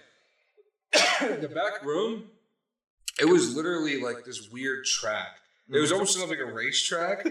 the 1.21 1.51
back 1.53 1.85
room, 1.85 2.25
it 3.21 3.25
was 3.27 3.55
literally 3.55 4.01
like 4.01 4.25
this 4.25 4.49
weird 4.51 4.85
track. 4.85 5.37
It 5.73 5.79
was 5.79 5.93
almost 5.93 6.19
like 6.29 6.39
a 6.39 6.45
racetrack. 6.45 7.25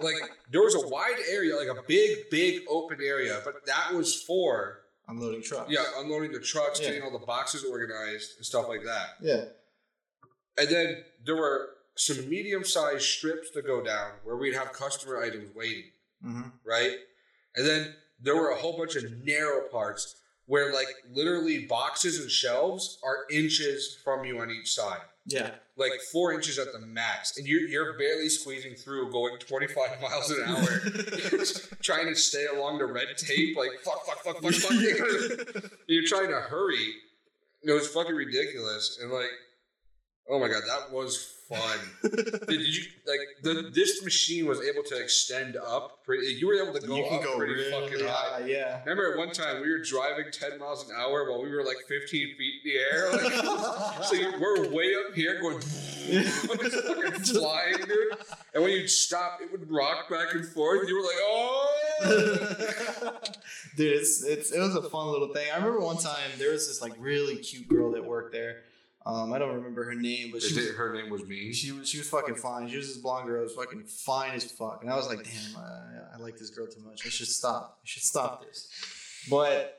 like 0.00 0.16
there 0.50 0.62
was 0.62 0.74
a 0.74 0.86
wide 0.88 1.16
area, 1.30 1.54
like 1.56 1.68
a 1.68 1.82
big, 1.86 2.28
big 2.30 2.62
open 2.68 2.98
area, 3.02 3.40
but 3.44 3.64
that 3.66 3.94
was 3.94 4.20
for 4.22 4.80
unloading 5.08 5.42
trucks. 5.42 5.70
yeah, 5.70 5.84
unloading 5.98 6.32
the 6.32 6.40
trucks, 6.40 6.80
Yeah. 6.80 6.88
getting 6.88 7.02
all 7.02 7.10
the 7.18 7.24
boxes 7.24 7.64
organized 7.64 8.36
and 8.36 8.44
stuff 8.46 8.68
like 8.68 8.82
that. 8.84 9.10
Yeah. 9.20 9.44
And 10.58 10.68
then 10.68 11.04
there 11.24 11.36
were 11.36 11.70
some 11.96 12.28
medium-sized 12.28 13.02
strips 13.04 13.50
to 13.50 13.62
go 13.62 13.82
down 13.82 14.12
where 14.24 14.36
we'd 14.36 14.54
have 14.54 14.72
customer 14.72 15.22
items 15.22 15.54
waiting. 15.54 15.90
hmm 16.22 16.42
right? 16.64 16.96
And 17.54 17.66
then 17.66 17.94
there 18.20 18.34
were 18.34 18.50
a 18.50 18.56
whole 18.56 18.76
bunch 18.76 18.96
of 18.96 19.04
narrow 19.24 19.68
parts 19.68 20.16
where, 20.46 20.72
like, 20.72 20.88
literally 21.12 21.66
boxes 21.66 22.20
and 22.20 22.30
shelves 22.30 22.98
are 23.04 23.26
inches 23.30 23.96
from 24.02 24.24
you 24.24 24.38
on 24.40 24.50
each 24.50 24.72
side, 24.74 25.02
Yeah. 25.26 25.50
like 25.76 25.92
four 26.12 26.32
inches 26.34 26.58
at 26.58 26.72
the 26.72 26.80
max, 26.80 27.38
and 27.38 27.46
you're 27.46 27.62
you're 27.62 27.96
barely 27.98 28.28
squeezing 28.28 28.74
through, 28.74 29.10
going 29.10 29.38
25 29.38 30.00
miles 30.02 30.30
an 30.30 30.42
hour, 30.46 30.80
trying 31.82 32.06
to 32.08 32.14
stay 32.14 32.44
along 32.46 32.78
the 32.78 32.86
red 32.86 33.16
tape, 33.16 33.56
like 33.56 33.70
fuck, 33.84 34.04
fuck, 34.06 34.22
fuck, 34.22 34.42
fuck, 34.42 34.52
fuck. 34.52 35.70
you're 35.86 36.06
trying 36.06 36.28
to 36.28 36.40
hurry. 36.40 36.94
It 37.62 37.72
was 37.72 37.88
fucking 37.88 38.14
ridiculous, 38.14 38.98
and 39.00 39.10
like, 39.10 39.30
oh 40.28 40.38
my 40.38 40.48
god, 40.48 40.62
that 40.66 40.92
was 40.92 41.34
fun. 41.48 41.78
Did, 42.02 42.60
you 42.60 42.84
like 43.06 43.18
the 43.42 43.70
this 43.72 44.02
machine 44.02 44.46
was 44.46 44.60
able 44.60 44.82
to 44.84 45.00
extend 45.00 45.56
up? 45.56 46.04
Pretty, 46.04 46.34
you 46.34 46.46
were 46.46 46.54
able 46.54 46.78
to 46.78 46.86
go 46.86 46.96
you 46.96 47.04
can 47.04 47.18
up 47.18 47.24
go 47.24 47.36
pretty 47.36 47.54
really 47.54 47.70
fucking 47.70 48.06
high. 48.06 48.40
high. 48.40 48.46
Yeah. 48.46 48.80
Remember 48.80 49.12
at 49.12 49.18
one 49.18 49.30
time 49.30 49.60
we 49.60 49.70
were 49.70 49.80
driving 49.80 50.26
ten 50.32 50.58
miles 50.58 50.88
an 50.88 50.96
hour 50.96 51.30
while 51.30 51.42
we 51.42 51.50
were 51.50 51.64
like 51.64 51.76
fifteen 51.88 52.34
feet 52.36 52.54
in 52.64 52.70
the 52.70 52.78
air. 52.78 53.10
Like, 53.24 54.04
so 54.04 54.16
we're 54.38 54.70
way 54.70 54.94
up 54.94 55.14
here 55.14 55.40
going, 55.40 55.60
fucking 55.60 57.10
flying, 57.22 57.76
dude. 57.86 58.16
And 58.54 58.62
when 58.62 58.72
you'd 58.72 58.90
stop, 58.90 59.40
it 59.40 59.50
would 59.52 59.70
rock 59.70 60.08
back 60.10 60.34
and 60.34 60.46
forth. 60.46 60.88
You 60.88 60.96
were 60.96 61.02
like, 61.02 61.16
oh. 61.22 61.70
Dude, 63.76 63.92
it's 63.96 64.24
it's 64.24 64.50
it 64.52 64.58
was 64.60 64.74
a 64.74 64.82
fun 64.82 65.08
little 65.08 65.32
thing. 65.32 65.46
I 65.52 65.56
remember 65.56 65.80
one 65.80 65.96
time 65.96 66.30
there 66.38 66.52
was 66.52 66.66
this 66.68 66.82
like 66.82 66.92
really 66.98 67.36
cute 67.36 67.68
girl 67.68 67.92
that 67.92 68.04
worked 68.04 68.32
there. 68.32 68.62
Um, 69.06 69.32
I 69.34 69.38
don't 69.38 69.54
remember 69.54 69.84
her 69.84 69.94
name, 69.94 70.30
but 70.32 70.40
she 70.42 70.54
was, 70.54 70.70
her 70.76 70.94
name 70.94 71.10
was 71.10 71.24
me. 71.26 71.52
she 71.52 71.72
was 71.72 71.88
she 71.88 71.98
was 71.98 72.08
fucking 72.08 72.36
fine. 72.36 72.68
She 72.70 72.76
was 72.78 72.88
this 72.88 72.96
blonde 72.96 73.26
girl, 73.26 73.42
was 73.42 73.52
fucking 73.54 73.84
fine 73.84 74.32
as 74.32 74.50
fuck. 74.50 74.78
And 74.82 74.90
I 74.90 74.96
was 74.96 75.06
like, 75.08 75.22
damn, 75.24 75.56
I, 75.62 76.14
I 76.14 76.18
like 76.18 76.38
this 76.38 76.48
girl 76.50 76.66
too 76.66 76.80
much. 76.80 77.04
I 77.04 77.10
should 77.10 77.26
stop. 77.28 77.78
I 77.82 77.84
should 77.84 78.02
stop 78.02 78.42
this. 78.46 78.70
But 79.28 79.78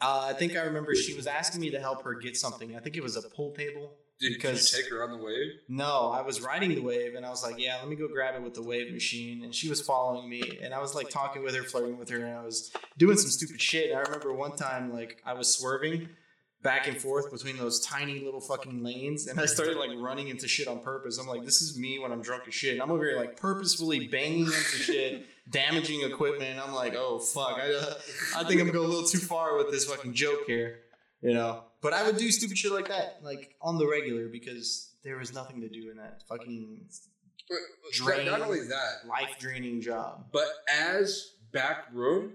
uh, 0.00 0.26
I 0.30 0.32
think 0.32 0.56
I 0.56 0.62
remember 0.62 0.94
she 0.94 1.12
was 1.14 1.26
asking 1.26 1.60
me 1.60 1.70
to 1.70 1.80
help 1.80 2.02
her 2.04 2.14
get 2.14 2.36
something. 2.38 2.74
I 2.74 2.80
think 2.80 2.96
it 2.96 3.02
was 3.02 3.16
a 3.16 3.28
pool 3.28 3.52
table. 3.52 3.92
Did, 4.20 4.32
because- 4.32 4.70
did 4.70 4.76
you 4.78 4.82
take 4.84 4.92
her 4.92 5.04
on 5.04 5.10
the 5.10 5.22
wave? 5.24 5.52
No, 5.68 6.10
I 6.10 6.22
was 6.22 6.40
riding 6.40 6.74
the 6.74 6.80
wave 6.80 7.14
and 7.14 7.24
I 7.26 7.30
was 7.30 7.42
like, 7.44 7.56
yeah, 7.58 7.76
let 7.78 7.88
me 7.88 7.96
go 7.96 8.08
grab 8.08 8.34
it 8.34 8.42
with 8.42 8.54
the 8.54 8.62
wave 8.62 8.92
machine. 8.92 9.44
And 9.44 9.54
she 9.54 9.68
was 9.68 9.80
following 9.80 10.28
me 10.28 10.58
and 10.62 10.72
I 10.74 10.80
was 10.80 10.94
like 10.94 11.08
talking 11.10 11.42
with 11.44 11.54
her, 11.54 11.62
flirting 11.64 11.98
with 11.98 12.08
her, 12.08 12.24
and 12.24 12.36
I 12.36 12.42
was 12.44 12.72
doing 12.96 13.16
some 13.16 13.30
stupid 13.30 13.60
shit. 13.60 13.90
And 13.90 13.98
I 13.98 14.02
remember 14.02 14.32
one 14.32 14.56
time, 14.56 14.92
like, 14.92 15.22
I 15.24 15.34
was 15.34 15.54
swerving 15.54 16.08
back 16.62 16.88
and 16.88 17.00
forth 17.00 17.30
between 17.30 17.56
those 17.56 17.80
tiny 17.80 18.20
little 18.20 18.40
fucking 18.40 18.82
lanes 18.82 19.28
and 19.28 19.38
I 19.38 19.46
started 19.46 19.76
like 19.76 19.90
running 19.96 20.28
into 20.28 20.48
shit 20.48 20.66
on 20.66 20.80
purpose. 20.80 21.18
I'm 21.18 21.26
like, 21.28 21.44
this 21.44 21.62
is 21.62 21.78
me 21.78 21.98
when 22.00 22.10
I'm 22.10 22.20
drunk 22.20 22.44
as 22.48 22.54
shit. 22.54 22.72
And 22.72 22.82
I'm 22.82 22.90
over 22.90 23.04
here 23.04 23.16
like 23.16 23.36
purposefully 23.36 24.08
banging 24.08 24.46
into 24.46 24.52
shit, 24.54 25.26
damaging 25.50 26.02
equipment. 26.02 26.58
I'm 26.60 26.74
like, 26.74 26.94
oh 26.96 27.20
fuck, 27.20 27.58
I, 27.58 27.72
uh, 27.72 27.94
I 28.36 28.44
think 28.44 28.60
I'm 28.60 28.70
going 28.70 28.84
a 28.84 28.88
little 28.88 29.06
too 29.06 29.18
far 29.18 29.56
with 29.56 29.70
this 29.70 29.84
fucking 29.84 30.14
joke 30.14 30.40
here, 30.46 30.80
you 31.20 31.32
know? 31.32 31.64
But 31.80 31.92
I 31.92 32.04
would 32.04 32.16
do 32.16 32.28
stupid 32.32 32.58
shit 32.58 32.72
like 32.72 32.88
that, 32.88 33.20
like 33.22 33.54
on 33.62 33.78
the 33.78 33.86
regular, 33.86 34.28
because 34.28 34.96
there 35.04 35.16
was 35.16 35.32
nothing 35.32 35.60
to 35.60 35.68
do 35.68 35.90
in 35.92 35.96
that 35.98 36.22
fucking 36.28 36.86
Not- 38.00 38.40
Not 38.40 38.40
only 38.40 38.66
that, 38.66 39.06
life 39.08 39.36
draining 39.38 39.80
job. 39.80 40.26
But 40.32 40.48
as 40.68 41.34
back 41.52 41.86
room, 41.92 42.32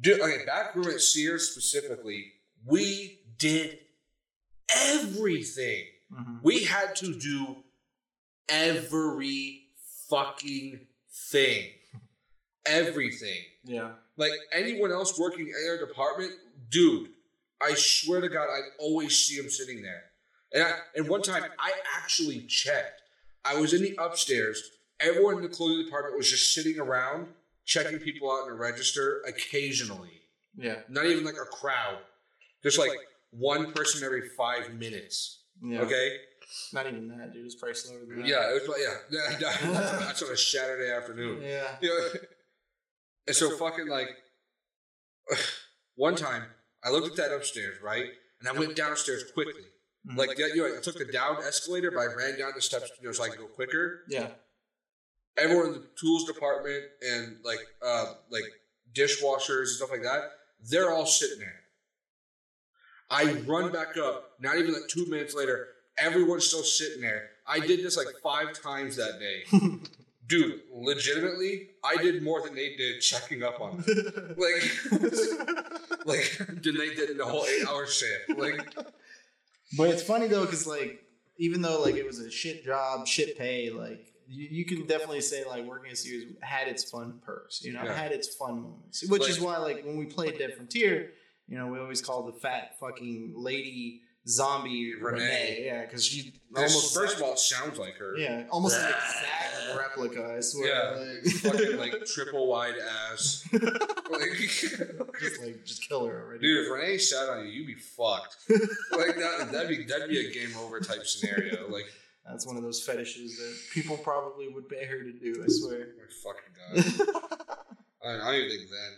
dude, 0.00 0.20
okay, 0.20 0.44
back 0.44 0.76
room 0.76 0.88
at 0.88 1.00
Sears 1.00 1.48
specifically, 1.50 2.32
we 2.66 3.20
did 3.38 3.78
everything. 4.74 5.84
Mm-hmm. 6.12 6.36
We 6.42 6.64
had 6.64 6.96
to 6.96 7.18
do 7.18 7.56
every 8.48 9.68
fucking 10.08 10.86
thing. 11.30 11.66
Everything. 12.66 13.42
Yeah. 13.64 13.92
Like 14.16 14.32
anyone 14.52 14.92
else 14.92 15.18
working 15.18 15.48
in 15.48 15.70
our 15.70 15.78
department, 15.86 16.32
dude, 16.68 17.08
I 17.60 17.74
swear 17.74 18.20
to 18.20 18.28
God, 18.28 18.44
I'd 18.44 18.70
always 18.78 19.16
see 19.18 19.36
him 19.36 19.48
sitting 19.48 19.82
there. 19.82 20.04
And 20.52 20.64
I, 20.64 20.72
and 20.96 21.08
one 21.08 21.22
time, 21.22 21.44
I 21.58 21.72
actually 21.96 22.40
checked. 22.46 23.02
I 23.44 23.58
was 23.60 23.72
in 23.72 23.82
the 23.82 23.96
upstairs. 23.98 24.62
Everyone 24.98 25.36
in 25.36 25.42
the 25.42 25.48
clothing 25.48 25.84
department 25.84 26.16
was 26.16 26.28
just 26.28 26.52
sitting 26.52 26.78
around, 26.78 27.28
checking 27.64 27.98
people 27.98 28.30
out 28.30 28.46
in 28.46 28.52
the 28.52 28.58
register 28.58 29.22
occasionally. 29.26 30.22
Yeah. 30.56 30.80
Not 30.88 31.06
even 31.06 31.24
like 31.24 31.36
a 31.40 31.46
crowd. 31.46 31.98
Just 32.62 32.78
like 32.78 32.90
one 33.30 33.72
person 33.72 34.04
every 34.04 34.28
five 34.36 34.74
minutes. 34.74 35.44
Yeah. 35.62 35.80
Okay? 35.80 36.16
Not 36.72 36.86
even 36.86 37.08
that, 37.08 37.32
dude. 37.32 37.46
It's 37.46 37.54
probably 37.54 37.74
slower 37.74 38.00
than 38.00 38.20
that. 38.20 38.26
Yeah, 38.26 38.50
it 38.50 38.62
was 38.62 38.68
like 38.68 38.80
yeah. 39.10 39.98
That's 40.00 40.22
on 40.22 40.32
a 40.32 40.36
Saturday 40.36 40.90
afternoon. 40.90 41.42
Yeah. 41.42 41.76
You 41.80 41.88
know, 41.88 42.08
and 43.28 43.36
so 43.36 43.56
fucking 43.56 43.88
like 43.88 44.08
one 45.94 46.16
time 46.16 46.44
I 46.84 46.90
looked 46.90 47.06
at 47.06 47.16
that 47.16 47.34
upstairs, 47.34 47.76
right? 47.82 48.06
And 48.40 48.48
I 48.48 48.58
went 48.58 48.74
downstairs 48.74 49.24
quickly. 49.32 49.62
Mhm. 50.08 50.16
Like 50.16 50.38
you 50.38 50.56
know, 50.56 50.76
I 50.76 50.80
took 50.80 50.98
the 50.98 51.04
down 51.04 51.36
escalator, 51.46 51.90
but 51.90 52.00
I 52.00 52.06
ran 52.06 52.38
down 52.38 52.52
the 52.54 52.62
steps, 52.62 52.90
you 53.00 53.06
know, 53.06 53.12
so 53.12 53.22
I 53.24 53.28
could 53.28 53.38
go 53.38 53.46
quicker. 53.46 54.00
Yeah. 54.08 54.28
Everyone 55.36 55.66
in 55.66 55.72
the 55.72 55.86
tools 55.98 56.24
department 56.24 56.82
and 57.02 57.36
like 57.44 57.60
uh 57.84 58.14
like 58.30 58.44
dishwashers 58.92 59.58
and 59.58 59.68
stuff 59.68 59.90
like 59.90 60.02
that, 60.02 60.22
they're 60.68 60.90
all 60.90 61.06
sitting 61.06 61.38
there. 61.38 61.59
I 63.10 63.32
run 63.46 63.72
back 63.72 63.96
up, 63.96 64.32
not 64.40 64.56
even 64.56 64.72
like 64.72 64.88
two 64.88 65.06
minutes 65.06 65.34
later, 65.34 65.68
everyone's 65.98 66.46
still 66.46 66.62
sitting 66.62 67.00
there. 67.02 67.30
I 67.46 67.58
did 67.60 67.82
this 67.84 67.96
like 67.96 68.06
five 68.22 68.60
times 68.60 68.96
that 68.96 69.18
day. 69.18 69.58
Dude, 70.28 70.60
legitimately, 70.72 71.70
I 71.82 71.96
did 71.96 72.22
more 72.22 72.40
than 72.42 72.54
they 72.54 72.76
did 72.76 73.00
checking 73.00 73.42
up 73.42 73.60
on 73.60 73.78
them. 73.78 74.36
Like, 74.38 74.62
like 76.06 76.38
than 76.62 76.76
they 76.76 76.94
did 76.94 77.10
in 77.10 77.16
the 77.18 77.24
whole 77.24 77.44
eight 77.46 77.66
hour 77.66 77.86
shift. 77.86 78.30
Like, 78.38 78.74
But 79.76 79.90
it's 79.90 80.02
funny 80.02 80.28
though, 80.28 80.44
because 80.44 80.66
like 80.68 81.02
even 81.38 81.62
though 81.62 81.82
like 81.82 81.96
it 81.96 82.06
was 82.06 82.20
a 82.20 82.30
shit 82.30 82.64
job, 82.64 83.06
shit 83.08 83.36
pay, 83.36 83.70
like 83.70 84.06
you, 84.28 84.46
you 84.50 84.64
can 84.64 84.86
definitely 84.86 85.20
say 85.20 85.44
like 85.44 85.64
working 85.64 85.90
at 85.90 85.98
Sears 85.98 86.24
had 86.42 86.68
its 86.68 86.88
fun 86.88 87.20
perks, 87.24 87.64
you 87.64 87.72
know, 87.72 87.82
Yeah. 87.82 87.92
had 87.92 88.12
its 88.12 88.32
fun 88.36 88.62
moments. 88.62 89.04
Which 89.08 89.28
is 89.28 89.40
why 89.40 89.56
like 89.58 89.84
when 89.84 89.96
we 89.96 90.06
played 90.06 90.38
Dead 90.38 90.54
Frontier, 90.54 91.10
you 91.50 91.58
know, 91.58 91.66
we 91.66 91.78
always 91.78 92.00
call 92.00 92.22
the 92.22 92.32
fat 92.32 92.78
fucking 92.80 93.34
lady 93.36 94.00
zombie 94.28 94.94
Renee, 95.00 95.22
Renee. 95.24 95.62
yeah, 95.64 95.84
because 95.84 96.04
she 96.04 96.34
almost 96.54 96.74
almost 96.74 96.94
first 96.94 97.16
of 97.16 97.22
all, 97.22 97.32
it 97.32 97.38
sounds 97.38 97.78
like 97.78 97.94
her. 97.96 98.16
yeah, 98.16 98.44
almost 98.50 98.78
an 98.78 98.84
exact 98.88 99.76
replica. 99.78 100.34
I 100.36 100.40
swear. 100.40 100.66
Yeah. 100.68 101.14
Like, 101.22 101.34
Fucking 101.34 101.76
like 101.78 102.04
triple 102.14 102.46
wide 102.46 102.74
ass. 103.10 103.44
Like, 103.52 104.32
just 105.20 105.42
like 105.42 105.64
just 105.64 105.88
kill 105.88 106.06
her 106.06 106.22
already. 106.24 106.40
dude, 106.40 106.66
if 106.66 106.72
Renee 106.72 106.98
sat 106.98 107.28
on 107.30 107.46
you, 107.46 107.50
you'd 107.52 107.66
be 107.66 107.74
fucked. 107.74 108.36
Like 108.92 109.16
that, 109.16 109.48
that'd 109.52 109.68
be 109.68 109.84
that'd 109.84 110.08
be 110.08 110.26
a 110.26 110.32
game 110.32 110.54
over 110.58 110.80
type 110.80 111.04
scenario. 111.06 111.68
Like, 111.70 111.86
That's 112.28 112.46
one 112.46 112.56
of 112.56 112.62
those 112.62 112.82
fetishes 112.84 113.38
that 113.38 113.56
people 113.72 113.96
probably 113.96 114.48
would 114.48 114.68
pay 114.68 114.84
her 114.84 115.02
to 115.02 115.12
do. 115.12 115.42
I 115.42 115.46
swear. 115.48 115.88
oh 115.96 115.98
my 115.98 116.84
fucking 116.84 117.06
god. 117.06 117.16
I, 118.04 118.14
I 118.14 118.32
don't 118.32 118.34
even 118.34 118.50
think 118.58 118.70
then. 118.70 118.92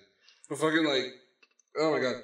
But 0.49 0.59
fucking 0.59 0.85
like, 0.85 1.07
oh 1.79 1.93
my 1.93 2.01
god. 2.01 2.17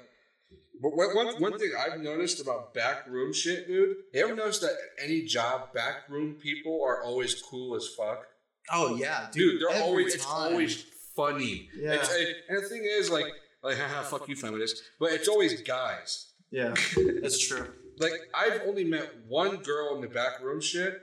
One, 0.99 1.15
one, 1.15 1.41
one 1.41 1.57
thing 1.59 1.71
I've 1.79 2.01
noticed 2.01 2.41
about 2.41 2.73
backroom 2.73 3.31
shit, 3.31 3.67
dude. 3.67 3.95
You 4.13 4.25
ever 4.25 4.35
notice 4.35 4.59
that 4.59 4.75
any 5.01 5.21
job 5.21 5.73
backroom 5.73 6.35
people 6.35 6.81
are 6.85 7.01
always 7.03 7.41
cool 7.41 7.75
as 7.77 7.87
fuck? 7.97 8.25
Oh 8.71 8.95
yeah, 8.97 9.29
Dude, 9.31 9.61
they're 9.61 9.69
every 9.69 9.81
always 9.81 10.15
it's 10.15 10.25
always 10.25 10.85
funny. 11.15 11.69
Yeah. 11.73 11.93
It's, 11.93 12.09
and 12.49 12.57
the 12.63 12.67
thing 12.67 12.83
is, 12.83 13.09
like, 13.09 13.27
like, 13.63 13.77
haha, 13.77 14.03
fuck 14.03 14.27
you, 14.27 14.35
feminist. 14.35 14.83
But 14.99 15.13
it's 15.13 15.27
always 15.29 15.61
guys. 15.61 16.33
yeah, 16.51 16.73
that's 17.21 17.39
true. 17.47 17.65
Like, 17.97 18.11
I've 18.33 18.61
only 18.67 18.83
met 18.83 19.09
one 19.27 19.57
girl 19.57 19.95
in 19.95 20.01
the 20.01 20.07
backroom 20.09 20.59
shit, 20.61 20.99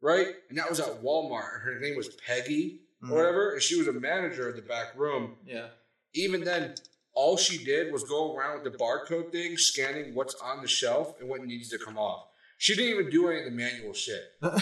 right? 0.00 0.28
And 0.48 0.56
that 0.58 0.68
was 0.70 0.80
at 0.80 1.02
Walmart. 1.02 1.60
Her 1.62 1.78
name 1.80 1.96
was 1.96 2.08
Peggy 2.26 2.80
Mhm. 3.04 3.10
or 3.10 3.16
whatever, 3.16 3.52
and 3.52 3.62
she 3.62 3.76
was 3.78 3.86
a 3.86 3.92
manager 3.92 4.48
in 4.48 4.56
the 4.56 4.62
back 4.62 4.96
room. 4.96 5.36
Yeah, 5.44 5.68
Even 6.14 6.42
then, 6.44 6.74
all 7.16 7.36
she 7.36 7.64
did 7.64 7.92
was 7.92 8.04
go 8.04 8.36
around 8.36 8.62
with 8.62 8.72
the 8.72 8.78
barcode 8.78 9.32
thing, 9.32 9.56
scanning 9.56 10.14
what's 10.14 10.34
on 10.36 10.62
the 10.62 10.68
shelf 10.68 11.18
and 11.18 11.28
what 11.28 11.44
needs 11.44 11.68
to 11.70 11.78
come 11.78 11.98
off. 11.98 12.28
She 12.58 12.76
didn't 12.76 12.92
even 13.00 13.10
do 13.10 13.28
any 13.28 13.40
of 13.40 13.44
the 13.46 13.50
manual 13.50 13.92
shit. 13.92 14.22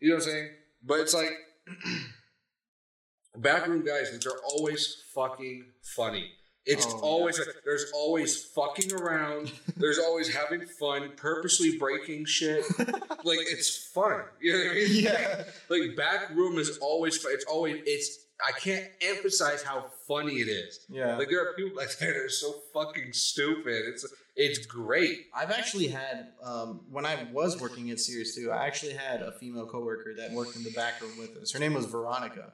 You 0.00 0.10
know 0.10 0.14
what 0.14 0.24
I'm 0.24 0.30
saying? 0.30 0.50
But 0.84 1.00
it's 1.00 1.12
like 1.14 1.32
backroom 3.36 3.84
guys, 3.84 4.16
they're 4.22 4.32
always 4.52 4.96
fucking 5.14 5.64
funny. 5.82 6.30
It's 6.64 6.86
Oh, 6.86 6.90
yeah. 6.90 7.00
always 7.02 7.40
there's 7.64 7.90
always 7.94 8.44
fucking 8.44 8.92
around. 8.92 9.50
There's 9.76 9.98
always 9.98 10.28
having 10.34 10.66
fun, 10.78 11.12
purposely 11.16 11.78
breaking 11.78 12.26
shit. 12.26 12.64
Like 13.24 13.40
it's 13.40 13.76
fun. 13.92 14.20
You 14.40 14.52
know 14.52 14.58
what 14.60 14.70
I 14.70 14.74
mean? 14.74 15.04
Yeah. 15.04 15.42
Like 15.68 15.96
backroom 15.96 16.58
is 16.58 16.78
always 16.78 17.18
fun. 17.18 17.32
It's 17.34 17.44
always 17.46 17.82
it's. 17.84 18.18
I 18.46 18.52
can't 18.52 18.86
emphasize 19.00 19.62
how 19.62 19.86
funny 20.06 20.34
it 20.36 20.48
is. 20.48 20.86
yeah. 20.88 21.16
Like 21.16 21.28
there 21.28 21.40
are 21.40 21.54
people 21.54 21.76
like 21.76 21.96
that 21.98 22.10
are 22.16 22.28
so 22.28 22.54
fucking 22.72 23.12
stupid. 23.12 23.82
It's 23.88 24.06
it's 24.36 24.64
great. 24.66 25.26
I've 25.34 25.50
actually 25.50 25.88
had 25.88 26.28
um, 26.42 26.82
when 26.90 27.04
I 27.04 27.26
was 27.32 27.60
working 27.60 27.90
at 27.90 27.98
Sears 27.98 28.34
too. 28.36 28.50
I 28.52 28.66
actually 28.66 28.92
had 28.92 29.22
a 29.22 29.32
female 29.32 29.66
coworker 29.66 30.14
that 30.18 30.30
worked 30.32 30.54
in 30.56 30.62
the 30.62 30.70
back 30.70 31.00
room 31.02 31.18
with 31.18 31.36
us. 31.36 31.50
Her 31.52 31.58
name 31.58 31.74
was 31.74 31.86
Veronica. 31.86 32.52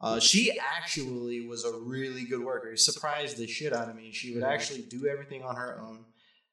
Uh, 0.00 0.18
she 0.18 0.58
actually 0.58 1.46
was 1.46 1.64
a 1.64 1.72
really 1.78 2.24
good 2.24 2.42
worker. 2.42 2.74
Surprised 2.76 3.36
the 3.36 3.46
shit 3.46 3.72
out 3.72 3.88
of 3.88 3.94
me. 3.94 4.10
She 4.12 4.34
would 4.34 4.42
Mhm. 4.42 4.48
actually 4.52 4.82
do 4.82 5.06
everything 5.06 5.42
on 5.42 5.54
her 5.56 5.78
own, 5.80 6.06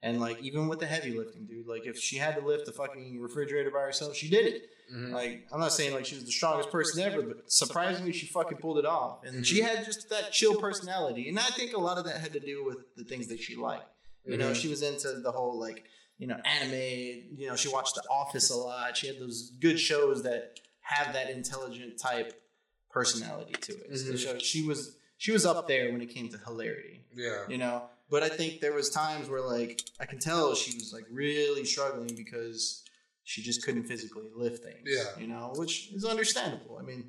and 0.03 0.19
like 0.19 0.39
even 0.43 0.67
with 0.67 0.79
the 0.79 0.85
heavy 0.85 1.17
lifting, 1.17 1.47
dude. 1.47 1.65
Like 1.65 1.85
if 1.87 1.97
she 1.97 2.17
had 2.17 2.35
to 2.35 2.45
lift 2.45 2.65
the 2.67 2.73
fucking 2.73 3.19
refrigerator 3.19 3.71
by 3.71 3.81
herself, 3.81 4.15
she 4.15 4.29
did 4.29 4.45
it. 4.45 4.69
Like 4.89 5.47
I'm 5.51 5.59
not 5.59 5.73
saying 5.73 5.93
like 5.93 6.05
she 6.05 6.15
was 6.15 6.25
the 6.25 6.31
strongest 6.31 6.71
person 6.71 7.01
ever, 7.03 7.21
but 7.21 7.51
surprisingly 7.51 8.13
she 8.13 8.27
fucking 8.27 8.57
pulled 8.59 8.77
it 8.79 8.85
off. 8.85 9.23
And 9.25 9.45
she 9.45 9.61
had 9.61 9.83
just 9.85 10.09
that 10.09 10.31
chill 10.31 10.55
personality. 10.59 11.27
And 11.29 11.37
I 11.39 11.43
think 11.57 11.73
a 11.73 11.79
lot 11.79 11.97
of 11.97 12.05
that 12.05 12.17
had 12.21 12.33
to 12.33 12.39
do 12.39 12.63
with 12.65 12.77
the 12.95 13.03
things 13.03 13.27
that 13.27 13.39
she 13.39 13.55
liked. 13.55 13.85
You 14.25 14.37
know, 14.37 14.51
Mhm. 14.51 14.55
she 14.55 14.67
was 14.67 14.81
into 14.81 15.13
the 15.21 15.31
whole 15.31 15.59
like, 15.59 15.85
you 16.17 16.27
know, 16.27 16.37
anime, 16.45 17.35
you 17.37 17.47
know, 17.47 17.55
she 17.55 17.69
watched 17.69 17.95
The 17.95 18.03
Office 18.09 18.49
a 18.49 18.55
lot. 18.55 18.95
She 18.97 19.07
had 19.07 19.19
those 19.19 19.51
good 19.59 19.79
shows 19.79 20.23
that 20.23 20.59
have 20.81 21.13
that 21.13 21.29
intelligent 21.29 21.99
type 21.99 22.41
personality 22.89 23.53
to 23.61 23.73
it. 23.73 23.97
So 23.97 24.13
Mhm. 24.13 24.39
she- 24.39 24.45
she 24.45 24.65
was 24.67 24.95
she 25.19 25.31
was 25.31 25.45
up 25.47 25.67
there 25.67 25.91
when 25.91 25.99
it 26.01 26.07
came 26.07 26.29
to 26.29 26.37
hilarity 26.37 27.03
yeah. 27.15 27.43
you 27.49 27.57
know 27.57 27.89
but 28.07 28.21
i 28.21 28.29
think 28.29 28.61
there 28.61 28.71
was 28.73 28.87
times 28.91 29.27
where 29.27 29.41
like 29.41 29.81
i 29.99 30.05
can 30.05 30.19
tell 30.19 30.53
she 30.53 30.75
was 30.77 30.93
like 30.93 31.05
really 31.09 31.65
struggling 31.65 32.15
because 32.15 32.83
she 33.31 33.39
just 33.49 33.59
couldn't 33.63 33.85
physically 33.91 34.27
lift 34.43 34.59
things 34.67 34.85
Yeah. 34.97 35.09
you 35.21 35.27
know 35.33 35.45
which 35.61 35.73
is 35.97 36.03
understandable 36.13 36.75
i 36.81 36.83
mean 36.89 37.03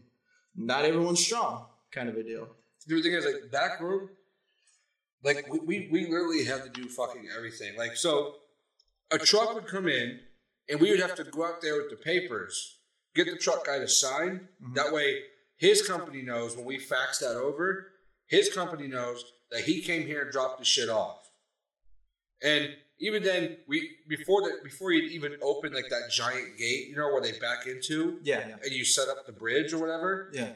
not 0.71 0.85
everyone's 0.91 1.25
strong 1.29 1.57
kind 1.97 2.09
of 2.12 2.16
a 2.16 2.25
deal 2.33 2.47
The 2.89 3.01
thing 3.03 3.12
is, 3.19 3.25
like 3.31 3.51
back 3.61 3.81
room, 3.87 4.05
like 5.27 5.39
we, 5.53 5.59
we 5.71 5.77
we 5.95 6.01
literally 6.14 6.45
had 6.53 6.61
to 6.66 6.71
do 6.81 6.85
fucking 6.99 7.25
everything. 7.37 7.73
Like 7.83 7.95
so, 8.05 8.12
a 9.16 9.19
truck 9.31 9.49
would 9.55 9.66
come 9.75 9.89
in, 10.01 10.09
and 10.69 10.81
we 10.83 10.87
would 10.91 11.03
have 11.07 11.16
to 11.21 11.25
go 11.37 11.41
out 11.49 11.59
there 11.64 11.77
with 11.81 11.91
the 11.95 12.01
papers, 12.12 12.55
get 13.19 13.27
the 13.33 13.37
truck 13.47 13.61
guy 13.69 13.79
to 13.85 13.89
sign. 14.05 14.33
Mhm. 14.62 14.75
That 14.79 14.91
way, 14.97 15.09
his 15.66 15.79
company 15.93 16.23
knows 16.31 16.51
when 16.57 16.64
we 16.73 16.79
fax 16.95 17.19
that 17.25 17.37
over. 17.49 17.66
His 18.37 18.47
company 18.61 18.87
knows 18.97 19.19
that 19.51 19.62
he 19.71 19.75
came 19.89 20.05
here 20.11 20.21
and 20.25 20.31
dropped 20.37 20.59
the 20.61 20.64
shit 20.75 20.89
off. 21.03 21.21
And 22.53 22.64
even 23.01 23.23
then, 23.23 23.57
we 23.67 23.91
before 24.09 24.43
that 24.43 24.65
before 24.65 24.93
you'd 24.93 25.11
even 25.13 25.37
open 25.43 25.73
like 25.73 25.89
that 25.91 26.11
giant 26.11 26.57
gate, 26.59 26.89
you 26.89 26.97
know 26.97 27.09
where 27.13 27.23
they 27.23 27.33
back 27.39 27.67
into, 27.67 28.19
yeah 28.23 28.49
yeah 28.49 28.57
and 28.63 28.73
you 28.73 28.85
set 28.85 29.09
up 29.09 29.27
the 29.27 29.33
bridge 29.33 29.73
or 29.73 29.79
whatever. 29.79 30.31
yeah 30.33 30.51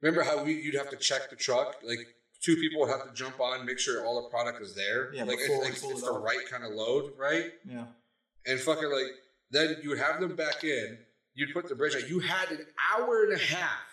Remember 0.00 0.22
how 0.22 0.44
we, 0.44 0.52
you'd 0.52 0.74
have 0.74 0.90
to 0.90 0.96
check 0.96 1.30
the 1.30 1.36
truck? 1.36 1.76
Like 1.82 1.98
two 2.42 2.56
people 2.56 2.80
would 2.80 2.90
have 2.90 3.04
to 3.08 3.14
jump 3.14 3.40
on, 3.40 3.64
make 3.64 3.78
sure 3.78 4.04
all 4.04 4.22
the 4.22 4.28
product 4.28 4.60
is 4.60 4.74
there. 4.74 5.12
Yeah, 5.14 5.24
like 5.24 5.38
it's, 5.40 5.82
it's 5.82 6.02
the 6.02 6.12
right 6.12 6.46
kind 6.50 6.62
of 6.62 6.72
load, 6.72 7.12
right? 7.18 7.52
yeah 7.64 7.84
And 8.46 8.60
fucking 8.60 8.90
like 8.90 9.12
then 9.50 9.76
you 9.82 9.90
would 9.90 9.98
have 9.98 10.20
them 10.20 10.36
back 10.36 10.62
in. 10.64 10.98
You'd 11.34 11.52
put 11.52 11.68
the 11.68 11.74
bridge. 11.74 11.96
on. 11.96 12.02
You 12.08 12.20
had 12.20 12.50
an 12.50 12.66
hour 12.92 13.24
and 13.24 13.32
a 13.32 13.38
half 13.38 13.88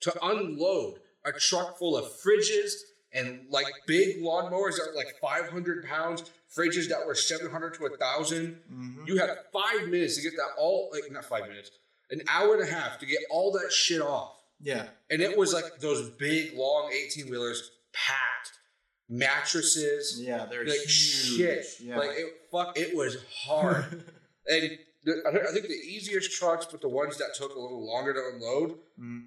to 0.00 0.12
unload 0.26 0.98
a 1.24 1.32
truck 1.32 1.78
full 1.78 1.96
of 1.96 2.04
fridges 2.04 2.72
and 3.12 3.46
like 3.48 3.66
big 3.86 4.20
lawnmowers 4.20 4.72
that 4.76 4.88
were 4.90 4.96
like 4.96 5.14
500 5.20 5.84
pounds, 5.84 6.24
fridges 6.56 6.88
that 6.88 7.04
were 7.06 7.14
700 7.14 7.74
to 7.74 7.86
a 7.86 7.90
1000 7.90 8.62
Mhm. 8.70 9.06
You 9.08 9.16
had 9.18 9.30
five 9.52 9.88
minutes 9.88 10.16
to 10.16 10.22
get 10.22 10.36
that 10.36 10.50
all 10.58 10.90
like 10.92 11.10
not 11.10 11.24
five 11.24 11.48
minutes, 11.48 11.70
an 12.10 12.22
hour 12.28 12.54
and 12.54 12.62
a 12.62 12.66
half 12.72 12.98
to 13.00 13.06
get 13.06 13.18
all 13.30 13.50
that 13.52 13.72
shit 13.72 14.00
off. 14.00 14.36
yeah 14.60 14.88
And 15.10 15.20
it 15.20 15.36
was 15.36 15.52
like 15.52 15.80
those 15.80 16.10
big, 16.10 16.54
long 16.54 16.92
18 16.92 17.28
wheelers 17.30 17.70
packed, 17.92 18.52
mattresses, 19.08 20.20
yeah 20.20 20.46
they're 20.46 20.64
like 20.64 20.78
huge. 20.78 21.36
shit. 21.36 21.64
yeah 21.80 21.98
Like 21.98 22.10
it, 22.16 22.26
fuck, 22.52 22.78
it 22.78 22.94
was 22.96 23.16
hard. 23.46 23.84
and 24.46 24.78
the, 25.04 25.22
I 25.48 25.52
think- 25.52 25.66
the 25.68 25.74
easiest 25.74 26.32
trucks, 26.38 26.66
but 26.70 26.80
the 26.80 26.88
ones 26.88 27.18
that 27.18 27.34
took 27.34 27.54
a 27.54 27.58
little 27.58 27.84
longer 27.86 28.12
to 28.14 28.22
unload, 28.34 28.78
Mhm. 28.98 29.26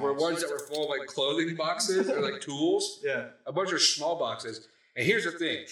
were 0.00 0.12
ones 0.14 0.40
that 0.40 0.50
were 0.50 0.58
full 0.66 0.84
of 0.84 0.98
like 0.98 1.06
clothing 1.08 1.54
boxes 1.54 2.08
or 2.10 2.20
like 2.20 2.40
tools, 2.40 3.00
yeah 3.04 3.28
a 3.46 3.52
bunch 3.52 3.72
of 3.72 3.80
small 3.80 4.16
boxes. 4.18 4.66
And 4.96 5.06
here's 5.06 5.24
the 5.24 5.32
thing: 5.32 5.66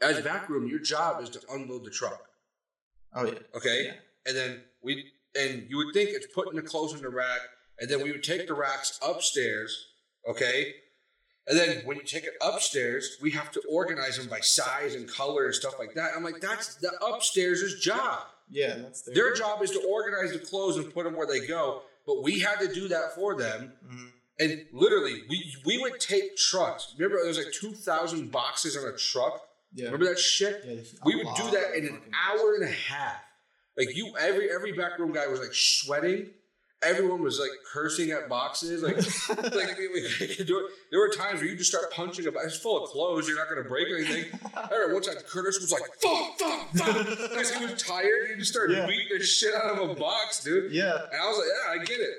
as 0.00 0.20
backroom, 0.20 0.68
your 0.68 0.78
job 0.78 1.22
is 1.22 1.30
to 1.30 1.40
unload 1.50 1.84
the 1.84 1.90
truck. 1.90 2.28
oh 3.14 3.24
yeah 3.26 3.38
Okay, 3.54 3.86
Yeah. 3.86 3.92
and 4.26 4.36
then 4.36 4.60
we 4.82 5.12
and 5.38 5.66
you 5.68 5.76
would 5.78 5.92
think 5.94 6.10
it's 6.10 6.26
putting 6.32 6.54
the 6.56 6.62
clothes 6.62 6.94
in 6.94 7.02
the 7.02 7.08
rack, 7.08 7.40
and 7.78 7.90
then 7.90 8.02
we 8.02 8.10
would 8.12 8.22
take 8.22 8.46
the 8.46 8.54
racks 8.54 8.98
upstairs. 9.02 9.88
Okay, 10.28 10.74
and 11.46 11.58
then 11.58 11.82
when 11.84 11.96
you 11.96 12.02
take 12.02 12.24
it 12.24 12.34
upstairs, 12.40 13.16
we 13.20 13.30
have 13.32 13.50
to 13.52 13.62
organize 13.68 14.16
them 14.18 14.28
by 14.28 14.40
size 14.40 14.94
and 14.94 15.08
color 15.08 15.44
and 15.46 15.54
stuff 15.54 15.74
like 15.78 15.94
that. 15.94 16.10
I'm 16.16 16.24
like, 16.24 16.40
that's 16.40 16.76
the 16.76 16.92
upstairs' 17.04 17.78
job. 17.80 18.20
Yeah, 18.50 18.76
that's 18.76 19.02
their, 19.02 19.14
Their 19.14 19.34
job 19.34 19.62
is 19.62 19.70
to 19.72 19.80
organize 19.88 20.32
the 20.32 20.38
clothes 20.38 20.76
and 20.76 20.92
put 20.92 21.04
them 21.04 21.16
where 21.16 21.26
they 21.26 21.46
go. 21.46 21.82
But 22.06 22.22
we 22.22 22.38
had 22.40 22.60
to 22.60 22.72
do 22.72 22.86
that 22.88 23.14
for 23.16 23.34
them. 23.36 23.72
Mhm. 23.84 24.12
And 24.38 24.66
literally, 24.72 25.22
we 25.28 25.54
we 25.64 25.78
would 25.78 25.98
take 25.98 26.36
trucks. 26.36 26.94
Remember, 26.98 27.18
there 27.18 27.28
was 27.28 27.38
like 27.38 27.52
two 27.52 27.72
thousand 27.72 28.30
boxes 28.30 28.76
on 28.76 28.86
a 28.86 28.96
truck. 28.96 29.40
Yeah. 29.72 29.86
Remember 29.86 30.06
that 30.06 30.18
shit? 30.18 30.62
Yeah, 30.66 30.80
We 31.04 31.16
would 31.16 31.28
do 31.36 31.50
that 31.50 31.76
in 31.76 31.86
an 31.86 32.00
hour 32.26 32.54
and 32.54 32.64
a 32.64 32.72
half. 32.72 33.22
Like 33.76 33.94
you, 33.96 34.14
every 34.18 34.50
every 34.50 34.72
backroom 34.72 35.12
guy 35.12 35.26
was 35.26 35.40
like 35.40 35.52
sweating. 35.52 36.30
Everyone 36.82 37.22
was 37.22 37.40
like 37.40 37.50
cursing 37.72 38.10
at 38.10 38.28
boxes. 38.28 38.82
Like, 38.82 38.96
like 39.54 39.78
we, 39.78 39.88
we 39.88 40.44
do 40.44 40.58
it. 40.58 40.72
There 40.90 41.00
were 41.00 41.08
times 41.08 41.40
where 41.40 41.48
you 41.48 41.56
just 41.56 41.70
start 41.70 41.90
punching 41.90 42.26
a 42.26 42.30
box. 42.32 42.46
It's 42.46 42.58
full 42.58 42.84
of 42.84 42.90
clothes. 42.90 43.26
You're 43.26 43.38
not 43.38 43.48
going 43.48 43.62
to 43.62 43.68
break 43.68 43.88
anything. 43.88 44.38
I 44.54 44.68
remember 44.70 44.94
one 44.94 45.02
time 45.02 45.14
Curtis 45.26 45.58
was 45.58 45.72
like, 45.72 45.82
"Fuck, 46.02 46.38
fuck, 46.38 46.70
fuck," 46.76 47.06
because 47.30 47.50
he 47.54 47.64
was 47.64 47.82
tired. 47.82 48.28
He 48.30 48.36
just 48.36 48.52
started 48.52 48.76
Yeah. 48.76 48.86
beating 48.86 49.06
the 49.18 49.24
shit 49.24 49.54
out 49.54 49.78
of 49.78 49.90
a 49.90 49.94
box, 49.94 50.44
dude. 50.44 50.70
yeah. 50.70 50.92
And 51.10 51.20
I 51.20 51.26
was 51.26 51.38
like, 51.38 51.48
"Yeah, 51.48 51.80
I 51.80 51.84
get 51.84 52.00
it." 52.00 52.14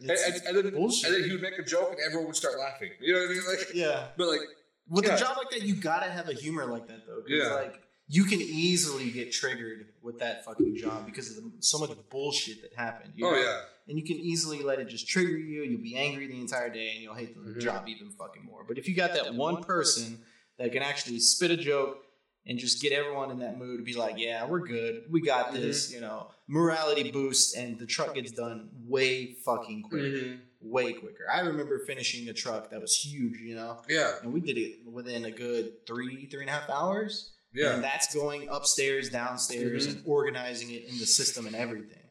Yeah. 0.00 0.14
And, 0.26 0.34
and, 0.46 0.56
and 0.56 0.66
then 0.66 0.74
bullshit. 0.74 1.04
and 1.10 1.14
then 1.14 1.24
he 1.28 1.32
would 1.32 1.42
make 1.42 1.58
a 1.58 1.62
joke, 1.62 1.90
and 1.92 2.00
everyone 2.00 2.28
would 2.28 2.36
start 2.36 2.58
laughing. 2.58 2.90
You 3.00 3.12
know 3.12 3.20
what 3.20 3.30
I 3.30 3.32
mean? 3.34 3.42
Like, 3.46 3.68
Yeah. 3.74 4.06
but 4.16 4.28
like, 4.28 4.40
With 4.88 5.04
Yeah. 5.04 5.16
a 5.16 5.18
job 5.18 5.36
like 5.36 5.50
that, 5.50 5.62
you 5.62 5.74
gotta 5.74 6.10
have 6.10 6.30
a 6.30 6.32
humor 6.34 6.64
like 6.64 6.86
that 6.88 7.06
though. 7.06 7.16
'cause, 7.20 7.28
Yeah. 7.28 7.52
Like 7.54 7.78
you 8.08 8.24
can 8.24 8.40
easily 8.40 9.10
get 9.10 9.30
triggered 9.32 9.86
with 10.02 10.18
that 10.20 10.44
fucking 10.44 10.76
job 10.76 11.04
because 11.06 11.28
of 11.30 11.36
the, 11.36 11.52
so 11.60 11.78
much 11.78 11.90
bullshit 12.10 12.62
that 12.62 12.72
happened. 12.74 13.12
you 13.16 13.26
oh 13.26 13.34
yeah, 13.36 13.60
And 13.88 13.98
you 13.98 14.04
can 14.04 14.16
easily 14.16 14.62
let 14.62 14.78
it 14.80 14.86
just 14.88 15.06
trigger 15.08 15.36
you. 15.36 15.62
You'll 15.62 15.82
be 15.82 15.96
angry 15.96 16.26
the 16.26 16.40
entire 16.40 16.70
day, 16.70 16.92
and 16.94 17.02
you'll 17.02 17.14
hate 17.14 17.34
the 17.34 17.52
Mhm. 17.52 17.60
job 17.60 17.82
even 17.86 18.10
fucking 18.10 18.44
more. 18.44 18.64
But 18.66 18.78
if 18.78 18.88
you 18.88 18.94
got 18.94 19.12
that 19.14 19.34
one 19.34 19.62
person 19.62 20.22
that 20.58 20.72
can 20.72 20.82
actually 20.82 21.20
spit 21.20 21.50
a 21.50 21.56
joke 21.56 21.98
and 22.46 22.58
just 22.58 22.80
get 22.80 22.92
everyone 22.92 23.30
in 23.30 23.40
that 23.40 23.58
mood 23.58 23.78
to 23.78 23.84
be 23.84 23.92
like, 23.94 24.16
"Yeah, 24.18 24.46
we're 24.46 24.60
good. 24.60 25.04
We 25.10 25.20
got 25.20 25.48
Mm-hmm. 25.48 25.60
this," 25.60 25.92
you 25.92 26.00
know, 26.00 26.30
morality 26.46 27.10
boost, 27.10 27.54
and 27.56 27.78
the 27.78 27.86
truck 27.86 28.14
gets 28.14 28.30
done 28.32 28.70
way 28.86 29.34
fucking 29.44 29.82
quick, 29.82 30.14
Mhm. 30.14 30.40
way 30.60 30.92
quicker. 30.94 31.28
I 31.30 31.40
remember 31.40 31.78
finishing 31.80 32.28
a 32.28 32.32
truck 32.32 32.70
that 32.70 32.80
was 32.80 32.94
huge, 33.04 33.38
you 33.40 33.54
know. 33.54 33.82
yeah, 33.88 34.18
And 34.22 34.32
we 34.32 34.40
did 34.40 34.56
it 34.56 34.82
within 34.86 35.26
a 35.26 35.30
good 35.30 35.86
three, 35.86 36.26
three 36.26 36.40
and 36.40 36.48
a 36.50 36.52
half 36.54 36.70
hours. 36.70 37.32
Yeah. 37.52 37.74
And 37.74 37.84
that's 37.84 38.14
going 38.14 38.48
upstairs, 38.48 39.08
downstairs, 39.10 39.86
Mhm. 39.86 39.96
and 39.96 40.02
organizing 40.06 40.70
it 40.70 40.84
in 40.84 40.98
the 40.98 41.06
system 41.06 41.46
and 41.46 41.56
everything. 41.56 42.02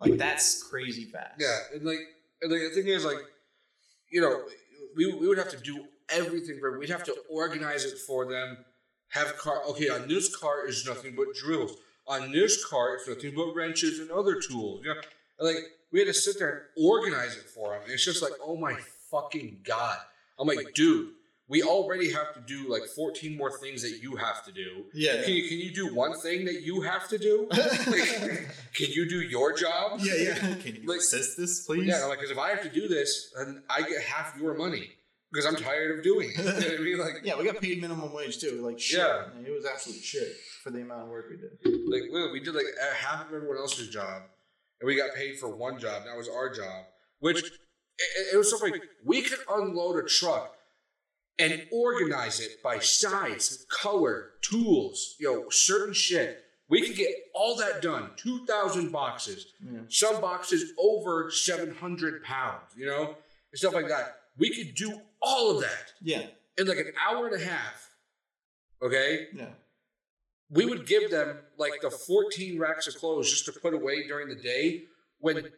Like 0.00 0.16
that's 0.16 0.62
crazy 0.62 1.04
fast. 1.04 1.34
Yeah, 1.38 1.58
and 1.74 1.84
like, 1.84 1.98
and 2.40 2.50
like 2.50 2.60
the 2.62 2.70
thing 2.70 2.88
is, 2.88 3.04
like, 3.04 3.18
you 4.10 4.20
know, 4.20 4.44
we, 4.96 5.12
we 5.12 5.28
would 5.28 5.38
have 5.38 5.50
to 5.50 5.58
do 5.58 5.86
everything 6.08 6.58
for. 6.58 6.78
We'd 6.78 6.88
have 6.90 7.04
to 7.04 7.16
organize 7.30 7.84
it 7.84 7.98
for 7.98 8.30
them. 8.30 8.64
Have 9.08 9.36
car. 9.36 9.62
Okay, 9.70 9.88
on 9.88 10.08
this 10.08 10.34
car 10.34 10.66
is 10.66 10.86
nothing 10.86 11.14
but 11.16 11.26
drills. 11.34 11.76
On 12.06 12.32
this 12.32 12.64
car, 12.64 12.94
it's 12.94 13.06
nothing 13.08 13.34
but 13.34 13.52
wrenches 13.54 13.98
and 14.00 14.10
other 14.10 14.40
tools. 14.40 14.82
You 14.84 14.94
know, 14.94 15.00
and, 15.38 15.48
like 15.48 15.64
we 15.92 15.98
had 15.98 16.06
to 16.08 16.14
sit 16.14 16.38
there 16.38 16.70
and 16.76 16.86
organize 16.86 17.36
it 17.36 17.44
for 17.50 17.72
them. 17.74 17.82
It's 17.88 18.04
just 18.04 18.22
like, 18.22 18.32
oh 18.42 18.56
my 18.56 18.76
fucking 19.10 19.60
god! 19.64 19.98
I'm 20.38 20.46
like, 20.48 20.72
dude, 20.74 21.10
we 21.50 21.62
already 21.64 22.10
have 22.12 22.32
to 22.32 22.40
do 22.46 22.70
like 22.70 22.84
14 22.96 23.36
more 23.36 23.50
things 23.58 23.82
that 23.82 23.98
you 24.00 24.14
have 24.16 24.44
to 24.44 24.52
do. 24.52 24.84
Yeah. 24.94 25.22
Can 25.24 25.32
you, 25.34 25.48
can 25.48 25.58
you 25.58 25.74
do 25.74 25.92
one 25.92 26.16
thing 26.20 26.44
that 26.44 26.62
you 26.62 26.80
have 26.82 27.08
to 27.08 27.18
do? 27.18 27.48
can 27.52 28.86
you 28.90 29.08
do 29.08 29.20
your 29.20 29.52
job? 29.52 29.98
yeah, 30.02 30.14
yeah. 30.14 30.34
Can 30.62 30.76
you 30.76 30.88
Like- 30.88 30.98
assist 31.00 31.36
this, 31.36 31.66
please? 31.66 31.86
Yeah, 31.86 32.04
like 32.06 32.18
because 32.18 32.30
if 32.30 32.38
I 32.38 32.50
have 32.50 32.62
to 32.62 32.68
do 32.70 32.86
this, 32.88 33.32
then 33.36 33.62
I 33.68 33.82
get 33.82 34.00
half 34.02 34.36
your 34.38 34.54
money 34.54 34.90
because 35.32 35.44
I'm 35.44 35.56
tired 35.56 35.98
of 35.98 36.04
doing 36.04 36.30
it. 36.32 36.38
You 36.38 36.44
know 36.44 36.76
I 36.76 36.78
mean? 36.78 36.98
Like, 36.98 37.14
Yeah, 37.24 37.36
we 37.36 37.44
got 37.44 37.60
paid 37.60 37.80
minimum 37.80 38.12
wage 38.12 38.38
too. 38.38 38.62
Like 38.64 38.78
shit. 38.78 38.98
Yeah. 39.00 39.24
man, 39.34 39.44
It 39.44 39.50
was 39.50 39.66
absolute 39.66 40.02
shit 40.02 40.28
for 40.62 40.70
the 40.70 40.82
amount 40.82 41.02
of 41.02 41.08
work 41.08 41.26
we 41.30 41.36
did. 41.36 41.50
like 41.90 42.02
we- 42.12 42.32
we 42.32 42.40
did 42.40 42.54
like 42.54 42.66
half 42.96 43.26
of 43.26 43.34
everyone 43.34 43.56
else's 43.58 43.88
job, 43.88 44.22
and 44.80 44.86
we 44.86 44.94
got 44.96 45.14
paid 45.14 45.38
for 45.38 45.48
one 45.54 45.78
job. 45.80 46.04
That 46.04 46.16
was 46.16 46.28
our 46.28 46.48
job, 46.54 46.84
which 47.18 47.38
it, 47.42 48.34
it 48.34 48.36
was 48.36 48.50
so 48.50 48.58
funny. 48.58 48.80
We 49.04 49.22
could 49.22 49.38
unload 49.50 50.02
a 50.04 50.06
truck 50.08 50.54
and 51.40 51.66
organize 51.72 52.38
it 52.40 52.62
by 52.62 52.78
size, 52.78 53.66
color, 53.70 54.32
tools, 54.42 55.16
you 55.18 55.32
know, 55.32 55.48
certain 55.50 55.94
shit. 55.94 56.44
We 56.68 56.86
could 56.86 56.96
get 56.96 57.08
all 57.34 57.56
that 57.56 57.82
done. 57.82 58.10
Two 58.16 58.44
thousand 58.46 58.92
boxes. 58.92 59.46
Yeah. 59.60 59.80
some 59.88 60.20
boxes 60.20 60.72
over 60.78 61.30
700 61.30 62.22
pounds, 62.22 62.62
you 62.76 62.86
know, 62.86 63.06
and 63.52 63.58
stuff 63.58 63.74
like 63.74 63.88
that. 63.88 64.16
We 64.38 64.54
could 64.54 64.74
do 64.76 65.00
all 65.20 65.50
of 65.56 65.62
that 65.62 65.92
Yeah. 66.00 66.26
in 66.58 66.66
like 66.68 66.78
an 66.78 66.92
hour 67.08 67.26
and 67.26 67.34
a 67.34 67.44
half. 67.44 67.90
Okay, 68.82 69.28
Yeah. 69.34 69.50
we 70.48 70.64
would 70.64 70.86
give 70.86 71.10
them 71.10 71.38
like 71.58 71.80
the 71.80 71.90
14 71.90 72.58
racks 72.58 72.86
of 72.86 72.94
clothes 72.96 73.30
just 73.30 73.44
to 73.46 73.52
put 73.52 73.74
away 73.74 74.06
during 74.06 74.28
the 74.28 74.36
day 74.40 74.84
when 75.18 75.50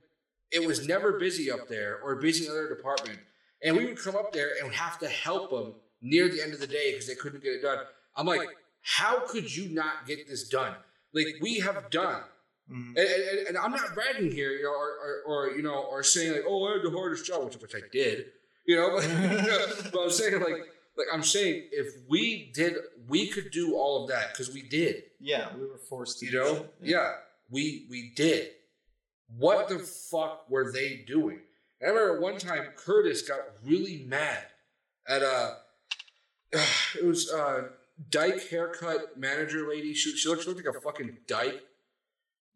it 0.50 0.66
was 0.66 0.86
never 0.88 1.18
busy 1.18 1.50
up 1.50 1.68
there 1.68 2.00
or 2.02 2.16
busy 2.16 2.44
in 2.46 2.50
another 2.52 2.74
department. 2.74 3.18
And 3.64 3.76
we 3.76 3.84
would 3.86 3.98
come 3.98 4.16
up 4.16 4.32
there 4.32 4.50
and 4.62 4.72
have 4.72 4.98
to 5.00 5.08
help 5.08 5.50
them 5.50 5.74
near 6.00 6.28
the 6.28 6.42
end 6.42 6.52
of 6.52 6.60
the 6.60 6.66
day 6.66 6.92
because 6.92 7.06
they 7.06 7.14
couldn't 7.14 7.42
get 7.42 7.52
it 7.52 7.62
done. 7.62 7.78
I'm 8.16 8.26
like, 8.26 8.48
how 8.82 9.20
could 9.26 9.54
you 9.54 9.72
not 9.72 10.06
get 10.06 10.26
this 10.28 10.48
done? 10.48 10.74
Like 11.14 11.36
we 11.40 11.60
have 11.60 11.90
done 11.90 12.22
Mhm. 12.70 12.88
and, 12.96 12.98
and, 12.98 13.48
and 13.48 13.58
I'm 13.58 13.72
not 13.72 13.92
bragging 13.94 14.30
here, 14.30 14.52
you 14.52 14.62
know, 14.62 14.70
or, 14.70 14.90
or, 15.04 15.22
or 15.26 15.50
you 15.56 15.62
know, 15.62 15.74
or 15.90 16.02
saying 16.04 16.32
like, 16.32 16.44
oh, 16.46 16.68
I 16.68 16.72
had 16.74 16.82
the 16.82 16.90
hardest 16.90 17.24
job, 17.26 17.44
which, 17.44 17.56
which 17.60 17.74
I 17.74 17.80
did, 17.92 18.26
you 18.66 18.76
know, 18.76 18.90
but, 18.96 19.92
but 19.92 20.00
I'm 20.00 20.10
saying 20.10 20.40
like, 20.40 20.68
like 20.96 21.06
I'm 21.12 21.22
saying, 21.24 21.68
if 21.72 21.88
we 22.08 22.50
did, 22.54 22.74
we 23.08 23.26
could 23.28 23.50
do 23.50 23.74
all 23.76 24.04
of 24.04 24.10
that 24.10 24.32
because 24.32 24.52
we 24.54 24.62
did, 24.62 25.02
Yeah, 25.20 25.48
we 25.56 25.66
were 25.66 25.78
forced 25.88 26.20
to. 26.20 26.26
you 26.26 26.32
know, 26.32 26.54
shit. 26.54 26.74
yeah, 26.82 27.12
we 27.50 27.86
we 27.90 28.12
did. 28.14 28.50
What 29.36 29.68
the 29.68 29.78
fuck 29.78 30.48
were 30.50 30.70
they 30.72 31.04
doing? 31.06 31.40
I 31.84 31.88
remember 31.88 32.20
one 32.20 32.38
time 32.38 32.64
Curtis 32.76 33.22
got 33.22 33.40
really 33.64 34.04
mad 34.06 34.44
at 35.08 35.22
uh 35.22 35.54
it 36.52 37.04
was 37.04 37.30
uh 37.32 37.68
dyke 38.10 38.48
haircut 38.48 39.18
manager 39.18 39.68
lady. 39.68 39.94
She 39.94 40.16
she 40.16 40.28
looked, 40.28 40.42
she 40.42 40.48
looked 40.48 40.64
like 40.64 40.74
a 40.76 40.80
fucking 40.80 41.18
dyke 41.26 41.62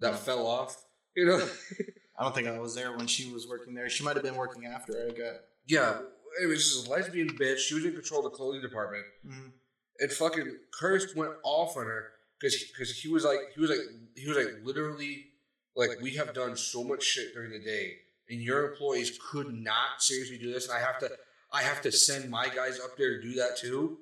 that 0.00 0.18
fell 0.18 0.46
off. 0.46 0.84
You 1.16 1.26
know? 1.26 1.48
I 2.18 2.22
don't 2.22 2.34
think 2.34 2.48
I 2.48 2.58
was 2.58 2.74
there 2.74 2.96
when 2.96 3.06
she 3.06 3.30
was 3.32 3.46
working 3.48 3.74
there. 3.74 3.88
She 3.90 4.04
might 4.04 4.16
have 4.16 4.24
been 4.24 4.36
working 4.36 4.66
after 4.66 4.92
I 5.08 5.12
got. 5.12 5.40
yeah. 5.66 5.98
It 6.42 6.46
was 6.46 6.58
just 6.58 6.86
a 6.86 6.90
lesbian 6.90 7.30
bitch. 7.30 7.58
She 7.58 7.74
was 7.74 7.86
in 7.86 7.94
control 7.94 8.24
of 8.26 8.30
the 8.30 8.36
clothing 8.36 8.60
department. 8.60 9.04
Mhm. 9.26 9.52
And 10.00 10.12
fucking 10.12 10.54
Curtis 10.78 11.14
went 11.16 11.32
off 11.42 11.78
on 11.78 11.86
her 11.86 12.10
because 12.38 12.62
because 12.64 12.90
he 12.90 13.08
was 13.08 13.24
like 13.24 13.38
he 13.54 13.60
was 13.60 13.70
like 13.70 13.78
he 14.14 14.28
was 14.28 14.36
like 14.36 14.54
literally 14.62 15.26
like 15.74 15.98
we 16.02 16.14
have 16.16 16.34
done 16.34 16.54
so 16.56 16.84
much 16.84 17.02
shit 17.02 17.32
during 17.32 17.50
the 17.52 17.58
day 17.64 17.94
and 18.28 18.40
your 18.40 18.70
employees 18.70 19.18
could 19.30 19.52
not 19.52 20.00
seriously 20.02 20.38
do 20.38 20.52
this 20.52 20.68
and 20.68 20.76
I 20.76 20.80
have 20.80 20.98
to 20.98 21.10
I 21.52 21.62
have 21.62 21.80
to 21.82 21.92
send 21.92 22.30
my 22.30 22.48
guys 22.48 22.80
up 22.80 22.96
there 22.96 23.16
to 23.16 23.22
do 23.22 23.34
that 23.34 23.56
too. 23.56 23.98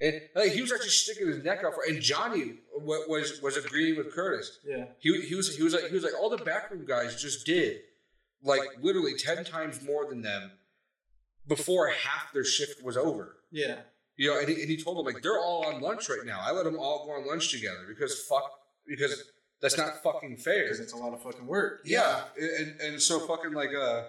And 0.00 0.20
like 0.34 0.52
he 0.52 0.60
was 0.60 0.72
actually 0.72 0.90
sticking 0.90 1.26
his 1.26 1.42
neck 1.42 1.64
out 1.64 1.74
for 1.74 1.84
and 1.88 2.00
Johnny 2.00 2.54
was 2.76 3.40
was 3.42 3.56
agreeing 3.56 3.96
with 3.96 4.12
Curtis. 4.12 4.58
Yeah. 4.66 4.86
He, 4.98 5.20
he 5.22 5.34
was 5.34 5.56
he 5.56 5.62
was 5.62 5.72
like 5.72 5.88
he 5.88 5.94
was 5.94 6.04
like 6.04 6.14
all 6.20 6.30
the 6.30 6.44
backroom 6.44 6.84
guys 6.86 7.20
just 7.20 7.46
did 7.46 7.80
like 8.42 8.60
literally 8.80 9.14
ten 9.16 9.44
times 9.44 9.82
more 9.82 10.06
than 10.08 10.22
them 10.22 10.50
before 11.46 11.88
half 11.88 12.32
their 12.32 12.44
shift 12.44 12.82
was 12.82 12.96
over. 12.96 13.36
Yeah. 13.50 13.80
You 14.16 14.30
know, 14.30 14.38
and 14.38 14.48
he, 14.48 14.60
and 14.60 14.70
he 14.70 14.76
told 14.76 14.98
them 14.98 15.06
like 15.06 15.22
they're 15.22 15.38
all 15.38 15.66
on 15.66 15.80
lunch 15.80 16.08
right 16.08 16.24
now. 16.24 16.40
I 16.42 16.52
let 16.52 16.64
them 16.64 16.78
all 16.78 17.06
go 17.06 17.12
on 17.12 17.26
lunch 17.26 17.50
together 17.50 17.84
because 17.88 18.20
fuck 18.22 18.50
because 18.86 19.24
that's 19.64 19.78
not 19.78 20.02
fucking 20.02 20.36
fair. 20.36 20.64
Because 20.64 20.78
it's 20.78 20.92
a 20.92 20.96
lot 20.96 21.14
of 21.14 21.22
fucking 21.22 21.46
work. 21.46 21.80
Yeah, 21.84 22.24
and 22.38 22.80
and 22.80 23.02
so 23.02 23.18
fucking 23.20 23.52
like 23.52 23.70
uh, 23.74 24.02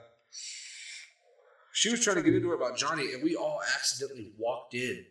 she 1.71 1.89
was 1.89 2.03
trying 2.03 2.17
to 2.17 2.23
get 2.23 2.35
into 2.35 2.51
it 2.51 2.55
about 2.55 2.77
Johnny, 2.77 3.13
and 3.13 3.23
we 3.23 3.35
all 3.35 3.61
accidentally 3.75 4.33
walked 4.37 4.73
in 4.73 5.05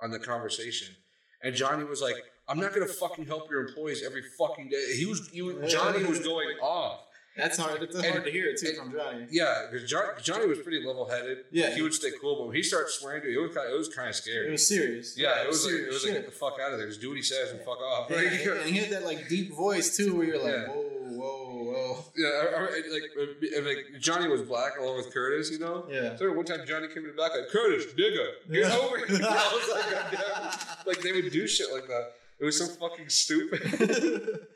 on 0.00 0.10
the 0.10 0.18
conversation, 0.18 0.94
and 1.42 1.54
Johnny 1.54 1.84
was 1.84 2.02
like, 2.02 2.16
"I'm 2.48 2.58
not 2.58 2.74
gonna 2.74 2.86
fucking 2.86 3.26
help 3.26 3.48
your 3.48 3.66
employees 3.66 4.02
every 4.04 4.22
fucking 4.36 4.70
day." 4.70 4.96
He 4.96 5.06
was, 5.06 5.28
he 5.28 5.42
was 5.42 5.72
Johnny 5.72 6.04
was 6.04 6.18
going 6.18 6.56
off. 6.60 7.05
That's 7.36 7.58
hard. 7.58 7.82
It's 7.82 7.94
And- 7.94 8.04
hard 8.06 8.24
to 8.24 8.30
hear 8.30 8.46
it 8.48 8.58
too 8.58 8.68
and- 8.68 8.76
from 8.78 8.92
Johnny. 8.92 9.26
Yeah, 9.30 9.66
because 9.70 9.88
Johnny 10.22 10.46
was 10.46 10.58
pretty 10.60 10.84
level 10.86 11.08
headed. 11.08 11.44
Yeah. 11.50 11.74
he 11.74 11.82
would 11.82 11.94
stay 11.94 12.10
cool, 12.20 12.36
but 12.36 12.46
when 12.48 12.56
he 12.56 12.62
started 12.62 12.90
swearing 12.90 13.22
to 13.22 13.28
you, 13.30 13.40
it 13.44 13.48
was 13.48 13.56
kind 13.56 13.68
of, 13.68 13.74
it 13.74 13.78
was 13.78 13.88
kind 13.88 14.08
of 14.08 14.14
scary. 14.16 14.48
It 14.48 14.52
was 14.52 14.66
serious. 14.66 15.16
yeah, 15.18 15.42
it 15.42 15.48
was 15.48 15.64
like, 15.64 15.74
it 15.74 15.88
was 15.88 16.04
like 16.04 16.14
get 16.14 16.26
the 16.26 16.32
fuck 16.32 16.56
out 16.60 16.72
of 16.72 16.78
there. 16.78 16.88
Just 16.88 17.00
do 17.00 17.08
what 17.08 17.16
he 17.16 17.22
says 17.22 17.50
and 17.50 17.60
fuck 17.60 17.80
off. 17.80 18.10
Yeah, 18.10 18.16
Like, 18.16 18.46
and 18.64 18.70
he 18.70 18.78
had 18.78 18.90
that 18.90 19.04
like 19.04 19.28
deep 19.28 19.52
voice 19.54 19.96
too, 19.96 20.16
where 20.16 20.26
you're 20.26 20.38
like, 20.42 20.52
Yeah. 20.54 20.66
whoa, 20.68 20.82
whoa, 21.10 21.64
whoa. 21.64 22.04
Yeah, 22.16 22.28
I, 22.28 22.56
I, 22.56 23.60
like, 23.60 23.64
like 23.66 24.00
Johnny 24.00 24.28
was 24.28 24.42
black 24.42 24.78
along 24.78 24.96
with 24.96 25.12
Curtis, 25.12 25.50
you 25.50 25.58
know. 25.58 25.86
Yeah. 25.90 26.16
So 26.16 26.32
one 26.32 26.44
time 26.46 26.60
Johnny 26.66 26.88
came 26.88 27.04
in 27.04 27.14
the 27.14 27.22
back 27.22 27.32
like 27.32 27.48
Curtis, 27.50 27.86
nigga, 27.94 28.26
get 28.50 28.70
Yeah. 28.70 28.76
over 28.76 28.96
here. 28.98 29.18
I 29.22 29.52
was 29.52 29.68
like, 29.74 30.86
like 30.86 31.00
they 31.02 31.12
would 31.12 31.30
do 31.30 31.46
shit 31.46 31.72
like 31.72 31.86
that. 31.88 32.12
It 32.38 32.44
was 32.44 32.58
so 32.58 32.66
fucking 32.66 33.08
stupid. 33.08 34.46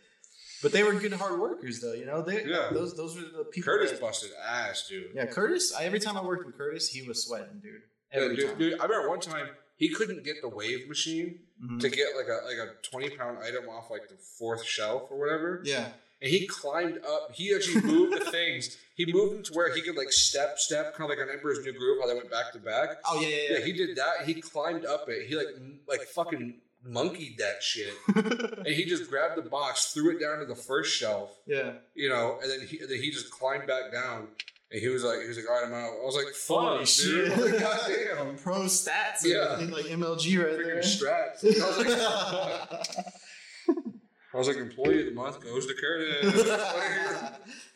But 0.63 0.73
they 0.73 0.83
were 0.83 0.93
good 0.95 1.13
hard 1.15 1.41
workers, 1.41 1.81
though. 1.81 1.93
You 1.95 2.05
know, 2.07 2.23
they 2.23 2.45
Yeah. 2.45 2.69
those 2.73 2.97
those 2.97 3.17
were 3.17 3.23
the 3.23 3.45
people. 3.45 3.73
Curtis 3.73 3.93
that- 3.93 4.01
busted 4.01 4.31
ass, 4.47 4.87
dude. 4.89 5.11
yeah, 5.15 5.27
Curtis. 5.27 5.73
I, 5.75 5.85
every 5.85 6.01
time 6.01 6.17
I 6.17 6.23
worked 6.23 6.45
with 6.47 6.57
Curtis, 6.57 6.89
he 6.89 7.03
was 7.03 7.25
sweating, 7.25 7.61
dude. 7.63 7.83
Yeah, 8.13 8.21
Every 8.21 8.37
dude, 8.37 8.49
time. 8.49 8.59
dude, 8.59 8.81
I 8.81 8.85
remember 8.85 9.09
one 9.09 9.21
time 9.21 9.49
he 9.77 9.89
couldn't 9.89 10.23
get 10.25 10.43
the 10.43 10.49
wave 10.49 10.89
machine 10.89 11.41
Mhm. 11.65 11.81
to 11.81 11.89
get 11.89 12.09
like 12.17 12.29
a 12.29 12.45
like 12.45 12.59
a 12.59 12.75
twenty 12.83 13.11
pound 13.11 13.39
item 13.39 13.69
off 13.69 13.91
like 13.91 14.09
the 14.09 14.17
fourth 14.17 14.65
shelf 14.65 15.11
or 15.11 15.19
whatever. 15.19 15.63
Yeah. 15.65 15.93
And 16.23 16.31
he 16.31 16.47
climbed 16.47 16.99
up. 17.03 17.33
He 17.33 17.55
actually 17.55 17.81
moved 17.81 18.21
the 18.21 18.31
things. 18.31 18.77
He 18.95 19.11
moved 19.11 19.37
them 19.37 19.43
to 19.45 19.53
where 19.55 19.75
he 19.75 19.81
could 19.81 19.97
like 19.97 20.13
step, 20.13 20.59
step, 20.59 20.95
kind 20.95 21.11
of 21.11 21.17
like 21.17 21.27
on 21.27 21.33
Emperor's 21.33 21.65
New 21.65 21.73
Groove, 21.73 21.99
how 22.03 22.07
they 22.09 22.15
went 22.15 22.31
back 22.31 22.53
to 22.53 22.59
back. 22.59 22.99
Oh 23.07 23.19
yeah, 23.21 23.29
yeah, 23.29 23.37
Yeah, 23.37 23.59
yeah. 23.61 23.65
he 23.65 23.73
did 23.73 23.97
that. 23.97 24.27
He 24.27 24.35
climbed 24.35 24.85
up 24.85 25.09
it. 25.09 25.27
He 25.29 25.35
like 25.35 25.47
like 25.89 26.03
fucking 26.03 26.61
monkeyed 26.85 27.39
that 27.39 27.63
shit, 27.63 27.93
and 28.17 28.67
he 28.67 28.85
just 28.85 29.11
grabbed 29.11 29.37
the 29.37 29.49
box, 29.49 29.93
threw 29.93 30.17
it 30.17 30.21
down 30.21 30.39
to 30.41 30.47
the 30.47 30.55
first 30.55 30.95
shelf, 30.97 31.37
yeah. 31.47 31.73
you 31.95 32.09
know, 32.09 32.39
and 32.43 32.51
then 32.51 32.67
he 32.67 32.79
then 32.79 33.01
he 33.01 33.11
just 33.11 33.31
climbed 33.31 33.67
back 33.67 33.93
down. 33.93 34.29
And 34.73 34.81
he 34.81 34.87
was 34.87 35.03
like, 35.03 35.21
he 35.21 35.27
was 35.27 35.37
like, 35.37 35.47
all 35.51 35.57
right, 35.57 35.67
I'm 35.67 35.75
out. 35.75 35.91
I 36.01 36.05
was 36.05 36.15
like, 36.15 36.27
Holy 36.47 36.79
fuck, 36.79 36.87
shit. 36.87 37.37
dude. 37.37 37.39
Like, 37.53 37.61
goddamn. 37.61 38.37
Pro 38.43 38.61
stats. 38.67 39.25
Yeah. 39.25 39.57
Like 39.69 39.87
MLG 39.87 40.39
right 40.39 40.57
Freaking 40.57 40.65
there. 40.65 40.79
strats. 40.79 41.45
I 41.45 41.67
was 41.67 41.79
like. 42.97 43.07
I 44.33 44.37
was 44.39 44.47
like, 44.47 44.59
employee 44.59 45.01
of 45.01 45.07
the 45.07 45.13
month 45.13 45.43
goes 45.43 45.67
to 45.67 45.75
Curtis. 45.75 46.33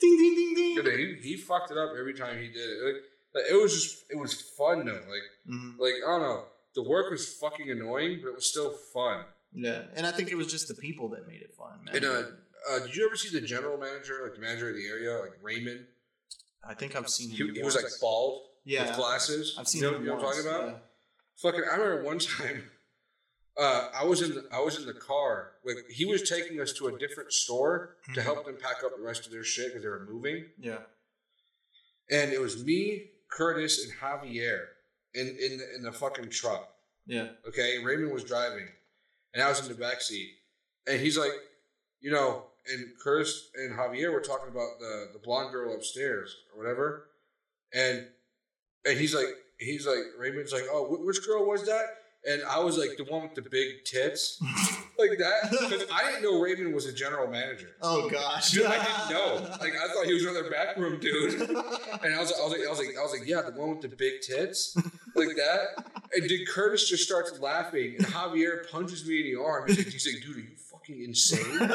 ding 0.00 0.16
ding 0.18 0.34
ding 0.36 0.54
ding. 0.54 0.84
Dude, 0.84 1.18
he, 1.20 1.30
he 1.30 1.36
fucked 1.36 1.72
it 1.72 1.78
up 1.78 1.90
every 1.98 2.14
time 2.14 2.38
he 2.38 2.46
did 2.46 2.58
it. 2.70 2.84
Like, 2.84 3.02
like, 3.34 3.44
it 3.50 3.60
was 3.60 3.74
just, 3.74 4.04
it 4.08 4.16
was 4.16 4.40
fun 4.56 4.84
though. 4.86 4.92
Like, 4.92 5.24
Mhm. 5.50 5.78
like 5.80 5.94
I 6.06 6.10
don't 6.12 6.22
know. 6.22 6.44
The 6.74 6.82
work 6.82 7.10
was 7.10 7.34
fucking 7.34 7.70
annoying, 7.70 8.20
but 8.22 8.30
it 8.30 8.34
was 8.34 8.46
still 8.46 8.72
fun. 8.92 9.24
Yeah, 9.52 9.82
and 9.94 10.06
I 10.06 10.10
think 10.10 10.30
it 10.30 10.34
was 10.34 10.48
just 10.48 10.66
the 10.68 10.74
people 10.74 11.08
that 11.10 11.28
made 11.28 11.40
it 11.40 11.54
fun, 11.56 11.84
man. 11.84 11.96
And 11.96 12.04
uh, 12.04 12.22
uh, 12.70 12.78
did 12.80 12.96
you 12.96 13.06
ever 13.06 13.16
see 13.16 13.28
the 13.28 13.46
general 13.46 13.78
manager, 13.78 14.20
like 14.24 14.34
the 14.34 14.40
manager 14.40 14.70
of 14.70 14.74
the 14.74 14.86
area, 14.86 15.18
like 15.20 15.32
Raymond? 15.42 15.86
I 16.66 16.74
think 16.74 16.96
I've 16.96 17.08
seen 17.08 17.30
him. 17.30 17.48
He, 17.48 17.60
he 17.60 17.62
was 17.62 17.76
like 17.76 17.84
bald 18.00 18.42
yeah, 18.64 18.86
with 18.86 18.96
glasses. 18.96 19.56
I've 19.58 19.68
seen 19.68 19.82
you 19.82 19.90
know, 19.90 19.96
him. 19.96 20.02
you 20.02 20.08
know 20.08 20.16
what 20.16 20.24
I'm 20.24 20.32
talking 20.32 20.50
once, 20.50 20.68
about? 20.68 20.82
Fucking, 21.36 21.62
I 21.70 21.76
remember 21.76 22.04
one 22.04 22.18
time. 22.38 22.70
Uh, 23.56 23.88
I 23.94 24.04
was 24.04 24.20
in 24.20 24.34
the, 24.34 24.44
I 24.52 24.60
was 24.60 24.78
in 24.78 24.86
the 24.86 24.94
car. 24.94 25.52
Like 25.64 25.76
he 25.88 26.04
was 26.04 26.28
taking 26.28 26.60
us 26.60 26.72
to 26.74 26.88
a 26.88 26.98
different 26.98 27.32
store 27.32 27.96
to 28.14 28.22
help 28.22 28.46
them 28.46 28.56
pack 28.60 28.82
up 28.84 28.96
the 28.96 29.02
rest 29.02 29.26
of 29.26 29.32
their 29.32 29.44
shit 29.44 29.68
because 29.68 29.82
they 29.82 29.88
were 29.88 30.08
moving. 30.10 30.46
Yeah, 30.58 30.78
And 32.10 32.32
it 32.32 32.40
was 32.40 32.64
me, 32.64 33.10
Curtis, 33.30 33.84
and 33.84 33.92
Javier 34.00 34.64
in 35.14 35.28
in 35.28 35.58
the, 35.58 35.74
in 35.76 35.82
the 35.82 35.92
fucking 35.92 36.30
truck. 36.30 36.68
yeah, 37.06 37.28
Okay, 37.48 37.82
Raymond 37.84 38.12
was 38.12 38.24
driving, 38.24 38.66
and 39.32 39.42
I 39.42 39.48
was 39.48 39.60
in 39.60 39.68
the 39.68 39.78
back 39.80 40.00
seat, 40.00 40.30
and 40.86 41.00
he's 41.00 41.16
like, 41.18 41.32
you 42.00 42.10
know, 42.10 42.44
and 42.72 42.86
Curtis 43.02 43.50
and 43.56 43.72
Javier 43.78 44.12
were 44.12 44.20
talking 44.20 44.48
about 44.50 44.78
the 44.80 45.08
the 45.12 45.18
blonde 45.18 45.52
girl 45.52 45.74
upstairs 45.74 46.34
or 46.52 46.58
whatever, 46.62 47.06
and 47.72 48.06
and 48.86 48.98
he's 48.98 49.14
like, 49.14 49.28
he's 49.58 49.86
like, 49.86 50.04
Raymond's 50.18 50.52
like, 50.52 50.64
oh, 50.70 50.84
wh- 50.86 51.04
which 51.06 51.24
girl 51.26 51.46
was 51.46 51.64
that? 51.66 51.84
And 52.26 52.40
I 52.48 52.58
was 52.58 52.78
like, 52.78 52.96
the 52.96 53.04
one 53.04 53.22
with 53.22 53.34
the 53.34 53.42
big 53.42 53.84
tits, 53.84 54.40
like 54.98 55.18
that, 55.18 55.50
because 55.50 55.84
I 55.92 56.06
didn't 56.10 56.22
know 56.22 56.40
Raymond 56.40 56.74
was 56.74 56.86
a 56.86 56.92
general 56.92 57.28
manager. 57.28 57.72
Oh 57.82 58.08
gosh, 58.08 58.52
Dude, 58.52 58.64
I 58.64 58.82
didn't 58.82 59.10
know. 59.10 59.34
Like 59.60 59.74
I 59.74 59.88
thought 59.92 60.06
he 60.06 60.14
was 60.14 60.22
another 60.24 60.48
backroom 60.50 61.00
dude. 61.00 61.34
And 62.04 62.14
I 62.14 62.18
was, 62.20 62.32
I 62.32 62.42
was 62.42 62.52
like, 62.52 62.66
I 62.66 62.70
was 62.70 62.78
like, 62.78 62.96
I 62.98 63.02
was 63.02 63.12
like, 63.18 63.26
yeah, 63.28 63.42
the 63.42 63.52
one 63.52 63.70
with 63.70 63.82
the 63.82 63.88
big 63.96 64.20
tits, 64.22 64.74
like 65.14 65.36
that. 65.36 65.84
And 66.14 66.28
dude, 66.28 66.46
Curtis 66.48 66.88
just 66.88 67.04
starts 67.04 67.38
laughing, 67.40 67.96
and 67.98 68.06
Javier 68.06 68.68
punches 68.70 69.06
me 69.06 69.20
in 69.20 69.34
the 69.34 69.42
arm. 69.42 69.66
He's 69.68 69.78
like, 69.78 69.86
he's 69.88 70.06
like 70.06 70.22
dude, 70.24 70.36
are 70.36 70.40
you 70.40 70.56
fucking 70.70 71.02
insane? 71.02 71.60
And 71.60 71.72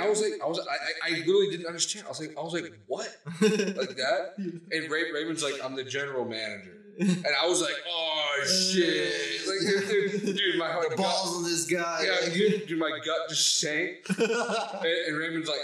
I 0.00 0.08
was 0.08 0.20
like, 0.22 0.32
I 0.42 0.46
was, 0.46 0.58
I, 0.58 1.08
I, 1.08 1.14
I 1.14 1.18
literally 1.20 1.50
didn't 1.50 1.66
understand. 1.66 2.06
I 2.06 2.08
was 2.08 2.20
like, 2.20 2.36
I 2.36 2.40
was 2.42 2.52
like, 2.52 2.72
what, 2.86 3.08
like 3.40 3.96
that? 3.96 4.34
And 4.38 4.90
Ray, 4.90 5.12
Raymond's 5.12 5.42
like, 5.42 5.54
I'm 5.62 5.74
the 5.76 5.84
general 5.84 6.24
manager, 6.24 6.76
and 6.98 7.26
I 7.40 7.46
was 7.46 7.60
like, 7.60 7.74
oh 7.88 8.44
shit, 8.44 9.46
like 9.46 9.60
dude, 9.60 10.20
dude, 10.24 10.36
dude 10.36 10.58
my 10.58 10.72
the 10.82 10.88
gut- 10.88 10.98
balls 10.98 11.36
on 11.36 11.44
this 11.44 11.66
guy. 11.66 12.04
yeah, 12.04 12.32
dude, 12.32 12.66
dude, 12.66 12.78
my 12.78 12.90
gut 13.04 13.28
just 13.28 13.58
sank. 13.60 13.98
And, 14.18 14.86
and 15.08 15.16
Raymond's 15.18 15.48
like, 15.48 15.60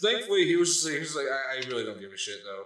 thankfully, 0.00 0.46
he 0.46 0.56
was 0.56 0.68
just 0.74 0.84
like, 0.86 0.94
he 0.94 1.00
was 1.00 1.16
like, 1.16 1.26
I, 1.26 1.56
I 1.56 1.68
really 1.68 1.84
don't 1.84 2.00
give 2.00 2.12
a 2.12 2.16
shit 2.16 2.38
though. 2.44 2.64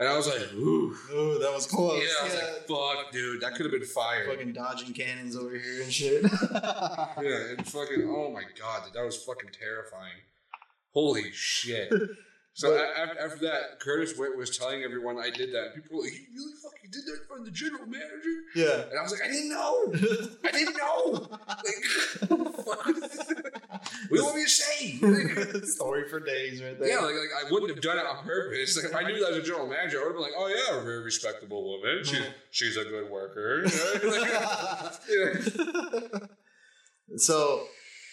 And 0.00 0.08
I 0.08 0.16
was 0.16 0.28
like, 0.28 0.52
ooh. 0.54 0.94
oh, 1.12 1.38
that 1.40 1.52
was 1.52 1.66
close. 1.66 2.00
Yeah, 2.00 2.08
I 2.20 2.24
was 2.24 2.34
like, 2.34 2.68
fuck, 2.68 3.10
dude, 3.12 3.40
that 3.40 3.54
could 3.54 3.66
have 3.66 3.72
been 3.72 3.82
fire. 3.84 4.26
fucking 4.30 4.52
dodging 4.52 4.94
cannons 4.94 5.34
over 5.36 5.50
here 5.58 5.82
and 5.82 5.92
shit. 5.92 6.22
Yeah, 7.20 7.54
and 7.56 7.66
fucking, 7.66 8.06
oh 8.08 8.30
my 8.32 8.42
god, 8.58 8.84
dude, 8.84 8.92
that 8.94 9.04
was 9.04 9.16
fucking 9.24 9.50
terrifying. 9.58 10.14
Holy 10.94 11.32
shit. 11.32 11.92
So 12.54 12.76
But- 12.76 12.96
after, 12.96 13.18
after 13.20 13.38
that, 13.46 13.80
Curtis 13.80 14.16
Witt 14.16 14.36
was 14.36 14.56
telling 14.56 14.82
everyone 14.84 15.18
I 15.18 15.30
did 15.30 15.52
that. 15.52 15.74
People 15.74 15.96
were 15.98 16.04
like, 16.04 16.12
you 16.12 16.26
really 16.34 16.52
fucking 16.62 16.90
did 16.92 17.04
that 17.06 17.26
for 17.28 17.40
the 17.44 17.50
general 17.50 17.86
manager? 17.86 18.42
yeah. 18.54 18.84
And 18.90 18.98
I 18.98 19.02
was 19.02 19.10
like, 19.12 19.22
I 19.24 19.32
didn't 19.32 19.48
know. 19.50 19.92
I 20.44 20.50
didn't 20.52 20.76
know. 20.76 21.28
Like, 22.66 23.52
fuck. 23.78 23.92
what 24.08 24.10
do 24.10 24.16
you 24.16 24.24
want 24.24 24.36
me 24.36 24.44
to 24.44 24.48
say? 24.50 25.66
Story 25.66 26.08
for 26.08 26.20
days, 26.20 26.62
right 26.62 26.78
there. 26.78 26.88
Yeah, 26.88 26.98
like, 27.00 27.14
like 27.14 27.30
I 27.46 27.50
wouldn't 27.50 27.70
have 27.70 27.80
done 27.82 27.98
it 27.98 28.06
on 28.06 28.24
purpose. 28.24 28.76
Like 28.76 28.86
if 28.86 28.94
I 28.94 29.02
knew 29.02 29.18
that 29.20 29.30
was 29.30 29.38
a 29.38 29.42
general 29.42 29.66
manager, 29.66 29.98
I 29.98 30.06
would 30.06 30.08
have 30.08 30.14
been 30.16 30.22
like, 30.22 30.32
"Oh 30.36 30.46
yeah, 30.48 30.78
a 30.80 30.82
very 30.82 31.02
respectable 31.02 31.64
woman. 31.64 32.04
She's 32.04 32.22
she's 32.50 32.76
a 32.76 32.84
good 32.84 33.10
worker." 33.10 33.64
You 35.08 35.24
know? 35.24 36.10
Like, 36.20 36.30
so, 37.16 37.66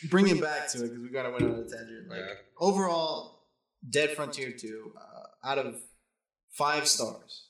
bringing 0.10 0.40
back 0.40 0.70
to 0.70 0.80
it 0.80 0.90
because 0.90 1.00
we 1.00 1.10
kind 1.10 1.28
of 1.28 1.34
went 1.34 1.44
on 1.46 1.52
a 1.60 1.70
tangent. 1.70 2.10
Like 2.10 2.20
Yeah. 2.20 2.34
overall, 2.60 3.44
Dead 3.90 4.12
Frontier 4.12 4.52
Two, 4.52 4.94
uh, 4.98 5.48
out 5.50 5.58
of 5.58 5.76
five 6.52 6.88
stars, 6.88 7.48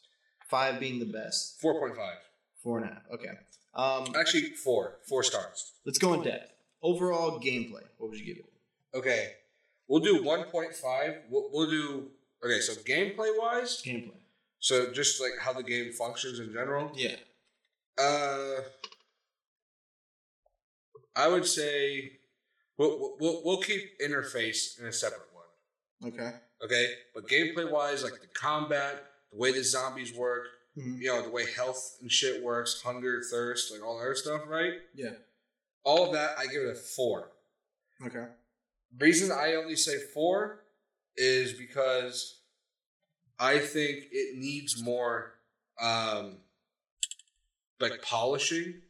five 0.50 0.80
being 0.80 1.00
the 1.00 1.06
best, 1.06 1.60
Four 1.62 1.80
point 1.80 1.96
five. 1.96 2.18
four 2.64 2.80
and 2.80 2.90
a 2.90 2.94
half. 2.94 3.04
Okay. 3.14 3.30
Um, 3.74 4.16
Actually, 4.18 4.52
four. 4.64 4.98
Four 5.08 5.22
stars. 5.24 5.74
let's 5.86 5.98
go 5.98 6.14
in 6.14 6.24
depth. 6.24 6.52
Overall 6.90 7.40
gameplay, 7.40 7.84
what 7.98 8.10
would 8.12 8.20
you 8.20 8.26
give 8.26 8.38
it? 8.38 8.46
Okay, 8.94 9.32
we'll 9.88 10.02
do 10.12 10.24
one 10.24 10.44
point 10.46 10.74
five. 10.76 11.12
We'll, 11.32 11.50
we'll 11.52 11.70
do 11.70 12.08
okay. 12.46 12.60
So 12.62 12.74
gameplay 12.74 13.32
wise, 13.38 13.82
Gameplay. 13.82 14.20
so 14.60 14.92
just 14.92 15.20
like 15.20 15.32
how 15.42 15.52
the 15.54 15.64
game 15.64 15.92
functions 15.92 16.40
in 16.40 16.54
general. 16.54 16.92
Yeah. 16.96 17.16
Uh, 17.98 18.62
I 21.16 21.28
would 21.28 21.46
say 21.46 22.12
we'll 22.78 23.16
we'll, 23.20 23.42
we'll 23.44 23.62
keep 23.62 24.00
interface 24.00 24.80
in 24.80 24.86
a 24.86 24.94
separate 24.94 25.30
one. 25.34 26.12
Okay. 26.14 26.32
Okay, 26.64 26.86
but 27.14 27.28
gameplay 27.28 27.70
wise, 27.70 28.04
like 28.04 28.20
the 28.22 28.28
combat, 28.34 29.04
the 29.32 29.38
way 29.38 29.52
the 29.52 29.64
zombies 29.64 30.14
work, 30.14 30.48
Mhm. 30.78 31.00
you 31.02 31.08
know, 31.08 31.22
the 31.22 31.30
way 31.30 31.46
health 31.52 31.98
and 32.02 32.12
shit 32.12 32.44
works, 32.44 32.82
hunger, 32.82 33.22
thirst, 33.32 33.72
like 33.72 33.82
all 33.84 33.98
that 34.00 34.18
stuff, 34.18 34.42
right? 34.48 34.74
Yeah. 34.94 35.16
All 35.86 36.06
of 36.08 36.14
that, 36.14 36.32
I 36.38 36.48
give 36.48 36.64
it 36.64 36.70
a 36.72 36.76
four. 36.76 37.30
Okay. 38.06 38.26
Reason 39.00 39.32
I 39.32 39.54
only 39.56 39.76
say 39.76 39.98
four 40.14 40.64
is 41.16 41.54
because 41.54 42.40
I 43.40 43.60
think 43.60 44.06
it 44.12 44.38
needs 44.38 44.82
more, 44.82 45.34
um, 45.82 46.38
like 47.80 48.02
polishing. 48.02 48.82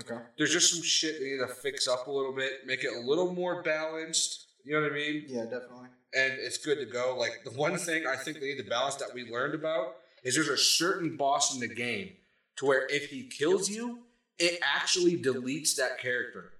Okay. 0.00 0.20
There's 0.38 0.52
just 0.52 0.72
some 0.72 0.82
shit 0.82 1.18
they 1.20 1.30
need 1.32 1.38
to 1.38 1.46
fix 1.48 1.88
up 1.88 2.06
a 2.06 2.10
little 2.10 2.34
bit, 2.34 2.66
make 2.66 2.84
it 2.84 2.92
a 2.94 3.00
little 3.00 3.32
more 3.34 3.62
balanced. 3.62 4.46
You 4.64 4.74
know 4.74 4.82
what 4.82 4.92
I 4.92 4.94
mean? 4.94 5.24
Yeah, 5.28 5.44
definitely. 5.44 5.88
and 6.14 6.32
it's 6.38 6.58
good 6.58 6.78
to 6.78 6.86
go. 6.86 7.16
Like 7.18 7.40
the 7.44 7.50
one 7.50 7.76
thing 7.76 8.06
I 8.06 8.16
think 8.16 8.40
they 8.40 8.46
need 8.54 8.62
to 8.62 8.68
balance 8.68 8.96
that 8.96 9.12
we 9.14 9.24
learned 9.30 9.54
about 9.54 9.96
is 10.22 10.34
there's 10.34 10.48
a 10.48 10.56
certain 10.56 11.16
boss 11.16 11.54
in 11.54 11.60
the 11.60 11.72
game 11.74 12.10
to 12.56 12.66
where 12.66 12.86
if 12.88 13.08
he 13.10 13.24
kills 13.24 13.70
you, 13.70 14.00
it 14.40 14.58
actually 14.62 15.16
deletes 15.22 15.76
that 15.76 15.98
character. 15.98 16.52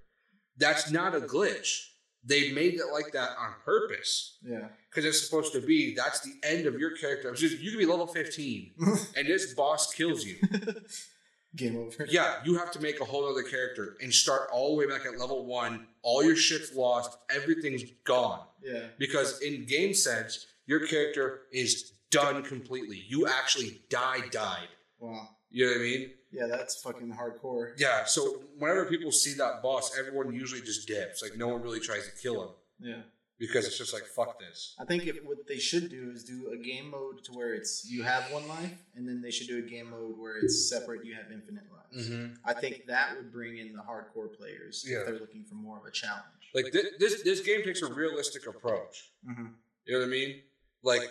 That's 0.56 0.90
not 0.90 1.14
a 1.14 1.20
glitch. 1.20 1.86
They 2.22 2.52
made 2.52 2.74
it 2.74 2.86
like 2.92 3.12
that 3.12 3.30
on 3.38 3.54
purpose 3.64 4.36
Yeah. 4.42 4.68
because 4.90 5.06
it's 5.06 5.24
supposed 5.24 5.54
to 5.54 5.60
be 5.62 5.94
that's 5.94 6.20
the 6.20 6.34
end 6.44 6.66
of 6.66 6.78
your 6.78 6.94
character. 6.96 7.32
Just- 7.32 7.58
you 7.58 7.70
can 7.70 7.78
be 7.78 7.86
level 7.86 8.06
15 8.06 8.74
and 9.16 9.26
this 9.26 9.54
boss 9.54 9.92
kills 9.94 10.24
you. 10.24 10.36
Game 11.56 11.76
over. 11.78 12.06
Yeah, 12.08 12.36
you 12.44 12.56
have 12.58 12.70
to 12.72 12.80
make 12.80 13.00
a 13.00 13.04
whole 13.04 13.28
other 13.28 13.42
character 13.42 13.96
and 14.00 14.12
start 14.14 14.48
all 14.52 14.70
the 14.70 14.76
way 14.76 14.86
back 14.86 15.04
at 15.06 15.18
level 15.18 15.46
one. 15.46 15.86
All 16.02 16.22
your 16.22 16.36
shit's 16.36 16.74
lost. 16.76 17.16
Everything's 17.34 17.82
gone 18.04 18.46
Yeah. 18.62 18.86
because 18.98 19.40
in 19.40 19.64
game 19.66 19.92
sense, 19.94 20.46
your 20.66 20.86
character 20.86 21.40
is 21.52 21.90
done 22.12 22.44
completely. 22.44 23.02
You 23.08 23.26
actually 23.26 23.80
die, 23.88 24.28
died. 24.30 24.68
Wow. 25.00 25.26
You 25.50 25.64
know 25.66 25.72
what 25.72 25.78
I 25.80 25.82
mean? 25.84 26.10
Yeah, 26.32 26.46
that's 26.46 26.80
fucking 26.80 27.12
hardcore. 27.12 27.72
Yeah. 27.76 28.04
So 28.04 28.42
whenever 28.58 28.84
people 28.86 29.10
see 29.12 29.34
that 29.34 29.62
boss, 29.62 29.96
everyone 29.98 30.32
usually 30.32 30.60
just 30.60 30.86
dips. 30.86 31.22
Like 31.22 31.36
no 31.36 31.48
one 31.48 31.62
really 31.62 31.80
tries 31.80 32.04
to 32.06 32.12
kill 32.22 32.42
him 32.42 32.50
Yeah. 32.80 33.02
because 33.38 33.66
it's 33.66 33.76
just 33.76 33.92
like 33.92 34.04
fuck 34.04 34.38
this. 34.38 34.76
I 34.78 34.84
think 34.84 35.06
if, 35.06 35.16
what 35.24 35.46
they 35.48 35.58
should 35.58 35.90
do 35.90 36.10
is 36.14 36.22
do 36.24 36.50
a 36.52 36.56
game 36.56 36.90
mode 36.90 37.24
to 37.24 37.32
where 37.32 37.54
it's 37.54 37.84
you 37.90 38.02
have 38.04 38.30
one 38.32 38.46
life, 38.46 38.78
and 38.94 39.08
then 39.08 39.20
they 39.22 39.30
should 39.32 39.48
do 39.48 39.58
a 39.58 39.62
game 39.68 39.90
mode 39.90 40.16
where 40.18 40.36
it's 40.38 40.68
separate. 40.70 41.04
You 41.04 41.14
have 41.14 41.32
infinite 41.32 41.64
lives. 41.72 42.08
Mm-hmm. 42.08 42.34
I 42.44 42.54
think 42.54 42.86
that 42.86 43.16
would 43.16 43.32
bring 43.32 43.58
in 43.58 43.72
the 43.72 43.80
hardcore 43.82 44.32
players 44.32 44.84
Yeah. 44.88 44.98
if 44.98 45.06
they're 45.06 45.18
looking 45.18 45.44
for 45.44 45.56
more 45.56 45.78
of 45.78 45.84
a 45.84 45.90
challenge. 45.90 46.24
Like 46.54 46.72
this, 46.72 46.86
this, 47.00 47.22
this 47.22 47.40
game 47.40 47.62
takes 47.64 47.82
a 47.82 47.92
realistic 47.92 48.46
approach. 48.46 49.10
Mm-hmm. 49.28 49.46
You 49.86 49.92
know 49.94 49.98
what 50.00 50.06
I 50.06 50.10
mean? 50.10 50.40
Like 50.84 51.08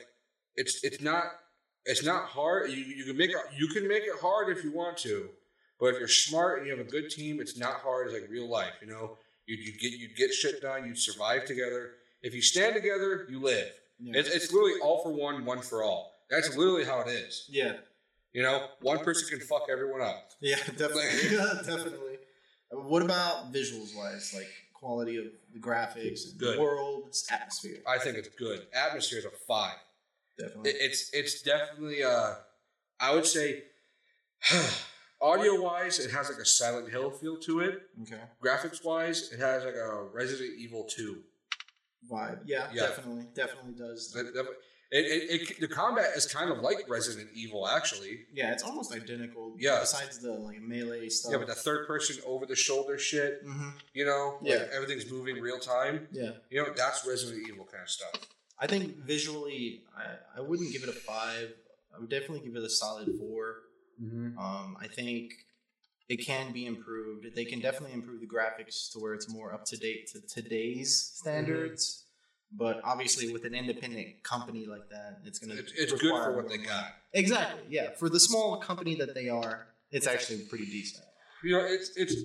it's 0.55 0.82
it's 0.84 1.01
not 1.01 1.26
it's 1.92 2.04
not 2.12 2.24
hard. 2.38 2.70
You 2.72 2.78
you 3.00 3.04
can 3.06 3.18
make 3.18 3.32
it 3.32 3.38
you 3.58 3.68
can 3.76 3.88
make 3.88 4.04
it 4.04 4.18
hard 4.22 4.46
if 4.56 4.64
you 4.64 4.72
want 4.72 4.96
to, 5.08 5.30
but 5.80 5.88
if 5.88 6.00
you're 6.00 6.08
smart 6.28 6.60
and 6.60 6.68
you 6.68 6.72
have 6.78 6.86
a 6.88 6.90
good 6.90 7.10
team, 7.10 7.40
it's 7.44 7.58
not 7.58 7.76
hard. 7.86 8.08
It's 8.08 8.16
like 8.20 8.30
real 8.30 8.50
life. 8.50 8.74
You 8.82 8.88
know, 8.94 9.18
you 9.48 9.56
you 9.58 9.72
get 9.84 9.92
you 10.00 10.08
get 10.22 10.34
shit 10.34 10.62
done. 10.62 10.86
You 10.88 10.96
survive 10.96 11.46
together. 11.46 11.92
If 12.22 12.34
you 12.34 12.42
stand 12.42 12.76
together, 12.76 13.26
you 13.30 13.40
live. 13.40 13.70
Yeah. 14.00 14.20
It's 14.20 14.30
it's 14.30 14.52
literally 14.54 14.80
all 14.82 15.04
for 15.04 15.12
one, 15.12 15.46
one 15.46 15.62
for 15.62 15.84
all. 15.84 16.02
That's 16.30 16.56
literally 16.56 16.86
how 16.86 17.02
it 17.02 17.10
is. 17.10 17.46
yeah. 17.50 17.74
You 18.34 18.44
know, 18.44 18.68
one 18.82 19.00
person 19.00 19.28
can 19.28 19.40
fuck 19.48 19.64
everyone 19.72 20.02
up. 20.02 20.30
Yeah, 20.40 20.58
definitely. 20.78 21.04
definitely. 21.66 22.18
Uh, 22.72 22.78
What 22.92 23.02
about 23.02 23.52
visuals 23.52 23.96
wise, 23.98 24.32
like 24.36 24.48
quality 24.74 25.18
of 25.18 25.26
the 25.52 25.60
graphics 25.60 26.30
and 26.30 26.38
Good. 26.38 26.58
the 26.58 26.62
world, 26.62 27.16
atmosphere? 27.32 27.80
I 27.88 27.98
think 27.98 28.18
it's 28.18 28.30
good. 28.30 28.60
Atmosphere 28.72 29.18
is 29.20 29.26
a 29.26 29.32
five. 29.48 29.74
Definitely. 30.40 30.72
It, 30.72 30.76
it's 30.80 31.10
it's 31.14 31.42
definitely 31.42 32.04
uh, 32.04 32.34
I 33.00 33.14
would 33.14 33.26
say, 33.26 33.64
audio 35.22 35.62
wise, 35.62 36.00
it 36.00 36.12
has 36.12 36.30
like 36.30 36.40
a 36.40 36.46
Silent 36.46 36.90
Hill 36.90 37.12
feel 37.12 37.38
to 37.40 37.60
it. 37.62 37.82
okay. 38.04 38.22
Graphics 38.44 38.84
wise, 38.84 39.32
it 39.32 39.40
has 39.40 39.64
like 39.66 39.76
a 39.76 40.04
Resident 40.14 40.52
Evil 40.58 40.86
Two. 40.90 41.22
Vibe. 42.10 42.40
Yeah, 42.46 42.68
Yeah. 42.74 42.88
definitely. 42.88 43.26
Definitely 43.36 43.74
does. 43.74 44.16
It, 44.92 45.06
it, 45.06 45.42
it, 45.52 45.60
the 45.62 45.68
combat 45.68 46.08
is 46.16 46.26
kind 46.26 46.50
of 46.52 46.60
like 46.60 46.78
Resident 46.90 47.30
Evil, 47.36 47.68
actually. 47.68 48.22
Yeah, 48.34 48.52
it's 48.54 48.64
almost 48.64 48.92
identical. 48.92 49.54
Yeah. 49.60 49.82
Besides 49.82 50.18
the 50.18 50.32
like 50.32 50.62
melee 50.62 51.10
stuff. 51.10 51.32
Yeah, 51.34 51.38
but 51.38 51.48
the 51.48 51.54
third 51.54 51.86
person 51.86 52.16
over 52.26 52.48
the 52.48 52.56
shoulder 52.56 52.98
shit, 52.98 53.46
Mm-hmm. 53.46 53.70
you 53.94 54.06
know, 54.06 54.40
like 54.42 54.52
Yeah. 54.52 54.66
everything's 54.74 55.12
moving 55.12 55.40
real 55.40 55.60
time. 55.60 56.08
Yeah. 56.12 56.32
You 56.50 56.64
know, 56.64 56.74
that's 56.76 57.06
Resident 57.06 57.48
Evil 57.48 57.66
kind 57.66 57.84
of 57.84 57.90
stuff. 57.90 58.14
I 58.60 58.68
think 58.68 58.97
visually, 58.97 59.84
I, 59.97 60.39
I 60.39 60.41
wouldn't 60.41 60.72
give 60.74 60.84
it 60.84 60.89
a 60.89 60.93
five. 60.93 61.53
I 61.95 61.99
would 61.99 62.10
definitely 62.10 62.41
give 62.41 62.55
it 62.55 62.64
a 62.64 62.70
solid 62.70 63.10
4 63.18 63.55
Mm-hmm. 64.01 64.39
Um, 64.39 64.78
I 64.80 64.88
think 64.88 65.34
it 66.07 66.26
can 66.26 66.51
be 66.51 66.66
improved. 66.66 67.36
They 67.36 67.45
can 67.45 67.60
definitely 67.60 67.93
improve 67.93 68.22
the 68.22 68.28
graphics 68.28 68.91
to 68.93 68.99
where 68.99 69.14
it's 69.14 69.30
more 69.30 69.53
up 69.53 69.66
to 69.66 69.78
date 69.78 70.10
to 70.14 70.22
today's 70.22 70.95
standards. 71.16 72.05
But 72.51 72.82
obviously, 72.84 73.32
with 73.32 73.45
an 73.45 73.53
independent 73.53 74.24
company 74.24 74.66
like 74.66 74.89
that, 74.89 75.20
it's 75.24 75.38
gonna. 75.38 75.60
It's, 75.60 75.72
it's 75.74 75.91
good 75.91 76.05
require 76.05 76.32
for 76.32 76.36
what 76.38 76.49
they 76.49 76.57
got. 76.57 76.93
Exactly. 77.14 77.62
Yeah, 77.70 77.91
for 77.91 78.10
the 78.10 78.20
small 78.20 78.57
company 78.57 78.95
that 78.95 79.14
they 79.14 79.30
are, 79.30 79.68
it's 79.91 80.07
actually 80.07 80.45
pretty 80.45 80.66
decent. 80.66 81.05
You 81.43 81.57
know, 81.57 81.66
it's 81.66 81.91
it's 81.95 82.16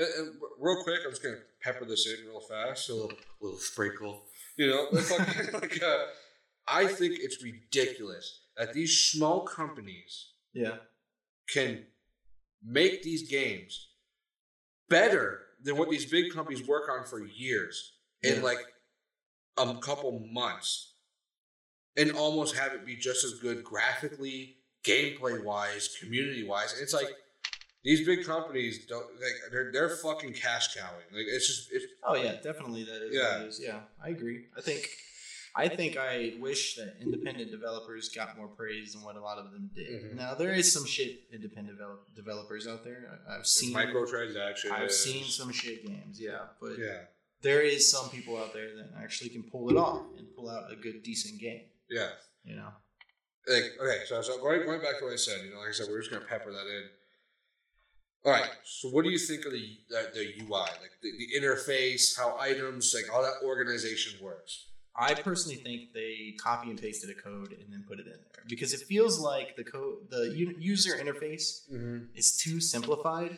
uh, 0.00 0.02
uh, 0.02 0.24
real 0.58 0.82
quick. 0.82 1.00
I'm 1.04 1.10
just 1.10 1.22
gonna 1.22 1.36
pepper 1.60 1.84
this 1.84 2.06
in 2.06 2.26
real 2.26 2.40
fast, 2.40 2.88
a 2.88 2.94
little 2.94 3.18
little 3.42 3.58
sprinkle. 3.58 4.24
You 4.56 4.68
know, 4.68 4.86
it's 4.92 5.10
like, 5.10 5.52
like 5.62 5.82
uh, 5.82 6.04
I 6.66 6.86
think 6.86 7.18
it's 7.20 7.42
ridiculous 7.42 8.40
that 8.56 8.72
these 8.72 8.96
small 8.96 9.40
companies 9.40 10.28
Yeah. 10.52 10.76
can 11.48 11.86
make 12.62 13.02
these 13.02 13.22
games 13.22 13.88
better 14.88 15.42
than 15.62 15.76
what 15.76 15.90
these 15.90 16.10
big 16.10 16.32
companies 16.32 16.66
work 16.66 16.88
on 16.88 17.04
for 17.04 17.20
years 17.20 17.92
in 18.22 18.36
Yeah. 18.36 18.42
like 18.42 18.66
a 19.58 19.78
couple 19.80 20.18
months, 20.32 20.94
and 21.96 22.10
almost 22.10 22.56
have 22.56 22.72
it 22.74 22.84
be 22.84 22.96
just 22.96 23.24
as 23.24 23.34
good 23.34 23.62
graphically, 23.62 24.56
gameplay 24.84 25.42
wise, 25.42 25.88
community 26.00 26.44
wise. 26.44 26.74
It's 26.78 26.92
like 26.92 27.16
these 27.86 28.04
big 28.10 28.20
companies 28.26 28.84
don't 28.86 29.06
like 29.24 29.36
they're 29.52 29.70
they're 29.72 29.88
fucking 30.06 30.32
cash 30.34 30.74
cowing. 30.76 31.06
Like 31.12 31.26
it's 31.36 31.46
just 31.46 31.68
it's 31.72 31.86
Oh 32.02 32.14
yeah, 32.16 32.34
definitely 32.48 32.84
that 32.84 33.00
is. 33.06 33.14
Yeah. 33.14 33.20
Yeah. 33.22 33.38
That 33.38 33.46
is. 33.46 33.60
Yeah, 33.68 33.78
I 34.04 34.08
agree. 34.10 34.38
I 34.56 34.60
think. 34.60 34.82
I 35.58 35.68
think 35.68 35.96
I 35.96 36.34
wish 36.38 36.74
that 36.76 36.96
independent 37.00 37.50
developers 37.50 38.10
got 38.10 38.36
more 38.36 38.48
praise 38.48 38.92
than 38.92 39.02
what 39.02 39.16
a 39.16 39.22
lot 39.28 39.38
of 39.38 39.52
them 39.52 39.70
did. 39.74 40.02
Mhm. 40.02 40.14
Now 40.16 40.34
there 40.34 40.52
is 40.52 40.70
some 40.70 40.84
shit 40.84 41.12
independent 41.32 41.78
develop- 41.78 42.14
developers 42.14 42.66
out 42.66 42.84
there. 42.84 43.00
I- 43.26 43.36
I've 43.38 43.46
seen 43.46 43.72
microtransactions. 43.72 44.70
I've 44.70 44.92
seen 44.92 45.24
some 45.24 45.50
shit 45.52 45.86
games, 45.86 46.20
yeah, 46.20 46.48
but 46.60 46.78
Yeah, 46.78 47.06
there 47.40 47.62
is 47.62 47.90
some 47.90 48.10
people 48.10 48.36
out 48.36 48.52
there 48.52 48.76
that 48.76 48.90
actually 49.02 49.30
can 49.30 49.44
pull 49.44 49.70
it 49.70 49.78
off 49.78 50.04
and 50.18 50.26
pull 50.36 50.50
out 50.50 50.70
a 50.70 50.76
good, 50.76 51.02
decent 51.02 51.40
game. 51.40 51.64
yeah. 51.88 52.10
You 52.44 52.56
know, 52.56 52.70
like 53.48 53.78
okay, 53.80 54.00
so 54.06 54.20
so 54.20 54.38
going 54.38 54.60
going 54.66 54.82
back 54.82 54.98
to 54.98 55.04
what 55.06 55.14
I 55.14 55.16
said, 55.16 55.42
you 55.44 55.52
know, 55.52 55.60
like 55.60 55.70
I 55.70 55.72
said, 55.72 55.88
we're 55.88 56.00
just 56.00 56.10
gonna 56.12 56.26
pepper 56.26 56.52
that 56.52 56.66
in. 56.66 56.84
All 58.26 58.32
right. 58.32 58.50
So, 58.64 58.88
what 58.88 59.04
do 59.04 59.10
you 59.10 59.18
think 59.18 59.46
of 59.46 59.52
the 59.52 59.78
the, 59.88 60.08
the 60.12 60.24
UI, 60.42 60.66
like 60.82 60.90
the, 61.00 61.12
the 61.16 61.28
interface, 61.38 62.16
how 62.16 62.34
items, 62.38 62.92
like 62.94 63.06
how 63.10 63.22
that 63.22 63.34
organization 63.44 64.14
works? 64.20 64.66
I 64.98 65.14
personally 65.14 65.58
think 65.58 65.82
they 65.94 66.34
copy 66.42 66.70
and 66.70 66.80
pasted 66.80 67.10
a 67.10 67.14
code 67.14 67.52
and 67.52 67.72
then 67.72 67.84
put 67.86 67.98
it 68.00 68.06
in 68.06 68.12
there 68.14 68.42
because 68.48 68.72
it 68.72 68.80
feels 68.88 69.18
like 69.20 69.54
the 69.54 69.62
code, 69.62 69.98
the 70.10 70.30
user 70.58 70.96
interface 70.96 71.60
Mm-hmm. 71.72 71.98
is 72.14 72.32
too 72.36 72.58
simplified, 72.60 73.36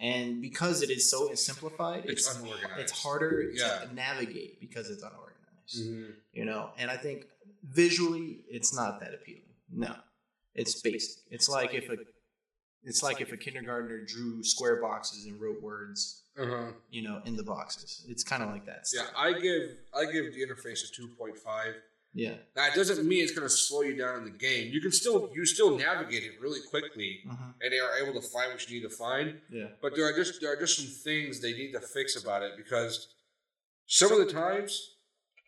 and 0.00 0.40
because 0.40 0.80
it 0.82 0.90
is 0.90 1.08
so 1.08 1.34
simplified, 1.34 2.04
It's, 2.06 2.26
it's 2.26 2.36
unorganized. 2.36 2.80
it's 2.80 2.92
harder 2.92 3.42
Yeah. 3.54 3.80
to 3.84 3.94
navigate 3.94 4.58
because 4.60 4.88
it's 4.90 5.02
unorganized. 5.02 5.76
Mhm. 5.78 6.14
You 6.32 6.44
know, 6.46 6.72
and 6.78 6.90
I 6.90 6.96
think 6.96 7.26
visually 7.62 8.44
it's 8.48 8.74
not 8.74 8.98
that 9.00 9.12
appealing. 9.14 9.54
No, 9.70 9.94
it's 10.54 10.80
basic. 10.80 11.22
It's 11.30 11.48
like 11.48 11.72
if 11.74 11.88
a 11.90 11.98
it's 12.84 13.02
like 13.02 13.20
if 13.20 13.32
a 13.32 13.36
kindergartner 13.36 14.04
drew 14.04 14.42
square 14.42 14.80
boxes 14.80 15.26
and 15.26 15.40
wrote 15.40 15.62
words, 15.62 16.22
Uh-huh. 16.38 16.72
you 16.90 17.02
know, 17.02 17.20
in 17.24 17.36
the 17.36 17.42
boxes. 17.42 18.04
It's 18.08 18.24
kind 18.24 18.42
of 18.42 18.48
like 18.50 18.64
that. 18.66 18.86
Yeah. 18.94 19.06
I 19.16 19.32
give 19.38 19.62
I 19.94 20.04
give 20.06 20.34
the 20.34 20.40
interface 20.46 20.80
a 20.88 20.92
two 20.94 21.08
point 21.18 21.38
five. 21.38 21.74
yeah. 22.14 22.34
Now 22.56 22.66
it 22.66 22.74
doesn't 22.74 23.06
mean 23.06 23.22
it's 23.22 23.32
going 23.32 23.48
to 23.48 23.54
slow 23.68 23.82
you 23.82 23.94
down 23.96 24.14
in 24.18 24.24
the 24.24 24.36
game. 24.48 24.64
You 24.72 24.80
can 24.80 24.92
still 24.92 25.30
you 25.34 25.44
still 25.46 25.76
navigate 25.78 26.24
it 26.24 26.40
really 26.40 26.60
quickly, 26.72 27.20
Mhm. 27.26 27.54
and 27.60 27.72
they 27.72 27.78
are 27.78 27.96
able 27.98 28.14
to 28.20 28.26
find 28.34 28.50
what 28.52 28.60
you 28.68 28.72
need 28.80 28.88
to 28.90 28.94
find. 28.94 29.40
Yeah. 29.50 29.68
But 29.82 29.94
there 29.94 30.06
are 30.08 30.12
just 30.20 30.40
there 30.40 30.52
are 30.52 30.60
just 30.64 30.76
some 30.78 30.86
things 31.08 31.40
they 31.40 31.52
need 31.52 31.72
to 31.72 31.80
fix 31.80 32.16
about 32.22 32.42
it 32.42 32.52
because 32.56 32.94
some 33.86 34.10
of 34.12 34.18
the 34.26 34.30
times, 34.32 34.72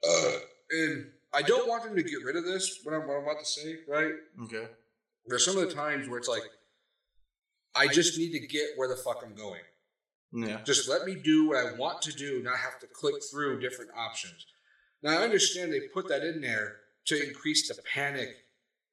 uh, 0.09 0.37
and 0.71 1.11
I 1.33 1.43
don't 1.43 1.67
want 1.69 1.83
them 1.85 1.97
to 1.97 2.03
get 2.03 2.23
rid 2.25 2.37
of 2.37 2.45
this. 2.45 2.81
What 2.85 2.95
I'm, 2.95 3.07
what 3.09 3.17
I'm 3.17 3.23
about 3.25 3.39
to 3.41 3.45
say, 3.45 3.79
right? 3.89 4.13
Okay. 4.45 4.69
There's 5.27 5.45
some 5.45 5.57
of 5.57 5.67
the 5.69 5.75
times 5.75 6.09
where 6.09 6.19
it's 6.19 6.29
like, 6.29 6.43
I 7.75 7.89
just 7.89 8.19
need 8.19 8.33
to 8.33 8.41
get 8.47 8.71
where 8.77 8.89
the 8.89 8.97
fuck 8.97 9.23
I'm 9.25 9.35
going. 9.35 9.61
Yeah. 10.33 10.61
Just 10.65 10.89
let 10.89 11.05
me 11.05 11.15
do 11.15 11.49
what 11.49 11.57
I 11.65 11.73
want 11.77 12.03
to 12.03 12.13
do, 12.13 12.43
not 12.43 12.57
have 12.59 12.79
to 12.81 12.87
click 12.87 13.15
through 13.31 13.61
different 13.61 13.91
options. 13.97 14.47
Now 15.03 15.19
I 15.19 15.23
understand 15.23 15.73
they 15.73 15.81
put 15.93 16.09
that 16.09 16.23
in 16.25 16.41
there 16.41 16.77
to 17.07 17.29
increase 17.29 17.69
the 17.69 17.81
panic 17.83 18.29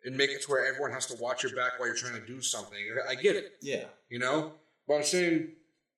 and 0.03 0.15
make 0.17 0.29
it 0.31 0.41
to 0.43 0.51
where 0.51 0.65
everyone 0.65 0.91
has 0.91 1.05
to 1.07 1.15
watch 1.21 1.43
your 1.43 1.55
back 1.55 1.79
while 1.79 1.87
you're 1.87 1.95
trying 1.97 2.19
to 2.19 2.25
do 2.27 2.41
something. 2.41 2.77
I 3.07 3.15
get 3.15 3.35
it 3.35 3.53
Yeah. 3.61 3.85
you 4.09 4.19
know. 4.19 4.53
But 4.87 4.95
I'm 4.95 5.03
saying, 5.03 5.49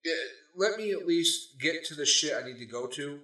yeah, 0.05 0.13
let 0.55 0.77
me 0.77 0.91
at 0.91 1.07
least 1.07 1.59
get 1.59 1.85
to 1.85 1.95
the 1.95 2.05
shit 2.05 2.33
I 2.41 2.45
need 2.45 2.59
to 2.59 2.65
go 2.65 2.85
to, 2.87 3.19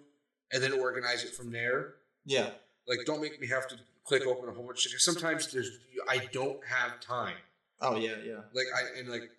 and 0.51 0.63
then 0.63 0.73
organize 0.73 1.23
it 1.23 1.35
from 1.35 1.51
there. 1.51 1.95
Yeah. 2.25 2.49
Like, 2.87 2.99
don't 3.05 3.21
make 3.21 3.39
me 3.39 3.47
have 3.47 3.67
to 3.67 3.75
click 4.05 4.25
open 4.25 4.49
a 4.49 4.53
whole 4.53 4.63
bunch 4.65 4.77
of 4.85 4.91
shit. 4.91 4.93
'cause 4.93 5.03
Sometimes 5.05 5.51
there's 5.51 5.69
I 6.07 6.25
don't 6.31 6.65
have 6.65 6.99
time. 7.01 7.37
Oh 7.81 7.97
yeah. 7.97 8.15
Yeah. 8.23 8.41
Like 8.53 8.65
I 8.75 8.99
and 8.99 9.09
like. 9.09 9.29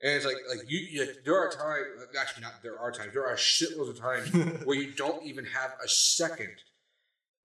And 0.00 0.12
it's 0.12 0.24
like, 0.24 0.36
like 0.48 0.70
you, 0.70 0.78
you, 0.78 1.08
there 1.24 1.36
are 1.36 1.50
times, 1.50 2.06
actually 2.18 2.42
not, 2.42 2.62
there 2.62 2.78
are 2.78 2.92
times, 2.92 3.12
there 3.12 3.26
are 3.26 3.34
shitloads 3.34 3.90
of 3.90 3.98
times 3.98 4.30
where 4.64 4.76
you 4.76 4.92
don't 4.92 5.24
even 5.24 5.44
have 5.46 5.72
a 5.84 5.88
second. 5.88 6.54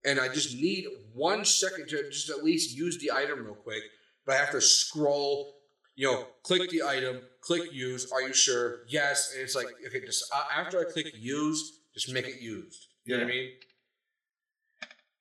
And 0.04 0.20
I 0.20 0.28
just 0.28 0.54
need 0.54 0.86
one 1.12 1.44
second 1.44 1.88
to 1.88 2.10
just 2.10 2.30
at 2.30 2.44
least 2.44 2.76
use 2.76 2.98
the 2.98 3.10
item 3.10 3.44
real 3.44 3.54
quick. 3.54 3.82
But 4.24 4.36
I 4.36 4.38
have 4.38 4.50
to 4.52 4.60
scroll, 4.60 5.54
you 5.96 6.10
know, 6.10 6.26
click 6.44 6.70
the 6.70 6.82
item, 6.82 7.22
click 7.40 7.72
use. 7.72 8.10
Are 8.12 8.22
you 8.22 8.32
sure? 8.34 8.80
Yes. 8.86 9.32
And 9.32 9.42
it's 9.42 9.56
like, 9.56 9.66
okay, 9.86 10.04
just 10.04 10.24
uh, 10.32 10.44
after 10.54 10.78
I 10.80 10.84
click 10.84 11.12
use, 11.14 11.80
just 11.92 12.12
make 12.12 12.26
it 12.28 12.40
used. 12.40 12.86
You 13.04 13.16
know 13.16 13.24
what 13.24 13.32
I 13.32 13.34
mean? 13.34 13.50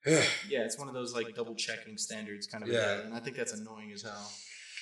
yeah. 0.50 0.60
It's 0.60 0.78
one 0.78 0.88
of 0.88 0.94
those 0.94 1.16
like 1.16 1.34
double 1.34 1.56
checking 1.56 1.98
standards 1.98 2.46
kind 2.46 2.64
of. 2.64 2.70
Yeah. 2.70 2.98
deal, 2.98 3.06
And 3.06 3.16
I 3.16 3.20
think 3.20 3.38
that's 3.38 3.54
annoying 3.54 3.92
as 3.92 4.04
hell. 4.04 4.32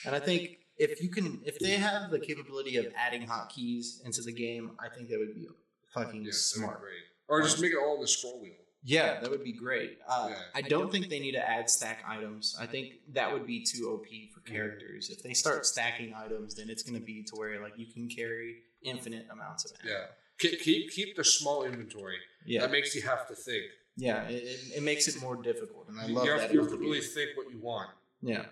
And 0.06 0.16
I 0.16 0.20
think 0.20 0.58
if 0.89 1.01
you 1.03 1.09
can, 1.09 1.41
if 1.45 1.59
they 1.59 1.71
have 1.77 2.09
the 2.11 2.19
capability 2.19 2.77
of 2.77 2.88
adding 2.95 3.27
hotkeys 3.27 4.03
into 4.05 4.21
the 4.21 4.32
game, 4.34 4.71
I 4.79 4.89
think 4.89 5.09
that 5.09 5.19
would 5.19 5.36
be 5.36 5.47
fucking 5.93 6.23
Yeah, 6.23 6.32
that'd 6.32 6.32
be 6.32 6.32
smart. 6.32 6.82
great. 6.82 7.03
Or 7.27 7.41
just 7.41 7.61
make 7.61 7.71
it 7.71 7.77
all 7.77 7.95
in 7.95 8.01
the 8.01 8.07
scroll 8.07 8.41
wheel. 8.41 8.53
Yeah, 8.84 9.19
that 9.21 9.29
would 9.29 9.43
be 9.43 9.53
great. 9.53 9.99
Uh, 10.07 10.29
Yeah. 10.32 10.41
I 10.55 10.61
don't 10.61 10.91
think 10.91 11.09
they 11.09 11.19
need 11.19 11.34
to 11.34 11.49
add 11.49 11.69
stack 11.69 11.99
items. 12.07 12.55
I 12.59 12.65
think 12.65 12.93
that 13.13 13.32
would 13.32 13.45
be 13.45 13.63
too 13.63 13.89
OP 13.91 14.07
for 14.34 14.39
characters. 14.41 15.09
If 15.11 15.21
they 15.21 15.34
start 15.34 15.65
stacking 15.67 16.13
items, 16.15 16.55
then 16.55 16.67
it's 16.69 16.82
going 16.82 16.99
to 16.99 17.05
be 17.05 17.21
to 17.23 17.36
where 17.36 17.61
like 17.61 17.73
you 17.77 17.86
can 17.86 18.09
carry 18.09 18.55
infinite 18.84 19.27
amounts 19.32 19.65
of 19.65 19.71
ammo. 19.84 19.91
Yeah. 19.93 20.05
Keep, 20.39 20.61
keep, 20.61 20.91
keep 20.91 21.15
the 21.15 21.23
small 21.23 21.63
inventory. 21.63 22.17
yeah, 22.47 22.61
That 22.61 22.71
makes 22.71 22.95
you 22.95 23.03
have 23.03 23.27
to 23.27 23.36
think. 23.36 23.65
yeah. 23.97 24.23
It, 24.23 24.43
it, 24.43 24.59
it 24.77 24.84
makes 24.84 25.07
it 25.07 25.21
more 25.21 25.36
difficult, 25.36 25.88
and 25.89 25.99
I 26.01 26.07
You 26.07 26.15
love 26.15 26.27
have, 26.27 26.39
that. 26.39 26.53
you 26.53 26.61
have 26.61 26.69
to 26.71 26.77
really 26.77 27.01
think 27.01 27.38
what 27.38 27.51
you 27.51 27.59
want. 27.59 27.91
yeah, 28.23 28.45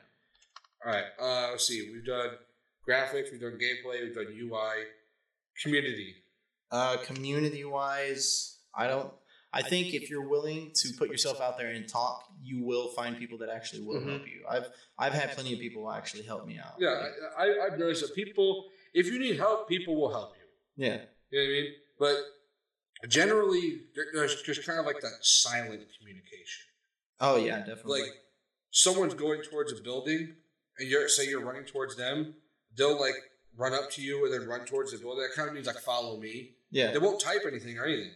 All 0.85 0.91
right. 0.91 1.03
Uh, 1.19 1.49
let's 1.51 1.67
see. 1.67 1.89
We've 1.91 2.05
done 2.05 2.29
graphics. 2.87 3.31
We've 3.31 3.41
done 3.41 3.57
gameplay. 3.59 4.03
We've 4.03 4.15
done 4.15 4.27
UI. 4.33 4.83
Community. 5.61 6.15
uh, 6.71 6.97
community 6.97 7.65
wise, 7.65 8.59
I 8.73 8.87
don't. 8.87 9.11
I 9.51 9.61
think 9.63 9.93
if 9.95 10.09
you're 10.09 10.27
willing 10.29 10.71
to 10.75 10.93
put 10.93 11.09
yourself 11.09 11.41
out 11.41 11.57
there 11.57 11.71
and 11.71 11.85
talk, 11.89 12.23
you 12.41 12.63
will 12.63 12.89
find 12.89 13.17
people 13.17 13.39
that 13.39 13.49
actually 13.49 13.81
will 13.81 13.99
Mhm. 13.99 14.09
help 14.09 14.27
you. 14.27 14.45
I've 14.47 14.69
I've 14.97 15.11
had 15.13 15.31
plenty 15.33 15.53
of 15.53 15.59
people 15.59 15.91
actually 15.91 16.23
help 16.23 16.45
me 16.47 16.59
out. 16.59 16.75
Yeah, 16.79 17.09
I, 17.37 17.43
I, 17.43 17.65
I've 17.65 17.79
noticed 17.79 18.01
that 18.07 18.13
people, 18.15 18.69
if 18.93 19.07
you 19.07 19.17
need 19.19 19.37
help, 19.37 19.67
people 19.67 19.95
will 19.99 20.11
help 20.11 20.35
you. 20.37 20.85
yeah, 20.85 21.01
You 21.31 21.39
know 21.39 21.43
what 21.43 21.43
I 21.43 21.61
mean? 21.61 21.73
But 21.97 23.09
generally, 23.09 23.81
there's 24.13 24.41
just 24.43 24.65
kind 24.65 24.79
of 24.79 24.85
like 24.85 25.01
that 25.01 25.17
silent 25.21 25.83
communication. 25.97 26.65
oh 27.19 27.35
yeah, 27.37 27.59
definitely. 27.59 28.01
Like 28.03 28.11
someone's 28.71 29.15
going 29.15 29.41
towards 29.41 29.73
a 29.73 29.81
building, 29.81 30.35
and 30.79 30.89
you're 30.89 31.07
say 31.09 31.27
you're 31.27 31.43
running 31.43 31.63
towards 31.65 31.95
them, 31.95 32.35
they'll 32.77 32.99
like 32.99 33.15
run 33.57 33.73
up 33.73 33.91
to 33.91 34.01
you 34.01 34.25
and 34.25 34.33
then 34.33 34.47
run 34.47 34.65
towards 34.65 34.91
the 34.91 34.97
building. 34.97 35.21
That 35.23 35.35
kind 35.35 35.47
of 35.49 35.53
means 35.55 35.67
like 35.67 35.79
follow 35.79 36.17
me. 36.17 36.51
yeah, 36.71 36.91
They 36.91 36.99
won't 36.99 37.19
type 37.19 37.41
anything 37.47 37.77
or 37.77 37.85
anything. 37.85 38.11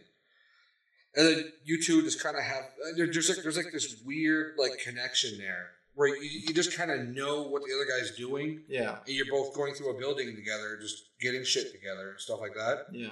And 1.16 1.26
then 1.28 1.52
you 1.64 1.80
two 1.82 2.02
just 2.02 2.20
kind 2.22 2.36
of 2.36 2.42
have 2.42 2.64
uh, 2.64 2.96
there's 2.96 3.28
like 3.28 3.38
there's 3.42 3.56
like 3.56 3.70
this 3.72 4.02
weird 4.04 4.54
like 4.58 4.78
connection 4.82 5.38
there 5.38 5.70
where 5.94 6.08
you, 6.08 6.40
you 6.48 6.52
just 6.54 6.76
kind 6.76 6.90
of 6.90 7.06
know 7.06 7.42
what 7.42 7.62
the 7.62 7.72
other 7.72 7.86
guy's 7.88 8.16
doing, 8.16 8.62
yeah, 8.68 8.96
and 9.06 9.14
you're 9.14 9.30
both 9.30 9.54
going 9.54 9.74
through 9.74 9.96
a 9.96 9.98
building 9.98 10.34
together, 10.34 10.76
just 10.80 11.04
getting 11.20 11.44
shit 11.44 11.70
together 11.72 12.10
and 12.10 12.20
stuff 12.20 12.40
like 12.40 12.54
that. 12.54 12.86
yeah, 12.92 13.10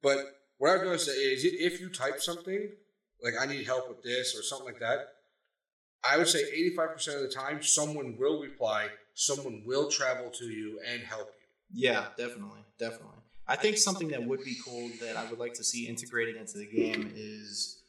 But 0.00 0.18
what 0.58 0.70
I've 0.70 0.84
noticed 0.84 1.08
is 1.08 1.44
if 1.44 1.80
you 1.80 1.88
type 1.88 2.20
something 2.20 2.68
like 3.20 3.34
I 3.40 3.46
need 3.46 3.66
help 3.66 3.88
with 3.88 4.02
this 4.04 4.38
or 4.38 4.42
something 4.44 4.66
like 4.66 4.78
that, 4.78 5.08
I 6.08 6.16
would 6.18 6.28
say 6.28 6.40
85% 6.76 7.14
of 7.16 7.20
the 7.22 7.28
time 7.28 7.62
someone 7.62 8.16
will 8.18 8.38
reply, 8.40 8.88
someone 9.14 9.62
will 9.64 9.88
travel 9.88 10.30
to 10.30 10.44
you 10.46 10.80
and 10.86 11.02
help 11.02 11.28
you. 11.40 11.46
yeah, 11.88 12.06
definitely, 12.16 12.60
definitely. 12.78 13.18
I 13.46 13.56
think 13.56 13.76
something 13.76 14.08
that 14.08 14.22
would 14.24 14.42
be 14.42 14.56
cool 14.64 14.88
that 15.00 15.16
I 15.16 15.24
would 15.28 15.38
like 15.38 15.52
to 15.54 15.64
see 15.64 15.86
integrated 15.86 16.36
into 16.36 16.56
the 16.58 16.66
game 16.66 17.10
is 17.14 17.82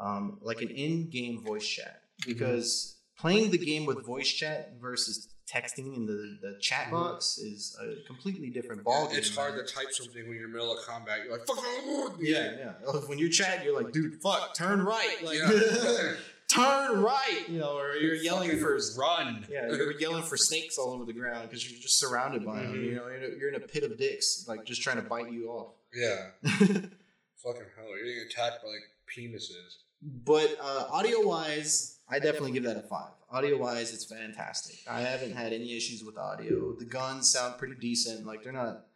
um, 0.00 0.38
like 0.40 0.60
an 0.62 0.70
in-game 0.70 1.40
voice 1.40 1.64
chat 1.66 2.00
because 2.26 2.96
playing 3.18 3.50
the 3.50 3.58
game 3.58 3.86
with 3.86 4.04
voice 4.04 4.28
chat 4.28 4.72
versus 4.80 5.28
texting 5.48 5.94
in 5.96 6.06
the, 6.06 6.36
the 6.42 6.58
chat 6.60 6.88
Mhm. 6.88 6.90
box 6.90 7.38
is 7.38 7.76
a 7.80 8.04
completely 8.06 8.50
different 8.50 8.82
ball 8.82 9.06
game. 9.06 9.18
it's 9.18 9.34
hard 9.34 9.54
to 9.54 9.62
type 9.72 9.92
something 9.92 10.26
when 10.26 10.36
you're 10.36 10.46
in 10.46 10.52
the 10.52 10.58
middle 10.58 10.76
of 10.76 10.84
combat. 10.84 11.20
You're 11.22 11.32
like, 11.32 11.46
fuck. 11.46 12.16
Yeah, 12.18 12.50
yeah. 12.58 13.00
When 13.06 13.18
you 13.18 13.30
chat, 13.30 13.64
you're 13.64 13.74
like, 13.74 13.92
dude, 13.92 14.16
fuck, 14.20 14.54
turn 14.54 14.82
right. 14.82 15.16
Like, 15.22 15.38
Yeah. 15.38 16.12
turn 16.48 17.00
right. 17.02 17.44
You 17.48 17.58
know, 17.60 17.76
or 17.78 17.94
you're 17.96 18.14
yelling 18.14 18.50
Fucking 18.50 18.62
for. 18.62 18.78
run. 18.98 19.46
Yeah, 19.50 19.68
you're 19.68 19.98
yelling 19.98 20.22
for 20.22 20.36
snakes 20.36 20.78
all 20.78 20.92
over 20.92 21.04
the 21.04 21.12
ground 21.12 21.48
because 21.48 21.68
you're 21.70 21.80
just 21.80 21.98
surrounded 21.98 22.44
by 22.44 22.60
them. 22.62 22.74
Mhm. 22.74 22.84
You 22.84 22.94
know, 22.96 23.06
you're 23.08 23.16
in, 23.16 23.24
a, 23.24 23.36
you're 23.38 23.48
in 23.50 23.54
a 23.56 23.60
pit 23.66 23.82
of 23.84 23.96
dicks, 23.98 24.44
like 24.48 24.64
just 24.64 24.82
trying 24.82 24.96
to 24.96 25.02
bite 25.02 25.32
you 25.32 25.48
off. 25.48 25.72
yeah. 25.94 26.28
Fucking 26.42 27.62
hell. 27.76 27.88
You're 27.96 28.04
getting 28.06 28.24
attacked 28.28 28.62
by 28.62 28.68
like 28.68 28.84
penises. 29.14 29.76
but 30.02 30.56
uh, 30.60 30.86
audio 30.90 31.20
wise, 31.26 31.98
I 32.08 32.18
definitely 32.18 32.52
give 32.52 32.64
that 32.64 32.76
a 32.76 32.82
five. 32.82 33.10
Audio 33.30 33.56
wise, 33.58 33.92
it's 33.92 34.04
fantastic. 34.04 34.76
I 34.88 35.00
haven't 35.00 35.34
had 35.34 35.52
any 35.52 35.76
issues 35.76 36.02
with 36.04 36.16
audio. 36.16 36.74
The 36.78 36.84
guns 36.84 37.28
sound 37.28 37.58
pretty 37.58 37.74
decent. 37.74 38.24
Like 38.26 38.42
they're 38.42 38.52
not 38.52 38.86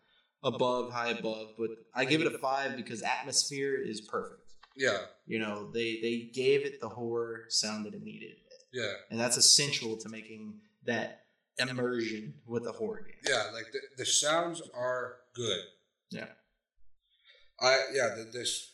above, 0.43 0.93
high 0.93 1.11
above, 1.11 1.49
but 1.59 1.71
I 1.95 2.05
give 2.05 2.21
it 2.23 2.27
a 2.33 2.39
five 2.39 2.77
because 2.77 3.03
atmosphere 3.03 3.75
is 3.77 4.01
perfect. 4.01 4.40
Yeah. 4.87 4.99
You 5.27 5.39
know, 5.39 5.71
they 5.73 6.01
they 6.01 6.31
gave 6.33 6.65
it 6.65 6.81
the 6.81 6.89
horror 6.89 7.45
sound 7.51 7.85
that 7.87 7.95
it 7.95 8.03
needed, 8.03 8.37
Yeah. 8.73 8.93
and 9.11 9.21
that's 9.21 9.37
essential 9.37 9.97
to 9.99 10.09
making 10.09 10.61
that 10.87 11.21
immersion 11.59 12.35
with 12.47 12.67
a 12.67 12.73
horror 12.73 13.03
game. 13.07 13.21
Yeah, 13.29 13.45
like 13.53 13.67
the, 13.73 13.81
the 13.99 14.07
sounds 14.07 14.63
are 14.75 15.17
good. 15.35 15.61
Yeah. 16.11 16.31
I 17.61 17.73
yeah, 17.93 18.09
the, 18.17 18.25
this 18.33 18.73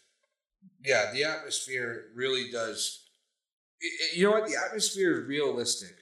yeah, 0.85 1.11
the 1.13 1.25
atmosphere 1.25 2.05
really 2.15 2.51
does. 2.51 3.03
i- 3.83 3.87
i- 3.87 4.17
you 4.17 4.25
know 4.25 4.31
what? 4.31 4.47
The 4.49 4.57
atmosphere 4.65 5.21
is 5.23 5.27
realistic. 5.27 5.95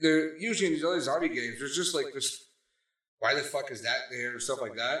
There 0.00 0.36
usually 0.38 0.68
in 0.68 0.72
these 0.74 0.84
other 0.84 1.00
zombie 1.00 1.28
games, 1.28 1.56
there's 1.58 1.76
just 1.76 1.94
like 1.94 2.06
this. 2.14 2.28
Why 3.18 3.34
the 3.34 3.40
fuck 3.42 3.70
is 3.70 3.82
that 3.82 4.02
there? 4.10 4.32
and 4.32 4.42
Stuff 4.42 4.60
like 4.60 4.76
that. 4.76 5.00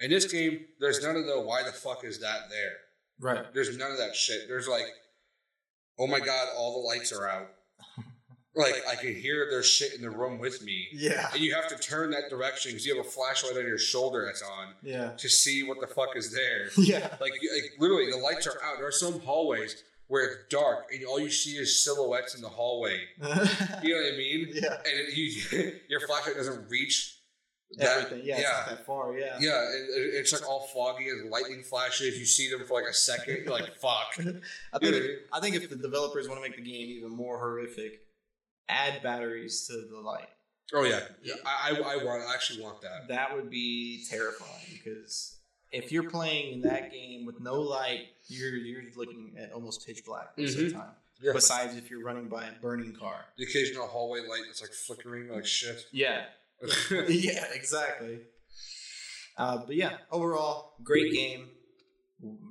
In 0.00 0.10
this 0.10 0.30
game, 0.30 0.60
there's 0.80 1.02
none 1.02 1.16
of 1.16 1.26
the 1.26 1.40
why 1.40 1.62
the 1.62 1.72
fuck 1.72 2.04
is 2.04 2.20
that 2.20 2.42
there. 2.50 2.76
Right. 3.20 3.44
There's 3.54 3.76
none 3.76 3.90
of 3.92 3.98
that 3.98 4.16
shit. 4.16 4.48
There's 4.48 4.66
like, 4.68 4.86
oh 5.98 6.06
my 6.06 6.20
god, 6.20 6.48
all 6.56 6.80
the 6.80 6.86
lights 6.88 7.12
are 7.12 7.28
out. 7.28 7.48
Like 8.52 8.74
I 8.90 8.96
can 8.96 9.14
hear 9.14 9.46
their 9.48 9.62
shit 9.62 9.94
in 9.94 10.02
the 10.02 10.10
room 10.10 10.40
with 10.40 10.60
me, 10.60 10.88
Yeah. 10.92 11.28
and 11.32 11.40
you 11.40 11.54
have 11.54 11.68
to 11.68 11.76
turn 11.78 12.10
that 12.10 12.28
direction 12.30 12.72
because 12.72 12.84
you 12.84 12.96
have 12.96 13.06
a 13.06 13.08
flashlight 13.08 13.56
on 13.56 13.62
your 13.62 13.78
shoulder 13.78 14.24
that's 14.26 14.42
on 14.42 14.74
Yeah. 14.82 15.12
to 15.18 15.28
see 15.28 15.62
what 15.62 15.80
the 15.80 15.86
fuck 15.86 16.16
is 16.16 16.34
there. 16.34 16.68
Yeah. 16.76 17.16
Like, 17.20 17.30
like 17.34 17.72
literally, 17.78 18.10
the 18.10 18.16
lights 18.16 18.48
are 18.48 18.60
out. 18.64 18.78
There 18.78 18.88
are 18.88 18.92
some 18.92 19.20
hallways 19.20 19.84
where 20.08 20.24
it's 20.24 20.36
dark 20.50 20.86
and 20.92 21.04
all 21.06 21.20
you 21.20 21.30
see 21.30 21.52
is 21.58 21.84
silhouettes 21.84 22.34
in 22.34 22.42
the 22.42 22.48
hallway. 22.48 22.98
You 23.20 23.24
know 23.94 24.02
what 24.02 24.14
I 24.14 24.16
mean? 24.18 24.48
yeah. 24.52 24.74
And 24.74 24.94
it, 25.08 25.16
you, 25.16 25.72
your 25.88 26.00
flashlight 26.00 26.34
doesn't 26.34 26.68
reach 26.68 27.19
that. 27.78 27.96
Everything. 28.04 28.22
Yeah. 28.26 28.34
It's 28.34 28.42
yeah. 28.42 28.50
not 28.50 28.68
that 28.68 28.86
far. 28.86 29.16
Yeah. 29.16 29.36
Yeah, 29.40 29.62
it- 29.70 30.14
it's 30.14 30.32
like 30.32 30.48
all 30.48 30.66
foggy 30.74 31.08
and 31.08 31.30
lightning 31.30 31.62
flashes. 31.62 32.08
If 32.14 32.18
You 32.18 32.26
see 32.26 32.50
them 32.50 32.64
for 32.66 32.80
like 32.80 32.90
a 32.90 32.94
second, 32.94 33.38
you're 33.44 33.52
like, 33.52 33.74
"Fuck." 33.76 34.14
I 34.18 34.22
think 34.22 34.42
what 34.94 35.02
I 35.32 35.40
think 35.40 35.54
if 35.56 35.68
the 35.70 35.76
developers 35.76 36.28
want 36.28 36.42
to 36.42 36.48
make 36.48 36.56
the 36.56 36.62
game 36.62 36.88
even 36.90 37.10
more 37.10 37.38
horrific, 37.38 38.00
add 38.68 39.02
batteries 39.02 39.66
to 39.68 39.86
the 39.90 40.00
light. 40.00 40.28
Oh 40.72 40.84
yeah, 40.84 41.00
yeah. 41.22 41.34
I, 41.44 41.70
I, 41.70 41.94
I 41.94 42.04
want. 42.04 42.22
I 42.28 42.32
actually 42.34 42.62
want 42.62 42.80
that. 42.82 43.08
That 43.08 43.34
would 43.34 43.50
be 43.50 44.04
terrifying 44.08 44.66
because 44.72 45.36
if 45.72 45.90
you're 45.90 46.08
playing 46.08 46.52
in 46.54 46.60
that 46.62 46.92
game 46.92 47.26
with 47.26 47.40
no 47.40 47.60
light, 47.60 48.06
you're 48.28 48.54
you're 48.54 48.82
looking 48.96 49.34
at 49.38 49.52
almost 49.52 49.84
pitch 49.86 50.04
black 50.04 50.36
most 50.36 50.54
of 50.56 50.60
the 50.60 50.70
Mhm. 50.70 50.72
time. 50.74 50.90
Yeah. 51.22 51.32
Besides, 51.34 51.76
if 51.76 51.90
you're 51.90 52.02
running 52.02 52.28
by 52.28 52.44
a 52.44 52.52
burning 52.62 52.94
car. 52.94 53.26
The 53.36 53.44
occasional 53.44 53.86
hallway 53.86 54.20
light 54.20 54.42
that's 54.46 54.62
like 54.62 54.70
flickering, 54.72 55.28
like 55.28 55.44
shit. 55.44 55.84
Yeah. 55.92 56.24
yeah. 57.08 57.44
Exactly. 57.54 58.20
Uh, 59.36 59.58
but 59.66 59.74
yeah, 59.76 59.96
overall, 60.10 60.74
great 60.82 61.12
game. 61.12 61.48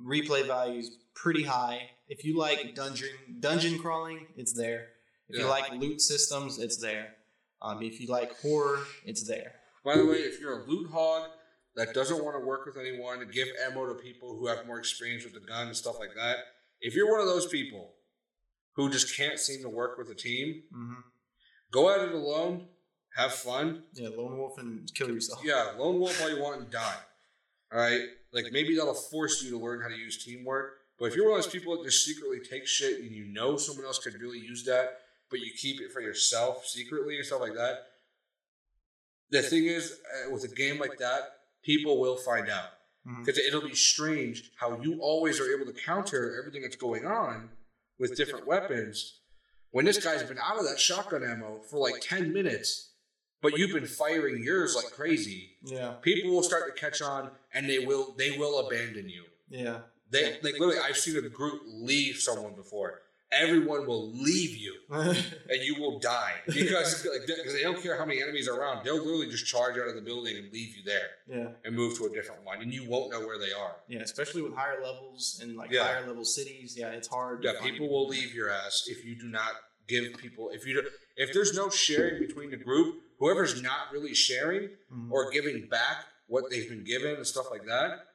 Replay 0.04 0.46
values 0.46 0.90
pretty 1.14 1.44
high. 1.44 1.90
If 2.08 2.24
you 2.24 2.36
like 2.36 2.74
dungeon 2.74 3.10
dungeon 3.38 3.78
crawling, 3.78 4.26
it's 4.36 4.52
there. 4.52 4.88
If 5.28 5.38
you 5.38 5.46
like 5.46 5.70
loot 5.72 6.00
systems, 6.00 6.58
it's 6.58 6.78
there. 6.78 7.08
Um, 7.62 7.82
if 7.82 8.00
you 8.00 8.08
like 8.08 8.36
horror, 8.40 8.80
it's 9.04 9.28
there. 9.28 9.52
By 9.84 9.96
the 9.96 10.04
way, 10.04 10.16
if 10.16 10.40
you're 10.40 10.62
a 10.62 10.64
loot 10.68 10.90
hog 10.90 11.28
that 11.76 11.94
doesn't 11.94 12.24
want 12.24 12.34
to 12.36 12.44
work 12.44 12.66
with 12.66 12.76
anyone, 12.76 13.24
give 13.32 13.46
ammo 13.64 13.86
to 13.86 13.94
people 13.94 14.36
who 14.36 14.48
have 14.48 14.66
more 14.66 14.78
experience 14.78 15.22
with 15.24 15.34
the 15.34 15.40
gun 15.40 15.68
and 15.68 15.76
stuff 15.76 16.00
like 16.00 16.14
that. 16.16 16.38
If 16.80 16.96
you're 16.96 17.10
one 17.12 17.20
of 17.20 17.26
those 17.26 17.46
people 17.46 17.92
who 18.74 18.90
just 18.90 19.16
can't 19.16 19.38
seem 19.38 19.62
to 19.62 19.68
work 19.68 19.96
with 19.98 20.08
a 20.10 20.14
team, 20.14 20.62
Mm-hmm. 20.74 21.00
go 21.70 21.94
at 21.94 22.08
it 22.08 22.12
alone, 22.14 22.66
have 23.20 23.34
fun. 23.34 23.82
Yeah, 23.94 24.08
lone 24.16 24.38
wolf 24.38 24.58
and 24.58 24.90
kill 24.94 25.10
yourself. 25.10 25.40
Yeah, 25.44 25.72
lone 25.78 26.00
wolf 26.00 26.20
all 26.22 26.30
you 26.30 26.40
want 26.40 26.60
and 26.60 26.70
die. 26.70 26.96
All 27.72 27.78
right, 27.78 28.02
like 28.32 28.46
maybe 28.50 28.74
that'll 28.74 28.94
force 28.94 29.44
you 29.44 29.50
to 29.52 29.58
learn 29.58 29.80
how 29.80 29.86
to 29.86 29.94
use 29.94 30.24
teamwork. 30.24 30.72
But 30.98 31.04
if 31.04 31.14
you're 31.14 31.30
one 31.30 31.38
of 31.38 31.44
those 31.44 31.52
people 31.52 31.76
that 31.76 31.84
just 31.84 32.04
secretly 32.04 32.40
take 32.40 32.66
shit 32.66 33.00
and 33.00 33.12
you 33.12 33.26
know 33.26 33.56
someone 33.56 33.84
else 33.84 34.00
could 34.00 34.20
really 34.20 34.40
use 34.40 34.64
that, 34.64 34.98
but 35.30 35.38
you 35.38 35.52
keep 35.56 35.80
it 35.80 35.92
for 35.92 36.00
yourself 36.00 36.66
secretly 36.66 37.14
and 37.14 37.24
stuff 37.24 37.40
like 37.40 37.54
that, 37.54 37.86
the 39.30 39.40
thing 39.40 39.66
is, 39.66 40.00
uh, 40.26 40.30
with 40.30 40.42
a 40.42 40.48
game 40.48 40.80
like 40.80 40.98
that, 40.98 41.36
people 41.62 42.00
will 42.00 42.16
find 42.16 42.50
out 42.50 42.70
because 43.20 43.38
it'll 43.38 43.62
be 43.62 43.74
strange 43.74 44.50
how 44.56 44.78
you 44.82 44.98
always 45.00 45.40
are 45.40 45.50
able 45.54 45.64
to 45.64 45.72
counter 45.80 46.36
everything 46.38 46.62
that's 46.62 46.76
going 46.76 47.06
on 47.06 47.48
with 47.98 48.16
different 48.16 48.46
weapons 48.46 49.20
when 49.70 49.84
this 49.84 50.02
guy's 50.02 50.22
been 50.22 50.38
out 50.38 50.58
of 50.58 50.68
that 50.68 50.78
shotgun 50.78 51.22
ammo 51.22 51.60
for 51.70 51.78
like 51.78 52.00
10 52.02 52.32
minutes 52.32 52.89
but 53.42 53.56
you've 53.58 53.72
been 53.72 53.86
firing 53.86 54.42
yours 54.42 54.74
like 54.76 54.90
crazy 54.92 55.50
Yeah, 55.64 55.94
people 56.02 56.30
will 56.32 56.42
start 56.42 56.74
to 56.74 56.80
catch 56.80 57.00
on 57.02 57.30
and 57.54 57.68
they 57.68 57.78
will 57.78 58.14
they 58.16 58.32
will 58.38 58.66
abandon 58.66 59.08
you 59.08 59.24
yeah, 59.48 59.78
they 60.10 60.34
like 60.42 60.54
literally 60.58 60.78
i've 60.78 60.96
seen 60.96 61.16
a 61.24 61.28
group 61.28 61.62
leave 61.66 62.16
someone 62.16 62.54
before 62.54 63.00
everyone 63.32 63.86
will 63.86 64.10
leave 64.12 64.56
you 64.56 64.74
and 64.90 65.62
you 65.62 65.76
will 65.80 65.98
die 66.00 66.34
because 66.46 67.06
like, 67.06 67.26
because 67.26 67.52
they 67.54 67.62
don't 67.62 67.80
care 67.80 67.96
how 67.96 68.04
many 68.04 68.20
enemies 68.22 68.48
are 68.48 68.58
around 68.60 68.84
they'll 68.84 68.96
literally 68.96 69.28
just 69.28 69.46
charge 69.46 69.78
out 69.78 69.86
of 69.88 69.94
the 69.94 70.00
building 70.00 70.36
and 70.36 70.52
leave 70.52 70.76
you 70.76 70.82
there 70.84 71.10
yeah, 71.28 71.46
and 71.64 71.76
move 71.76 71.96
to 71.96 72.06
a 72.06 72.10
different 72.10 72.44
one 72.44 72.60
and 72.60 72.72
you 72.74 72.88
won't 72.88 73.10
know 73.12 73.20
where 73.20 73.38
they 73.38 73.52
are 73.52 73.76
yeah. 73.88 74.00
Especially 74.00 74.42
with 74.42 74.54
higher 74.54 74.82
levels 74.82 75.38
and 75.42 75.56
like 75.56 75.70
Yeah. 75.70 75.84
higher 75.84 76.06
level 76.06 76.24
cities. 76.24 76.76
Yeah, 76.76 76.88
it's 76.88 77.08
hard. 77.08 77.42
Yeah, 77.44 77.52
people 77.62 77.88
will 77.88 78.06
leave 78.08 78.34
your 78.34 78.50
ass 78.50 78.84
if 78.88 79.04
you 79.04 79.14
do 79.16 79.26
not 79.28 79.52
give 79.88 80.04
people 80.16 80.50
if 80.52 80.66
you 80.66 80.74
do, 80.82 80.88
if 81.16 81.32
there's 81.32 81.54
no 81.54 81.68
sharing 81.70 82.20
between 82.20 82.50
the 82.50 82.56
group, 82.56 83.00
whoever's 83.20 83.62
not 83.62 83.92
really 83.92 84.14
sharing 84.14 84.70
Mhm. 84.92 85.10
or 85.12 85.30
giving 85.30 85.68
back 85.68 86.06
what 86.26 86.50
they've 86.50 86.68
been 86.68 86.82
given 86.84 87.14
and 87.16 87.26
stuff 87.26 87.46
like 87.50 87.64
that, 87.66 88.06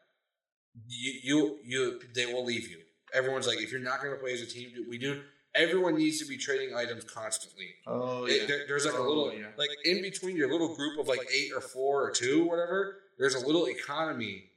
you 0.88 1.14
you, 1.24 1.60
you 1.64 2.02
they 2.14 2.26
will 2.26 2.44
leave 2.44 2.68
you. 2.70 2.82
Everyone's 3.14 3.48
like, 3.48 3.60
if 3.62 3.72
you're 3.72 3.80
not 3.82 4.02
going 4.02 4.14
to 4.14 4.20
play 4.20 4.34
as 4.34 4.42
a 4.42 4.46
team, 4.46 4.72
do- 4.76 4.86
we 4.90 4.98
do. 4.98 5.24
Everyone 5.54 5.96
needs 5.96 6.20
to 6.20 6.26
be 6.26 6.38
trading 6.38 6.76
items 6.76 7.06
constantly. 7.06 7.76
Oh 7.88 8.26
It- 8.26 8.42
yeah. 8.42 8.46
there- 8.48 8.68
there's 8.68 8.86
like 8.86 8.96
a 8.96 8.98
Oh, 8.98 9.08
little 9.08 9.34
yeah. 9.34 9.52
like 9.58 9.70
in 9.86 10.02
between 10.02 10.36
your 10.36 10.52
little 10.52 10.76
group 10.76 11.00
of 11.00 11.08
like 11.08 11.26
eight 11.32 11.54
or 11.54 11.62
four 11.62 12.04
or 12.06 12.12
two, 12.12 12.44
whatever. 12.44 13.00
There's 13.18 13.36
a 13.36 13.40
little 13.46 13.66
economy 13.70 14.52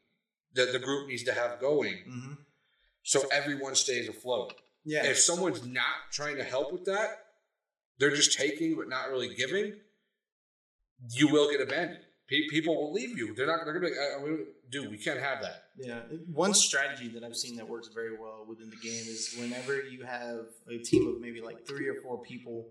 that 0.54 0.72
the 0.72 0.80
group 0.80 1.06
needs 1.08 1.22
to 1.24 1.32
have 1.34 1.60
going. 1.60 1.98
hmm 2.04 2.32
so 3.04 3.26
everyone 3.28 3.74
stays 3.74 4.06
afloat. 4.06 4.52
Yeah. 4.84 5.06
If 5.06 5.18
someone's 5.18 5.64
not 5.64 6.10
trying 6.12 6.36
to 6.36 6.44
help 6.44 6.72
with 6.72 6.84
that, 6.86 7.24
they're 7.98 8.14
just 8.14 8.36
taking 8.36 8.76
but 8.76 8.86
not 8.88 9.08
really 9.08 9.34
giving. 9.34 9.80
You 11.10 11.28
will 11.28 11.50
get 11.50 11.60
abandoned. 11.60 12.00
Pe- 12.28 12.46
people 12.50 12.76
will 12.76 12.92
leave 12.92 13.16
you. 13.16 13.34
They're 13.34 13.46
not. 13.46 13.60
They're 13.64 13.72
gonna 13.72 13.86
be. 13.88 13.92
Like, 13.92 14.00
I, 14.00 14.20
I, 14.20 14.24
mean, 14.24 14.46
dude, 14.70 14.90
we 14.90 14.98
can't 14.98 15.20
have 15.20 15.40
that. 15.42 15.64
Yeah, 15.78 16.00
one 16.32 16.52
strategy 16.52 17.08
that 17.08 17.24
I've 17.24 17.36
seen 17.36 17.56
that 17.56 17.68
works 17.68 17.88
very 17.88 18.18
well 18.18 18.44
within 18.46 18.68
the 18.68 18.76
game 18.76 18.92
is 18.92 19.34
whenever 19.38 19.80
you 19.80 20.04
have 20.04 20.46
a 20.68 20.78
team 20.78 21.08
of 21.08 21.20
maybe 21.20 21.40
like 21.40 21.66
three 21.66 21.88
or 21.88 21.94
four 22.02 22.20
people, 22.20 22.68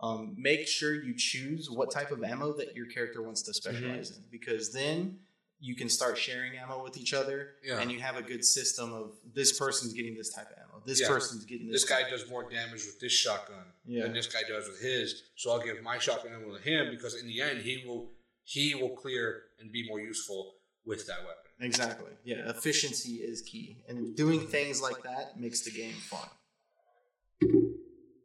um, 0.00 0.34
make 0.36 0.66
sure 0.68 0.94
you 0.94 1.14
choose 1.16 1.70
what 1.70 1.90
type 1.90 2.10
of 2.10 2.22
ammo 2.22 2.52
that 2.54 2.74
your 2.76 2.86
character 2.86 3.22
wants 3.22 3.42
to 3.42 3.54
specialize 3.54 4.10
in, 4.10 4.24
because 4.30 4.72
then 4.72 5.18
you 5.60 5.74
can 5.74 5.88
start 5.88 6.18
sharing 6.18 6.56
ammo 6.56 6.82
with 6.84 6.96
each 6.98 7.14
other, 7.14 7.54
Yeah. 7.64 7.80
and 7.80 7.90
you 7.90 8.00
have 8.00 8.16
a 8.16 8.22
good 8.22 8.44
system 8.44 8.92
of 8.92 9.12
this 9.34 9.58
person's 9.58 9.92
getting 9.92 10.16
this 10.16 10.32
type 10.32 10.48
of 10.50 10.56
ammo, 10.58 10.67
this 10.88 11.00
Yeah. 11.00 11.08
person's 11.14 11.44
getting 11.50 11.66
this. 11.70 11.82
This 11.82 11.90
guy 11.94 12.02
does 12.08 12.24
more 12.34 12.44
damage 12.58 12.82
with 12.88 12.98
this 13.04 13.12
shotgun 13.24 13.66
Yeah. 13.86 14.02
than 14.04 14.12
this 14.18 14.26
guy 14.34 14.42
does 14.54 14.64
with 14.70 14.80
his. 14.80 15.06
So 15.36 15.44
I'll 15.52 15.64
give 15.68 15.80
my 15.82 15.98
shotgun 15.98 16.32
ammo 16.36 16.56
to 16.56 16.62
him 16.70 16.90
because 16.94 17.14
in 17.20 17.26
the 17.32 17.38
end 17.48 17.56
he 17.68 17.74
will 17.86 18.02
he 18.44 18.74
will 18.74 18.94
clear 19.02 19.24
and 19.60 19.70
be 19.70 19.82
more 19.90 20.00
useful 20.00 20.42
with 20.90 21.06
that 21.08 21.20
weapon. 21.28 21.50
Exactly. 21.60 22.12
Yeah, 22.24 22.48
efficiency 22.54 23.16
is 23.30 23.42
key, 23.42 23.84
and 23.88 24.16
doing 24.16 24.40
things 24.56 24.80
like 24.80 25.02
that 25.02 25.38
makes 25.44 25.60
the 25.66 25.70
game 25.80 25.96
fun. 26.12 26.28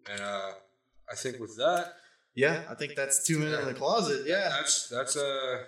And 0.10 0.22
uh, 0.22 0.52
I 1.12 1.16
think 1.16 1.40
with 1.40 1.56
that, 1.58 1.86
Yeah, 2.36 2.64
I 2.70 2.76
think 2.76 2.96
that's 2.96 3.18
two 3.28 3.38
men 3.40 3.54
in 3.60 3.66
the 3.66 3.74
closet. 3.74 4.26
Yeah. 4.26 4.50
that's 4.50 4.88
that's 4.90 5.16
uh 5.16 5.66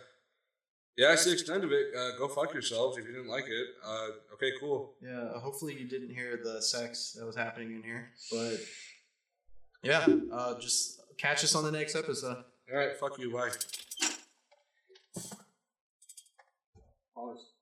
yeah, 0.98 1.10
that's 1.10 1.26
the 1.26 1.34
extent 1.34 1.64
of 1.64 1.72
it. 1.72 1.88
Uh, 1.98 2.18
go 2.18 2.28
fuck 2.28 2.54
yourselves 2.54 2.98
if 2.98 3.06
you 3.06 3.12
didn't 3.12 3.30
like 3.30 3.48
it. 3.48 3.68
Uh, 3.86 4.08
okay, 4.34 4.52
cool. 4.60 4.94
Yeah, 5.02 5.38
hopefully 5.40 5.78
you 5.78 5.88
didn't 5.88 6.10
hear 6.10 6.40
the 6.44 6.62
sex 6.62 7.16
that 7.20 7.26
was 7.26 7.36
happening 7.36 7.76
in 7.76 7.84
here. 7.84 8.12
But 8.32 8.58
yeah, 9.84 10.06
uh, 10.32 10.60
just 10.60 11.02
catch 11.18 11.44
us 11.44 11.56
on 11.56 11.64
the 11.64 11.72
next 11.72 11.96
episode. 11.96 12.44
All 12.72 12.78
right, 12.78 12.96
fuck 12.98 13.20
you. 13.20 13.32
Bye. 13.32 13.52
Pause. 17.14 17.55